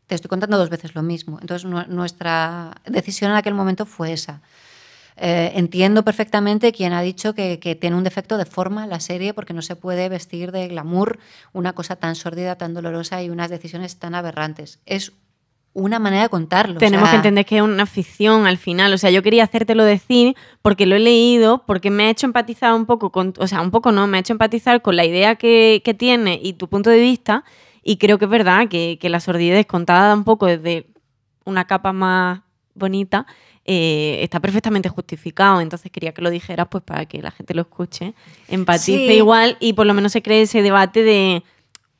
te 0.09 0.15
estoy 0.15 0.27
contando 0.27 0.57
dos 0.57 0.69
veces 0.71 0.95
lo 0.95 1.03
mismo. 1.03 1.37
Entonces 1.39 1.69
nuestra 1.69 2.81
decisión 2.85 3.29
en 3.29 3.37
aquel 3.37 3.53
momento 3.53 3.85
fue 3.85 4.11
esa. 4.11 4.41
Eh, 5.21 5.51
entiendo 5.55 6.03
perfectamente 6.03 6.71
quien 6.71 6.93
ha 6.93 7.01
dicho 7.01 7.35
que, 7.35 7.57
tiene 7.79 7.95
un 7.95 8.03
defecto 8.03 8.37
de 8.37 8.45
forma 8.45 8.87
la 8.87 8.99
serie 8.99 9.35
porque 9.35 9.53
no 9.53 9.61
se 9.61 9.75
puede 9.75 10.09
vestir 10.09 10.51
de 10.51 10.67
glamour 10.67 11.19
una 11.53 11.73
cosa 11.73 11.95
tan 11.95 12.15
sórdida, 12.15 12.55
tan 12.55 12.73
dolorosa 12.73 13.21
y 13.21 13.29
unas 13.29 13.51
decisiones 13.51 13.97
tan 13.97 14.15
aberrantes. 14.15 14.79
Es 14.87 15.11
una 15.73 15.99
manera 15.99 16.23
de 16.23 16.29
contarlo. 16.29 16.79
Tenemos 16.79 17.09
que 17.09 17.17
entender 17.17 17.45
que 17.45 17.57
es 17.57 17.61
una 17.61 17.85
ficción 17.85 18.47
al 18.47 18.57
final. 18.57 18.91
O 18.93 18.97
sea, 18.97 19.11
yo 19.11 19.21
quería 19.21 19.43
hacértelo 19.43 19.83
decir 19.83 20.35
porque 20.63 20.87
lo 20.87 20.95
he 20.95 20.99
leído, 20.99 21.63
porque 21.67 21.91
me 21.91 22.05
ha 22.05 22.09
hecho 22.09 22.25
empatizar 22.25 22.73
un 22.73 22.87
poco 22.87 23.11
con, 23.11 23.35
o 23.37 23.47
sea, 23.47 23.61
un 23.61 23.69
poco 23.69 23.91
no, 23.91 24.07
me 24.07 24.17
ha 24.17 24.21
hecho 24.21 24.33
empatizar 24.33 24.81
con 24.81 24.95
la 24.95 25.05
idea 25.05 25.35
que, 25.35 25.95
tiene 25.99 26.39
y 26.41 26.53
tu 26.53 26.67
punto 26.67 26.89
de 26.89 26.99
vista. 26.99 27.43
Y 27.89 27.97
creo 27.97 28.19
que 28.19 28.25
es 28.25 28.29
verdad 28.29 28.67
que, 28.67 28.99
que 29.01 29.09
la 29.09 29.19
sordidez 29.19 29.65
contada 29.65 30.13
un 30.13 30.23
poco 30.23 30.45
desde 30.45 30.85
una 31.43 31.65
capa 31.65 31.91
más 31.91 32.41
bonita 32.75 33.25
eh, 33.65 34.19
está 34.21 34.39
perfectamente 34.39 34.89
justificado. 34.89 35.59
Entonces 35.59 35.91
quería 35.91 36.13
que 36.13 36.21
lo 36.21 36.29
dijeras 36.29 36.67
pues 36.69 36.83
para 36.83 37.07
que 37.07 37.19
la 37.19 37.31
gente 37.31 37.55
lo 37.55 37.63
escuche, 37.63 38.13
empatice 38.47 39.15
igual 39.15 39.57
y 39.59 39.73
por 39.73 39.87
lo 39.87 39.95
menos 39.95 40.11
se 40.11 40.21
cree 40.21 40.43
ese 40.43 40.61
debate 40.61 41.01
de, 41.01 41.43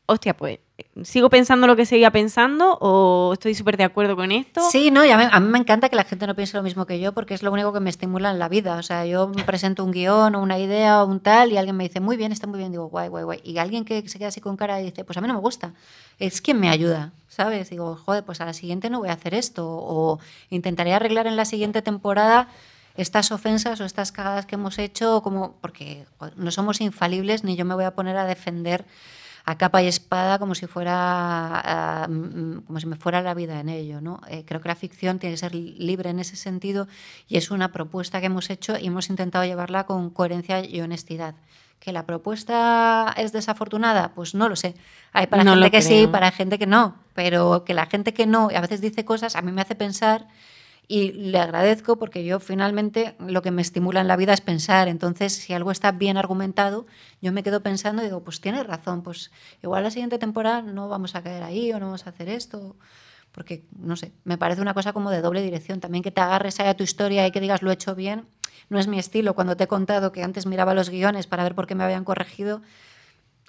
hostia, 0.05 0.37
pues 0.37 0.59
¿Sigo 1.03 1.29
pensando 1.29 1.67
lo 1.67 1.75
que 1.75 1.85
seguía 1.85 2.11
pensando 2.11 2.77
o 2.81 3.33
estoy 3.33 3.55
súper 3.55 3.77
de 3.77 3.83
acuerdo 3.83 4.15
con 4.15 4.31
esto? 4.31 4.61
Sí, 4.69 4.91
no, 4.91 5.05
y 5.05 5.11
a 5.11 5.39
mí, 5.39 5.47
me 5.47 5.59
encanta 5.59 5.89
que 5.89 5.95
la 5.95 6.03
gente 6.03 6.27
no 6.27 6.35
piense 6.35 6.57
lo 6.57 6.63
mismo 6.63 6.85
que 6.85 6.99
yo 6.99 7.13
porque 7.13 7.33
es 7.33 7.43
lo 7.43 7.51
único 7.51 7.73
que 7.73 7.79
me 7.79 7.89
estimula 7.89 8.31
en 8.31 8.39
la 8.39 8.49
vida. 8.49 8.75
O 8.77 8.83
sea, 8.83 9.05
yo 9.05 9.27
me 9.27 9.43
presento 9.43 9.83
un 9.83 9.91
guion 9.91 10.35
o 10.35 10.41
una 10.41 10.59
idea 10.59 11.03
o 11.03 11.07
un 11.07 11.19
tal 11.19 11.51
y 11.51 11.57
alguien 11.57 11.75
me 11.75 11.83
dice, 11.83 11.99
muy 11.99 12.17
bien, 12.17 12.31
está 12.31 12.47
muy 12.47 12.59
bien, 12.59 12.71
digo, 12.71 12.87
guay, 12.89 13.09
guay, 13.09 13.23
guay. 13.23 13.41
Y 13.43 13.57
alguien 13.57 13.85
que 13.85 14.07
se 14.07 14.17
queda 14.17 14.29
así 14.29 14.41
con 14.41 14.57
cara 14.57 14.81
y 14.81 14.85
dice, 14.85 15.03
pues 15.03 15.17
a 15.17 15.21
mí 15.21 15.27
no 15.27 15.33
me 15.33 15.39
gusta, 15.39 15.73
es 16.19 16.41
quien 16.41 16.59
me 16.59 16.69
ayuda, 16.69 17.11
¿sabes? 17.27 17.69
Digo, 17.69 17.95
joder, 17.95 18.23
pues 18.23 18.41
a 18.41 18.45
la 18.45 18.53
siguiente 18.53 18.89
no 18.89 18.99
voy 18.99 19.09
a 19.09 19.13
hacer 19.13 19.33
esto 19.33 19.67
o 19.67 20.19
intentaré 20.49 20.93
arreglar 20.93 21.27
en 21.27 21.35
la 21.35 21.45
siguiente 21.45 21.81
temporada 21.81 22.47
estas 22.95 23.31
ofensas 23.31 23.79
o 23.79 23.85
estas 23.85 24.11
cagadas 24.11 24.45
que 24.45 24.55
hemos 24.55 24.77
hecho, 24.77 25.21
como 25.21 25.53
porque 25.61 26.05
no 26.35 26.51
somos 26.51 26.81
infalibles 26.81 27.43
ni 27.43 27.55
yo 27.55 27.63
me 27.63 27.75
voy 27.75 27.85
a 27.85 27.91
poner 27.91 28.17
a 28.17 28.25
defender 28.25 28.85
a 29.49 29.57
capa 29.57 29.81
y 29.81 29.87
espada 29.87 30.37
como 30.37 30.53
si 30.53 30.67
fuera 30.67 32.05
como 32.67 32.79
si 32.79 32.85
me 32.85 32.95
fuera 32.95 33.21
la 33.21 33.33
vida 33.33 33.59
en 33.59 33.69
ello. 33.69 33.99
¿no? 34.01 34.21
Eh, 34.29 34.43
creo 34.45 34.61
que 34.61 34.67
la 34.67 34.75
ficción 34.75 35.19
tiene 35.19 35.33
que 35.33 35.37
ser 35.37 35.55
libre 35.55 36.11
en 36.11 36.19
ese 36.19 36.35
sentido 36.35 36.87
y 37.27 37.37
es 37.37 37.49
una 37.51 37.71
propuesta 37.71 38.19
que 38.19 38.27
hemos 38.27 38.49
hecho 38.49 38.77
y 38.77 38.87
hemos 38.87 39.09
intentado 39.09 39.45
llevarla 39.45 39.85
con 39.85 40.09
coherencia 40.11 40.63
y 40.63 40.81
honestidad. 40.81 41.35
¿Que 41.79 41.93
la 41.93 42.05
propuesta 42.05 43.13
es 43.17 43.31
desafortunada? 43.31 44.11
Pues 44.13 44.35
no 44.35 44.49
lo 44.49 44.57
sé. 44.57 44.75
Hay 45.13 45.27
para 45.27 45.43
gente 45.43 45.71
que 45.71 45.81
sí, 45.81 46.07
para 46.07 46.29
gente 46.31 46.59
que 46.59 46.67
no, 46.67 46.95
pero 47.13 47.63
que 47.63 47.73
la 47.73 47.85
gente 47.85 48.13
que 48.13 48.25
no, 48.25 48.49
a 48.53 48.61
veces 48.61 48.81
dice 48.81 49.05
cosas, 49.05 49.35
a 49.35 49.41
mí 49.41 49.51
me 49.53 49.61
hace 49.61 49.75
pensar 49.75 50.27
y 50.91 51.11
le 51.11 51.37
agradezco 51.37 51.99
porque 51.99 52.25
yo 52.25 52.39
finalmente 52.39 53.15
lo 53.19 53.43
que 53.43 53.51
me 53.51 53.61
estimula 53.61 54.01
en 54.01 54.07
la 54.07 54.15
vida 54.15 54.33
es 54.33 54.41
pensar. 54.41 54.87
Entonces, 54.87 55.33
si 55.33 55.53
algo 55.53 55.69
está 55.69 55.91
bien 55.91 56.17
argumentado, 56.17 56.87
yo 57.21 57.31
me 57.31 57.43
quedo 57.43 57.61
pensando 57.61 58.01
y 58.01 58.05
digo, 58.05 58.23
pues 58.23 58.41
tienes 58.41 58.65
razón, 58.65 59.03
pues 59.03 59.29
igual 59.61 59.83
la 59.83 59.91
siguiente 59.91 60.17
temporada 60.17 60.63
no 60.63 60.89
vamos 60.89 61.13
a 61.13 61.21
caer 61.21 61.43
ahí 61.43 61.71
o 61.71 61.79
no 61.79 61.85
vamos 61.85 62.07
a 62.07 62.09
hacer 62.09 62.27
esto. 62.27 62.75
Porque, 63.31 63.63
no 63.77 63.95
sé, 63.95 64.13
me 64.23 64.39
parece 64.39 64.61
una 64.61 64.73
cosa 64.73 64.91
como 64.91 65.11
de 65.11 65.21
doble 65.21 65.43
dirección. 65.43 65.79
También 65.79 66.03
que 66.03 66.09
te 66.09 66.21
agarres 66.21 66.59
a 66.59 66.73
tu 66.73 66.83
historia 66.83 67.27
y 67.27 67.31
que 67.31 67.39
digas 67.39 67.61
lo 67.61 67.69
he 67.69 67.75
hecho 67.75 67.93
bien, 67.93 68.25
no 68.69 68.79
es 68.79 68.87
mi 68.87 68.97
estilo. 68.97 69.35
Cuando 69.35 69.55
te 69.55 69.65
he 69.65 69.67
contado 69.67 70.11
que 70.11 70.23
antes 70.23 70.47
miraba 70.47 70.73
los 70.73 70.89
guiones 70.89 71.27
para 71.27 71.43
ver 71.43 71.53
por 71.53 71.67
qué 71.67 71.75
me 71.75 71.83
habían 71.83 72.03
corregido, 72.03 72.63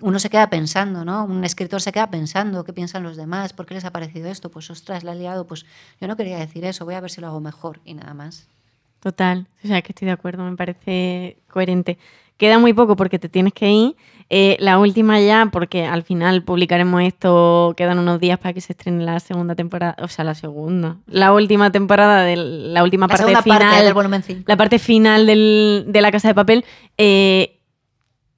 uno 0.00 0.18
se 0.18 0.30
queda 0.30 0.48
pensando, 0.50 1.04
¿no? 1.04 1.24
Un 1.24 1.44
escritor 1.44 1.80
se 1.80 1.92
queda 1.92 2.10
pensando, 2.10 2.64
¿qué 2.64 2.72
piensan 2.72 3.02
los 3.02 3.16
demás? 3.16 3.52
¿Por 3.52 3.66
qué 3.66 3.74
les 3.74 3.84
ha 3.84 3.90
parecido 3.92 4.28
esto? 4.30 4.50
Pues 4.50 4.70
ostras, 4.70 5.04
la 5.04 5.12
he 5.12 5.16
liado, 5.16 5.46
pues 5.46 5.64
yo 6.00 6.08
no 6.08 6.16
quería 6.16 6.38
decir 6.38 6.64
eso, 6.64 6.84
voy 6.84 6.94
a 6.94 7.00
ver 7.00 7.10
si 7.10 7.20
lo 7.20 7.26
hago 7.28 7.40
mejor 7.40 7.80
y 7.84 7.94
nada 7.94 8.14
más. 8.14 8.48
Total, 9.00 9.46
o 9.64 9.66
sea 9.66 9.80
que 9.82 9.92
estoy 9.92 10.06
de 10.06 10.12
acuerdo, 10.12 10.44
me 10.44 10.56
parece 10.56 11.38
coherente. 11.48 11.98
Queda 12.36 12.58
muy 12.58 12.72
poco 12.72 12.96
porque 12.96 13.18
te 13.18 13.28
tienes 13.28 13.52
que 13.52 13.70
ir. 13.70 13.96
Eh, 14.30 14.56
la 14.60 14.78
última 14.78 15.20
ya, 15.20 15.48
porque 15.52 15.84
al 15.86 16.04
final 16.04 16.42
publicaremos 16.44 17.02
esto, 17.02 17.74
quedan 17.76 17.98
unos 17.98 18.20
días 18.20 18.38
para 18.38 18.52
que 18.54 18.60
se 18.60 18.72
estrene 18.74 19.04
la 19.04 19.18
segunda 19.20 19.54
temporada, 19.54 19.96
o 20.00 20.08
sea, 20.08 20.24
la 20.24 20.34
segunda, 20.34 20.96
la 21.06 21.32
última 21.34 21.72
temporada 21.72 22.22
de 22.22 22.36
la 22.36 22.82
última 22.84 23.06
La 23.06 23.16
parte 23.16 23.24
final, 23.42 23.58
parte 23.58 23.84
del 23.84 23.92
volumen 23.94 24.22
cinco. 24.22 24.44
la 24.46 24.56
parte 24.56 24.78
final 24.78 25.26
del- 25.26 25.84
de 25.88 26.00
la 26.00 26.12
Casa 26.12 26.28
de 26.28 26.34
Papel. 26.34 26.64
Eh, 26.96 27.59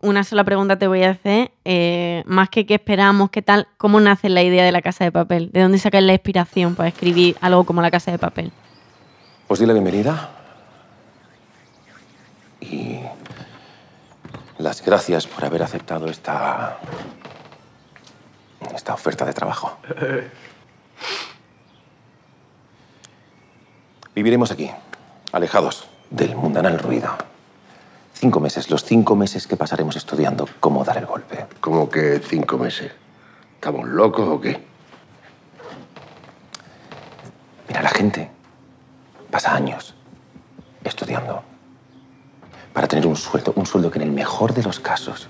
una 0.02 0.24
sola 0.24 0.44
pregunta 0.44 0.78
te 0.78 0.86
voy 0.86 1.04
a 1.04 1.10
hacer, 1.10 1.52
eh, 1.64 2.22
más 2.26 2.50
que 2.50 2.66
qué 2.66 2.74
esperamos, 2.74 3.30
qué 3.30 3.40
tal, 3.40 3.68
¿cómo 3.78 4.00
nace 4.00 4.28
la 4.28 4.42
idea 4.42 4.64
de 4.64 4.72
la 4.72 4.82
Casa 4.82 5.04
de 5.04 5.12
Papel? 5.12 5.50
¿De 5.52 5.62
dónde 5.62 5.78
sacas 5.78 6.02
la 6.02 6.12
inspiración 6.12 6.74
para 6.74 6.88
escribir 6.88 7.36
algo 7.40 7.64
como 7.64 7.80
la 7.80 7.90
Casa 7.90 8.10
de 8.10 8.18
Papel? 8.18 8.52
Os 9.48 9.58
di 9.58 9.66
la 9.66 9.72
bienvenida 9.72 10.30
y 12.60 12.98
las 14.58 14.84
gracias 14.84 15.26
por 15.26 15.44
haber 15.44 15.62
aceptado 15.62 16.06
esta 16.06 16.78
esta 18.74 18.94
oferta 18.94 19.24
de 19.24 19.32
trabajo. 19.32 19.78
Viviremos 24.14 24.50
aquí, 24.50 24.70
alejados 25.32 25.88
del 26.10 26.36
mundanal 26.36 26.78
ruido. 26.78 27.31
Cinco 28.22 28.38
meses, 28.38 28.70
los 28.70 28.84
cinco 28.84 29.16
meses 29.16 29.48
que 29.48 29.56
pasaremos 29.56 29.96
estudiando 29.96 30.48
cómo 30.60 30.84
dar 30.84 30.96
el 30.96 31.06
golpe. 31.06 31.44
¿Cómo 31.60 31.90
que 31.90 32.20
cinco 32.20 32.56
meses? 32.56 32.92
¿Estamos 33.56 33.88
locos 33.88 34.28
o 34.28 34.40
qué? 34.40 34.64
Mira, 37.66 37.82
la 37.82 37.88
gente 37.88 38.30
pasa 39.28 39.52
años 39.52 39.96
estudiando 40.84 41.42
para 42.72 42.86
tener 42.86 43.08
un 43.08 43.16
sueldo, 43.16 43.54
un 43.56 43.66
sueldo 43.66 43.90
que 43.90 43.98
en 43.98 44.04
el 44.04 44.12
mejor 44.12 44.54
de 44.54 44.62
los 44.62 44.78
casos 44.78 45.26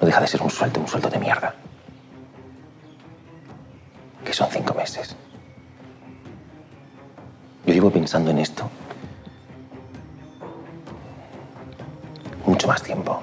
no 0.00 0.06
deja 0.06 0.20
de 0.20 0.28
ser 0.28 0.42
un 0.42 0.50
sueldo, 0.50 0.78
un 0.78 0.86
sueldo 0.86 1.10
de 1.10 1.18
mierda. 1.18 1.56
Que 4.24 4.32
son 4.32 4.48
cinco 4.48 4.74
meses. 4.74 5.16
Yo 7.66 7.74
llevo 7.74 7.90
pensando 7.90 8.30
en 8.30 8.38
esto 8.38 8.70
mucho 12.50 12.66
más 12.66 12.82
tiempo. 12.82 13.22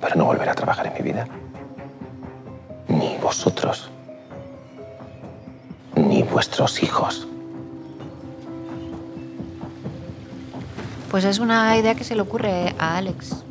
Pero 0.00 0.14
no 0.14 0.24
volver 0.26 0.48
a 0.48 0.54
trabajar 0.54 0.86
en 0.86 0.94
mi 0.94 1.00
vida. 1.00 1.26
Ni 2.88 3.16
vosotros. 3.18 3.90
Ni 5.96 6.22
vuestros 6.22 6.82
hijos. 6.82 7.26
Pues 11.10 11.24
es 11.24 11.40
una 11.40 11.76
idea 11.76 11.94
que 11.96 12.04
se 12.04 12.14
le 12.14 12.22
ocurre 12.22 12.74
a 12.78 12.96
Alex. 12.96 13.42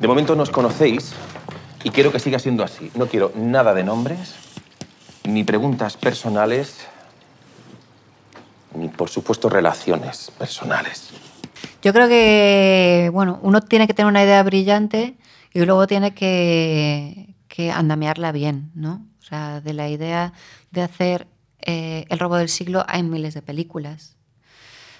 De 0.00 0.06
momento 0.06 0.36
nos 0.36 0.50
conocéis 0.50 1.12
y 1.82 1.90
quiero 1.90 2.12
que 2.12 2.20
siga 2.20 2.38
siendo 2.38 2.62
así. 2.62 2.90
No 2.94 3.08
quiero 3.08 3.32
nada 3.34 3.74
de 3.74 3.82
nombres, 3.82 4.36
ni 5.24 5.42
preguntas 5.42 5.96
personales, 5.96 6.86
por 8.98 9.08
supuesto 9.08 9.48
relaciones 9.48 10.30
personales. 10.38 11.08
Yo 11.80 11.94
creo 11.94 12.08
que, 12.08 13.08
bueno, 13.14 13.38
uno 13.42 13.62
tiene 13.62 13.86
que 13.86 13.94
tener 13.94 14.10
una 14.10 14.22
idea 14.22 14.42
brillante 14.42 15.16
y 15.54 15.64
luego 15.64 15.86
tiene 15.86 16.12
que, 16.12 17.34
que 17.48 17.70
andamiarla 17.70 18.32
bien, 18.32 18.70
¿no? 18.74 19.06
O 19.22 19.24
sea, 19.24 19.62
de 19.62 19.72
la 19.72 19.88
idea 19.88 20.34
de 20.70 20.82
hacer 20.82 21.26
eh, 21.60 22.04
el 22.08 22.18
robo 22.18 22.36
del 22.36 22.48
siglo 22.48 22.84
hay 22.88 23.02
miles 23.02 23.34
de 23.34 23.42
películas. 23.42 24.16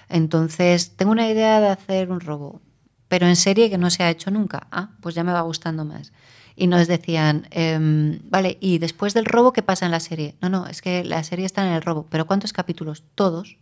Entonces, 0.07 0.95
tengo 0.95 1.11
una 1.11 1.29
idea 1.29 1.59
de 1.59 1.67
hacer 1.67 2.11
un 2.11 2.19
robo, 2.19 2.61
pero 3.07 3.27
en 3.27 3.35
serie 3.35 3.69
que 3.69 3.77
no 3.77 3.89
se 3.89 4.03
ha 4.03 4.09
hecho 4.09 4.31
nunca. 4.31 4.67
Ah, 4.71 4.91
pues 5.01 5.13
ya 5.13 5.23
me 5.23 5.33
va 5.33 5.41
gustando 5.41 5.85
más. 5.85 6.13
Y 6.55 6.67
nos 6.67 6.87
decían, 6.87 7.47
em, 7.51 8.19
vale, 8.23 8.57
¿y 8.59 8.79
después 8.79 9.13
del 9.13 9.25
robo 9.25 9.53
qué 9.53 9.61
pasa 9.61 9.85
en 9.85 9.91
la 9.91 9.99
serie? 9.99 10.35
No, 10.41 10.49
no, 10.49 10.67
es 10.67 10.81
que 10.81 11.03
la 11.03 11.23
serie 11.23 11.45
está 11.45 11.65
en 11.65 11.73
el 11.73 11.81
robo, 11.81 12.05
pero 12.09 12.27
¿cuántos 12.27 12.53
capítulos? 12.53 13.03
Todos. 13.15 13.57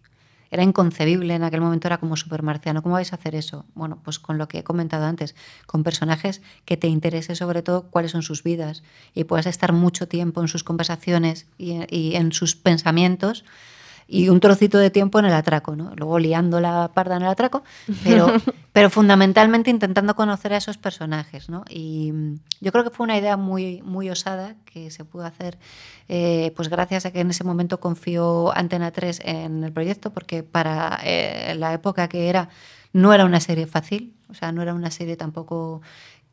Era 0.52 0.64
inconcebible, 0.64 1.36
en 1.36 1.44
aquel 1.44 1.62
momento 1.62 1.88
era 1.88 1.98
como 1.98 2.16
supermarciano. 2.16 2.82
¿Cómo 2.82 2.96
vais 2.96 3.12
a 3.14 3.16
hacer 3.16 3.36
eso? 3.36 3.66
Bueno, 3.76 4.00
pues 4.04 4.20
con 4.20 4.38
lo 4.38 4.48
que 4.48 4.60
he 4.60 4.64
comentado 4.64 5.06
antes, 5.06 5.36
con 5.66 5.84
personajes 5.84 6.42
que 6.66 6.78
te 6.78 6.88
interese 6.88 7.36
sobre 7.36 7.62
todo 7.62 7.84
cuáles 7.90 8.12
son 8.12 8.22
sus 8.22 8.44
vidas 8.44 8.84
y 9.14 9.26
puedas 9.26 9.46
estar 9.46 9.74
mucho 9.74 10.08
tiempo 10.08 10.42
en 10.42 10.48
sus 10.48 10.64
conversaciones 10.64 11.48
y, 11.58 11.80
y 11.96 12.16
en 12.16 12.32
sus 12.32 12.56
pensamientos 12.56 13.46
y 14.08 14.30
un 14.30 14.40
trocito 14.40 14.78
de 14.78 14.90
tiempo 14.90 15.20
en 15.20 15.26
el 15.26 15.34
atraco, 15.34 15.76
¿no? 15.76 15.92
Luego 15.96 16.18
liando 16.18 16.62
la 16.62 16.92
parda 16.94 17.18
en 17.18 17.24
el 17.24 17.28
atraco, 17.28 17.64
pero, 18.04 18.28
pero 18.74 18.90
fundamentalmente 18.90 19.70
intentando 19.70 20.16
conocer 20.16 20.54
a 20.54 20.58
esos 20.58 20.78
personajes, 20.78 21.50
¿no? 21.50 21.66
Y 21.70 22.12
mm, 22.14 22.40
yo 22.62 22.72
creo 22.72 22.84
que 22.86 22.90
fue 22.90 23.04
una 23.04 23.18
idea 23.18 23.36
muy, 23.36 23.82
muy 23.84 24.10
osada 24.10 24.56
que 24.66 24.90
se 24.92 25.04
pudo 25.04 25.26
hacer, 25.26 25.58
eh, 26.08 26.54
pues 26.56 26.70
gracias 26.70 27.06
a 27.06 27.12
que 27.12 27.20
en 27.20 27.30
ese 27.30 27.44
momento 27.44 27.80
confió 27.80 28.56
Antena 28.56 28.92
3 28.92 29.22
en 29.26 29.64
el 29.64 29.74
proyecto, 29.74 30.12
porque 30.12 30.44
para 30.44 31.00
eh, 31.04 31.56
la 31.58 31.74
época 31.74 32.08
que 32.08 32.30
era, 32.30 32.50
no 32.94 33.14
era 33.14 33.26
una 33.26 33.42
serie 33.42 33.68
fácil, 33.68 34.14
o 34.30 34.34
sea, 34.34 34.52
no 34.52 34.62
era 34.62 34.74
una 34.74 34.92
serie 34.92 35.18
tampoco 35.18 35.82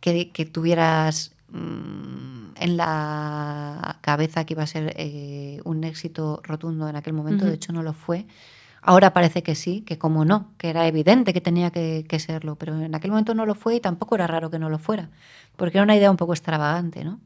que, 0.00 0.30
que 0.30 0.44
tuvieras 0.44 1.32
mm, 1.50 2.54
en 2.56 2.76
la 2.76 3.98
cabeza 4.00 4.44
que 4.44 4.54
iba 4.54 4.62
a 4.62 4.66
ser 4.66 4.94
eh, 4.96 5.60
un 5.64 5.84
éxito 5.84 6.40
rotundo 6.44 6.88
en 6.88 6.96
aquel 6.96 7.12
momento, 7.12 7.44
de 7.50 7.54
hecho 7.54 7.72
no 7.72 7.82
lo 7.82 7.92
fue. 7.92 8.26
Ahora 8.82 9.12
parece 9.14 9.42
que 9.42 9.54
sí, 9.54 9.80
que 9.82 9.98
como 9.98 10.24
no, 10.26 10.52
que 10.58 10.68
era 10.68 10.86
evidente 10.86 11.32
que 11.32 11.40
tenía 11.40 11.70
que, 11.70 12.04
que 12.08 12.18
serlo, 12.18 12.56
pero 12.56 12.78
en 12.80 12.94
aquel 12.94 13.10
momento 13.12 13.34
no 13.34 13.46
lo 13.46 13.54
fue 13.54 13.76
y 13.76 13.80
tampoco 13.80 14.14
era 14.14 14.26
raro 14.26 14.50
que 14.50 14.58
no 14.58 14.68
lo 14.68 14.78
fuera, 14.78 15.10
porque 15.56 15.78
era 15.78 15.84
una 15.84 15.96
idea 15.96 16.10
un 16.10 16.18
poco 16.18 16.34
extravagante, 16.34 17.02
¿no? 17.04 17.18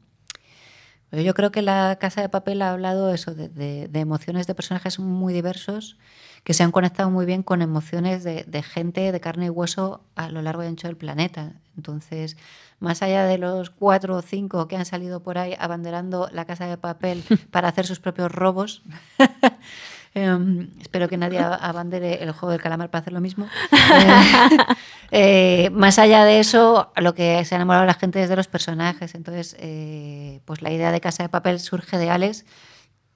Pero 1.09 1.23
yo 1.23 1.33
creo 1.33 1.51
que 1.51 1.61
la 1.61 1.97
Casa 1.99 2.21
de 2.21 2.29
Papel 2.29 2.61
ha 2.61 2.71
hablado 2.71 3.13
eso 3.13 3.33
de, 3.33 3.49
de- 3.49 3.87
de 3.87 3.99
emociones 3.99 4.45
de 4.47 4.55
personajes 4.55 4.99
muy 4.99 5.33
diversos 5.33 5.97
que 6.43 6.53
se 6.53 6.63
han 6.63 6.71
conectado 6.71 7.09
muy 7.09 7.25
bien 7.25 7.43
con 7.43 7.61
emociones 7.61 8.23
de, 8.23 8.43
de 8.45 8.63
gente 8.63 9.11
de 9.11 9.19
carne 9.19 9.47
y 9.47 9.49
hueso 9.49 10.01
a 10.15 10.29
lo 10.29 10.41
largo 10.41 10.63
y 10.63 10.67
ancho 10.67 10.87
del 10.87 10.97
planeta. 10.97 11.53
Entonces, 11.75 12.37
más 12.79 13.01
allá 13.01 13.25
de 13.25 13.37
los 13.37 13.69
cuatro 13.69 14.15
o 14.15 14.21
cinco 14.21 14.67
que 14.67 14.77
han 14.77 14.85
salido 14.85 15.21
por 15.21 15.37
ahí 15.37 15.55
abanderando 15.59 16.29
la 16.31 16.45
Casa 16.45 16.65
de 16.67 16.77
Papel 16.77 17.23
para 17.51 17.67
hacer 17.67 17.85
sus 17.85 17.99
propios 17.99 18.31
robos, 18.31 18.81
em, 20.13 20.69
espero 20.79 21.07
que 21.07 21.17
nadie 21.17 21.39
abandere 21.39 22.23
el 22.23 22.31
juego 22.31 22.51
del 22.51 22.61
calamar 22.61 22.89
para 22.89 23.01
hacer 23.01 23.13
lo 23.13 23.21
mismo. 23.21 23.47
Eh, 25.11 25.65
eh, 25.65 25.69
más 25.71 25.97
allá 25.97 26.23
de 26.23 26.39
eso, 26.39 26.91
lo 26.95 27.15
que 27.15 27.43
se 27.43 27.55
ha 27.55 27.57
enamorado 27.57 27.83
la 27.87 27.95
gente 27.95 28.21
es 28.21 28.29
de 28.29 28.35
los 28.35 28.47
personajes. 28.47 29.15
Entonces, 29.15 29.55
eh, 29.59 30.39
pues 30.45 30.61
la 30.61 30.71
idea 30.71 30.91
de 30.91 31.01
Casa 31.01 31.23
de 31.23 31.29
Papel 31.29 31.59
surge 31.59 31.97
de 31.97 32.11
Alex, 32.11 32.45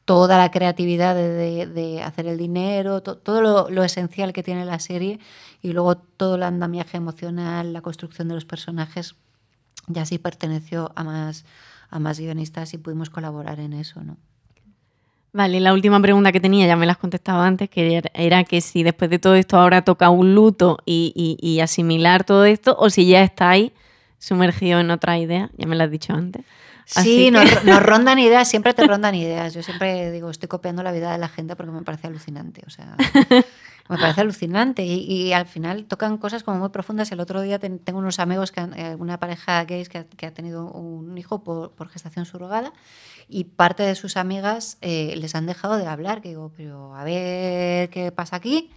toda 0.06 0.38
la 0.38 0.52
creatividad 0.52 1.16
de, 1.16 1.66
de- 1.68 2.02
hacer 2.04 2.28
el 2.28 2.38
dinero, 2.38 3.02
to- 3.02 3.18
todo 3.18 3.42
lo, 3.70 3.84
esencial 3.84 4.34
que 4.34 4.44
tiene 4.44 4.66
la 4.66 4.80
serie 4.80 5.20
y 5.62 5.72
luego 5.74 5.96
todo 5.96 6.36
el 6.36 6.44
andamiaje 6.44 6.98
emocional, 6.98 7.72
la 7.74 7.82
construcción 7.82 8.28
de 8.28 8.36
los 8.36 8.46
personajes, 8.46 9.16
ya 9.88 10.06
sí 10.06 10.18
perteneció 10.18 10.92
a 10.96 11.04
más, 11.04 11.46
a 11.90 12.00
más 12.00 12.20
guionistas 12.20 12.74
y 12.74 12.78
pudimos 12.78 13.10
colaborar 13.10 13.60
en 13.60 13.74
eso, 13.74 14.04
¿no? 14.04 14.18
Vale, 15.36 15.60
la 15.60 15.74
última 15.74 16.00
pregunta 16.00 16.32
que 16.32 16.40
tenía, 16.40 16.68
ya 16.68 16.76
me 16.76 16.86
la 16.86 16.92
has 16.92 17.00
contestado 17.00 17.42
antes, 17.42 17.68
que 17.70 17.96
era- 17.98 18.12
era 18.14 18.44
que 18.44 18.62
si 18.62 18.84
después 18.84 19.10
de 19.10 19.18
todo 19.18 19.34
esto 19.36 19.58
ahora 19.58 19.82
toca 19.84 20.10
un 20.12 20.36
luto 20.36 20.78
y, 20.86 21.12
y- 21.16 21.38
y 21.42 21.60
asimilar 21.60 22.24
todo 22.24 22.46
esto, 22.46 22.76
o 22.78 22.90
si 22.92 23.08
ya 23.08 23.24
estáis 23.24 23.72
sumergido 24.20 24.80
en 24.80 24.92
otra 24.92 25.18
idea, 25.18 25.50
ya 25.58 25.66
me 25.66 25.76
lo 25.76 25.84
has 25.86 25.92
dicho 25.92 26.14
antes. 26.14 26.46
Sí, 26.86 27.26
que- 27.26 27.32
nos, 27.32 27.64
nos 27.64 27.82
rondan 27.84 28.20
ideas, 28.20 28.48
siempre 28.48 28.74
te 28.74 28.86
rondan 28.88 29.16
ideas. 29.16 29.54
Yo 29.54 29.64
siempre 29.64 30.12
digo, 30.12 30.30
estoy 30.30 30.48
copiando 30.50 30.84
la 30.84 30.92
vida 30.92 31.12
de 31.12 31.18
la 31.18 31.28
gente 31.30 31.56
porque 31.56 31.72
me 31.72 31.82
parece 31.84 32.08
alucinante. 32.08 32.62
O 32.68 32.70
sea, 32.70 32.96
me 33.90 33.98
parece 33.98 34.22
alucinante. 34.22 34.84
Y, 34.86 35.00
y 35.10 35.34
al 35.34 35.46
final 35.46 35.86
tocan 35.86 36.18
cosas 36.18 36.44
como 36.44 36.58
muy 36.60 36.70
profundas. 36.70 37.12
El 37.12 37.20
otro 37.20 37.42
día 37.42 37.60
ten- 37.60 37.80
tengo 37.80 38.00
unos 38.00 38.20
amigos, 38.20 38.52
que 38.52 38.60
han- 38.62 38.78
eh, 38.78 38.96
una 38.98 39.20
pareja 39.20 39.64
gays 39.66 39.90
que 39.90 40.00
ha, 40.00 40.04
que 40.06 40.26
ha 40.26 40.34
tenido 40.34 40.66
un 40.72 41.18
hijo 41.18 41.44
por, 41.44 41.72
por 41.72 41.90
gestación 41.90 42.26
surrogada. 42.26 42.74
y 43.30 43.46
parte 43.46 43.84
de 43.84 43.96
sus 43.96 44.18
amigas 44.18 44.78
eh, 44.82 45.16
les 45.18 45.34
han 45.36 45.46
dejado 45.46 45.78
de 45.78 45.88
hablar, 45.88 46.22
que 46.22 46.30
digo, 46.30 46.52
pero 46.58 46.94
a 46.96 47.04
ver 47.06 47.90
qué 47.90 48.12
pasa 48.12 48.36
aquí. 48.36 48.70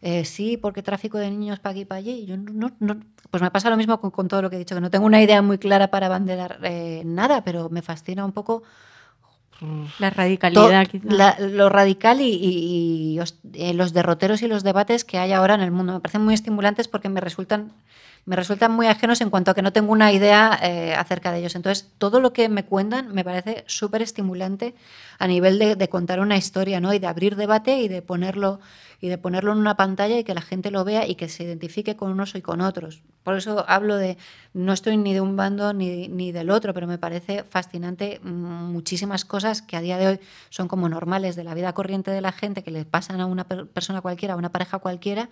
Eh, 0.00 0.24
sí, 0.24 0.56
porque 0.56 0.82
tráfico 0.82 1.18
de 1.18 1.30
niños 1.30 1.58
para 1.58 1.72
aquí 1.72 1.80
y 1.80 1.84
para 1.84 1.98
allí. 1.98 2.24
Yo 2.26 2.36
no, 2.36 2.70
no, 2.78 3.00
pues 3.30 3.42
me 3.42 3.50
pasa 3.50 3.70
lo 3.70 3.76
mismo 3.76 4.00
con, 4.00 4.10
con, 4.10 4.28
todo 4.28 4.42
lo 4.42 4.50
que 4.50 4.56
he 4.56 4.58
dicho, 4.60 4.74
que 4.74 4.80
no 4.80 4.90
tengo 4.90 5.06
una 5.06 5.20
idea 5.20 5.42
muy 5.42 5.58
clara 5.58 5.90
para 5.90 6.06
abanderar 6.06 6.60
eh, 6.62 7.02
nada, 7.04 7.42
pero 7.42 7.68
me 7.68 7.82
fascina 7.82 8.24
un 8.24 8.32
poco 8.32 8.62
la 9.98 10.10
radicalidad, 10.10 10.86
la, 11.02 11.36
lo 11.40 11.68
radical 11.68 12.20
y, 12.20 12.26
y, 12.26 13.18
y, 13.18 13.20
eh, 13.54 13.74
los 13.74 13.92
derroteros 13.92 14.42
y 14.42 14.46
los 14.46 14.62
debates 14.62 15.04
que 15.04 15.18
hay 15.18 15.32
ahora 15.32 15.54
en 15.54 15.62
el 15.62 15.72
mundo. 15.72 15.94
Me 15.94 16.00
parecen 16.00 16.22
muy 16.22 16.34
estimulantes 16.34 16.86
porque 16.86 17.08
me 17.08 17.20
resultan, 17.20 17.72
me 18.28 18.36
resultan 18.36 18.72
muy 18.72 18.86
ajenos 18.86 19.22
en 19.22 19.30
cuanto 19.30 19.50
a 19.50 19.54
que 19.54 19.62
no 19.62 19.72
tengo 19.72 19.90
una 19.90 20.12
idea 20.12 20.58
eh, 20.62 20.94
acerca 20.94 21.32
de 21.32 21.38
ellos. 21.38 21.56
Entonces, 21.56 21.88
todo 21.96 22.20
lo 22.20 22.34
que 22.34 22.50
me 22.50 22.62
cuentan 22.62 23.14
me 23.14 23.24
parece 23.24 23.64
súper 23.66 24.02
estimulante 24.02 24.74
a 25.18 25.26
nivel 25.26 25.58
de, 25.58 25.76
de, 25.76 25.88
contar 25.88 26.20
una 26.20 26.36
historia 26.36 26.78
¿no? 26.78 26.92
y 26.92 26.98
de 26.98 27.06
abrir 27.06 27.36
debate 27.36 27.78
y 27.78 27.88
de 27.88 28.02
ponerlo 28.02 28.60
y 29.00 29.08
de 29.08 29.16
ponerlo 29.16 29.52
en 29.52 29.58
una 29.58 29.78
pantalla 29.78 30.18
y 30.18 30.24
que 30.24 30.34
la 30.34 30.42
gente 30.42 30.70
lo 30.70 30.84
vea 30.84 31.06
y 31.06 31.14
que 31.14 31.30
se 31.30 31.44
identifique 31.44 31.96
con 31.96 32.10
unos 32.10 32.34
y 32.34 32.42
con 32.42 32.60
otros. 32.60 33.02
Por 33.28 33.36
eso 33.36 33.62
hablo 33.68 33.98
de, 33.98 34.16
no 34.54 34.72
estoy 34.72 34.96
ni 34.96 35.12
de 35.12 35.20
un 35.20 35.36
bando 35.36 35.74
ni, 35.74 36.08
ni 36.08 36.32
del 36.32 36.48
otro, 36.48 36.72
pero 36.72 36.86
me 36.86 36.96
parece 36.96 37.44
fascinante 37.44 38.20
muchísimas 38.22 39.26
cosas 39.26 39.60
que 39.60 39.76
a 39.76 39.82
día 39.82 39.98
de 39.98 40.06
hoy 40.06 40.20
son 40.48 40.66
como 40.66 40.88
normales 40.88 41.36
de 41.36 41.44
la 41.44 41.52
vida 41.52 41.74
corriente 41.74 42.10
de 42.10 42.22
la 42.22 42.32
gente, 42.32 42.62
que 42.62 42.70
le 42.70 42.86
pasan 42.86 43.20
a 43.20 43.26
una 43.26 43.44
persona 43.44 44.00
cualquiera, 44.00 44.32
a 44.32 44.38
una 44.38 44.50
pareja 44.50 44.78
cualquiera, 44.78 45.28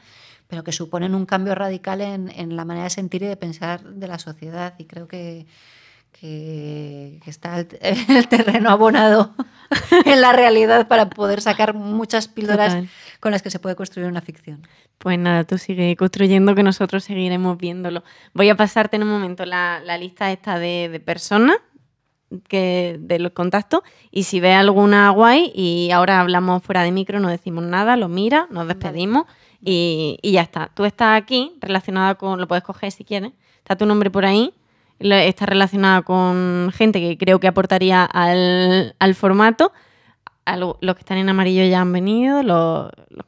pero 0.47 0.63
que 0.63 0.73
suponen 0.73 1.15
un 1.15 1.25
cambio 1.25 1.55
radical 1.55 2.03
en, 2.03 2.29
en 2.37 2.55
la 2.55 2.67
manera 2.67 2.85
de 2.85 2.91
sentir 2.91 3.23
y 3.23 3.29
de 3.29 3.37
pensar 3.39 3.83
de 3.83 4.09
la 4.09 4.19
sociedad. 4.19 4.75
Y 4.77 4.85
creo 4.85 5.09
que, 5.09 5.47
que, 6.21 7.21
que, 7.23 7.31
está 7.31 7.61
el, 7.61 7.69
el, 7.81 8.29
terreno 8.29 8.71
abonado 8.71 9.35
en 10.05 10.21
la 10.21 10.33
realidad 10.33 10.89
para 10.89 11.09
poder 11.11 11.41
sacar 11.41 11.75
muchas 11.75 12.29
píldoras 12.29 12.75
Total. 12.75 12.89
con 13.21 13.33
las 13.33 13.43
que 13.43 13.51
se 13.51 13.59
puede 13.59 13.77
construir 13.77 14.09
una 14.09 14.21
ficción. 14.21 14.67
Pues 14.99 15.19
nada, 15.19 15.45
tú 15.45 15.59
sigue 15.59 15.95
construyendo 15.97 16.55
que 16.55 16.63
nosotros 16.63 17.05
seguiremos 17.05 17.59
viéndolo. 17.59 18.03
Voy 18.33 18.49
a 18.49 18.57
pasarte 18.57 18.97
en 18.97 19.03
un 19.03 19.11
momento 19.11 19.45
la, 19.45 19.81
la 19.85 19.99
lista 19.99 20.33
esta 20.33 20.59
de, 20.59 20.89
de 20.91 21.01
personas 21.01 21.59
que 22.49 22.97
de 22.99 23.21
los 23.21 23.33
contactos 23.33 23.83
y 24.11 24.25
si 24.25 24.41
ve 24.41 24.53
alguna 24.53 25.11
guay 25.11 25.53
y 25.55 25.91
ahora 25.93 26.21
hablamos 26.21 26.63
fuera 26.63 26.83
de 26.83 26.91
micro, 26.91 27.21
no 27.21 27.29
decimos 27.29 27.63
nada, 27.63 27.97
lo 27.97 28.09
mira, 28.09 28.49
nos 28.51 28.67
despedimos 28.67 29.27
vale. 29.27 29.37
y, 29.63 30.19
y 30.23 30.33
ya 30.33 30.43
está. 30.43 30.71
Tú 30.75 30.85
estás 30.85 31.21
aquí 31.21 31.57
relacionada 31.61 32.17
con, 32.17 32.41
lo 32.41 32.49
puedes 32.49 32.65
coger 32.65 32.91
si 32.91 33.05
quieres, 33.05 33.33
está 33.59 33.77
tu 33.77 33.87
nombre 33.87 34.11
por 34.11 34.25
ahí 34.25 34.53
está 34.99 35.47
relacionada 35.47 36.03
con 36.03 36.73
gente 36.75 37.01
que 37.01 37.19
creo 37.19 37.41
que 37.41 37.49
aportaría 37.49 38.05
al, 38.05 38.95
al 38.99 39.15
formato. 39.15 39.73
A 40.45 40.57
lo, 40.57 40.79
los 40.81 40.95
que 40.95 41.01
están 41.01 41.19
en 41.19 41.29
amarillo 41.29 41.65
ya 41.65 41.81
han 41.81 41.93
venido. 41.93 42.43
Los, 42.43 42.91
los... 43.09 43.27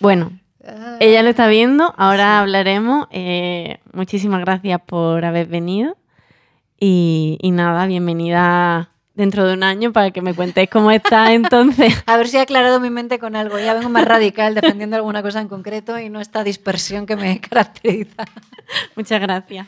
Bueno, 0.00 0.32
ah. 0.64 0.96
ella 1.00 1.22
lo 1.22 1.30
está 1.30 1.48
viendo. 1.48 1.92
Ahora 1.96 2.36
sí. 2.36 2.42
hablaremos. 2.42 3.08
Eh, 3.10 3.78
muchísimas 3.92 4.40
gracias 4.40 4.80
por 4.86 5.24
haber 5.24 5.46
venido. 5.48 5.96
Y, 6.80 7.38
y, 7.42 7.50
nada, 7.50 7.86
bienvenida 7.86 8.90
dentro 9.14 9.44
de 9.44 9.54
un 9.54 9.64
año 9.64 9.92
para 9.92 10.12
que 10.12 10.22
me 10.22 10.32
cuentéis 10.32 10.70
cómo 10.70 10.92
está 10.92 11.32
entonces. 11.34 11.92
A 12.06 12.16
ver 12.16 12.28
si 12.28 12.36
he 12.36 12.40
aclarado 12.40 12.78
mi 12.78 12.90
mente 12.90 13.18
con 13.18 13.34
algo. 13.34 13.58
Ya 13.58 13.74
vengo 13.74 13.88
más 13.88 14.04
radical 14.04 14.54
defendiendo 14.54 14.96
alguna 14.96 15.22
cosa 15.22 15.40
en 15.40 15.48
concreto 15.48 15.98
y 15.98 16.08
no 16.08 16.20
esta 16.20 16.44
dispersión 16.44 17.04
que 17.04 17.16
me 17.16 17.40
caracteriza. 17.40 18.24
Muchas 18.94 19.20
gracias. 19.20 19.66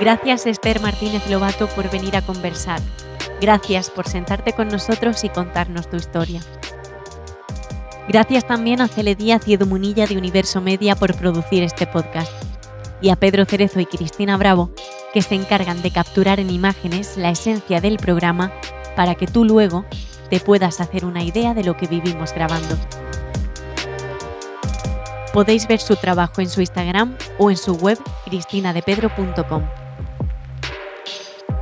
Gracias 0.00 0.46
Esther 0.46 0.80
Martínez 0.80 1.28
Lobato 1.30 1.68
por 1.68 1.88
venir 1.90 2.16
a 2.16 2.22
conversar. 2.22 2.80
Gracias 3.40 3.88
por 3.88 4.08
sentarte 4.08 4.52
con 4.52 4.66
nosotros 4.68 5.22
y 5.22 5.28
contarnos 5.28 5.88
tu 5.88 5.96
historia. 5.96 6.40
Gracias 8.08 8.46
también 8.46 8.80
a 8.80 8.88
Cele 8.88 9.14
Díaz 9.14 9.46
y 9.46 9.56
Munilla 9.58 10.06
de 10.06 10.18
Universo 10.18 10.60
Media 10.60 10.96
por 10.96 11.14
producir 11.16 11.62
este 11.62 11.86
podcast 11.86 12.41
y 13.02 13.10
a 13.10 13.16
Pedro 13.16 13.44
Cerezo 13.44 13.80
y 13.80 13.86
Cristina 13.86 14.36
Bravo, 14.36 14.70
que 15.12 15.20
se 15.20 15.34
encargan 15.34 15.82
de 15.82 15.90
capturar 15.90 16.40
en 16.40 16.50
imágenes 16.50 17.16
la 17.16 17.30
esencia 17.30 17.80
del 17.80 17.98
programa 17.98 18.52
para 18.96 19.16
que 19.16 19.26
tú 19.26 19.44
luego 19.44 19.84
te 20.30 20.40
puedas 20.40 20.80
hacer 20.80 21.04
una 21.04 21.22
idea 21.22 21.52
de 21.52 21.64
lo 21.64 21.76
que 21.76 21.86
vivimos 21.86 22.32
grabando. 22.32 22.76
Podéis 25.32 25.66
ver 25.66 25.80
su 25.80 25.96
trabajo 25.96 26.40
en 26.40 26.48
su 26.48 26.60
Instagram 26.60 27.16
o 27.38 27.50
en 27.50 27.56
su 27.56 27.74
web 27.74 27.98
cristinadepedro.com. 28.26 29.62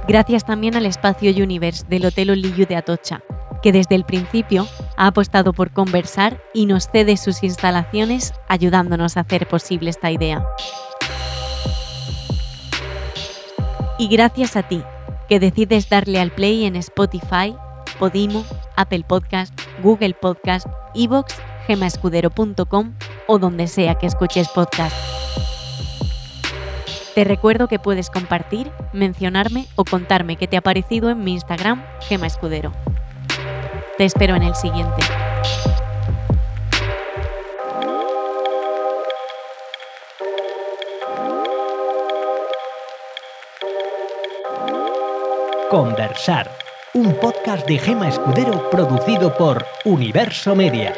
Gracias 0.07 0.45
también 0.45 0.76
al 0.76 0.86
espacio 0.86 1.30
Universe 1.30 1.84
del 1.88 2.05
Hotel 2.05 2.30
Olillo 2.30 2.66
de 2.66 2.76
Atocha, 2.76 3.22
que 3.62 3.70
desde 3.70 3.95
el 3.95 4.05
principio 4.05 4.66
ha 4.97 5.07
apostado 5.07 5.53
por 5.53 5.72
conversar 5.72 6.43
y 6.53 6.66
nos 6.66 6.88
cede 6.88 7.16
sus 7.16 7.45
instalaciones 7.45 8.32
ayudándonos 8.49 9.16
a 9.16 9.20
hacer 9.20 9.47
posible 9.47 9.91
esta 9.91 10.11
idea. 10.11 10.45
Y 14.01 14.09
gracias 14.09 14.57
a 14.57 14.62
ti, 14.62 14.82
que 15.28 15.38
decides 15.38 15.90
darle 15.90 16.20
al 16.20 16.30
play 16.30 16.64
en 16.64 16.74
Spotify, 16.74 17.55
Podimo, 17.98 18.46
Apple 18.74 19.05
Podcast, 19.07 19.53
Google 19.82 20.14
Podcast, 20.14 20.66
Evox, 20.94 21.36
gemaescudero.com 21.66 22.94
o 23.26 23.38
donde 23.38 23.66
sea 23.66 23.96
que 23.96 24.07
escuches 24.07 24.48
podcast. 24.48 24.96
Te 27.14 27.24
recuerdo 27.24 27.68
que 27.68 27.78
puedes 27.78 28.09
compartir, 28.09 28.72
mencionarme 28.94 29.66
o 29.76 29.84
contarme 29.84 30.36
qué 30.36 30.48
te 30.48 30.57
ha 30.57 30.62
parecido 30.62 31.11
en 31.11 31.22
mi 31.22 31.34
Instagram, 31.34 31.84
Gema 32.09 32.26
Escudero. 32.26 32.72
Te 33.98 34.07
espero 34.07 34.34
en 34.34 34.44
el 34.44 34.55
siguiente. 34.55 35.29
Conversar, 45.70 46.50
un 46.94 47.14
podcast 47.20 47.64
de 47.68 47.78
Gema 47.78 48.08
Escudero 48.08 48.68
producido 48.70 49.32
por 49.38 49.64
Universo 49.84 50.56
Media. 50.56 50.92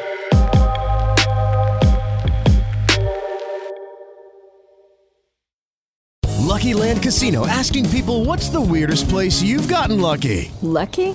Lucky 6.38 6.72
Land 6.72 7.02
Casino 7.02 7.46
asking 7.46 7.84
people 7.90 8.24
what's 8.24 8.48
the 8.48 8.58
weirdest 8.58 9.10
place 9.10 9.42
you've 9.42 9.68
gotten 9.68 10.00
lucky? 10.00 10.50
Lucky? 10.62 11.14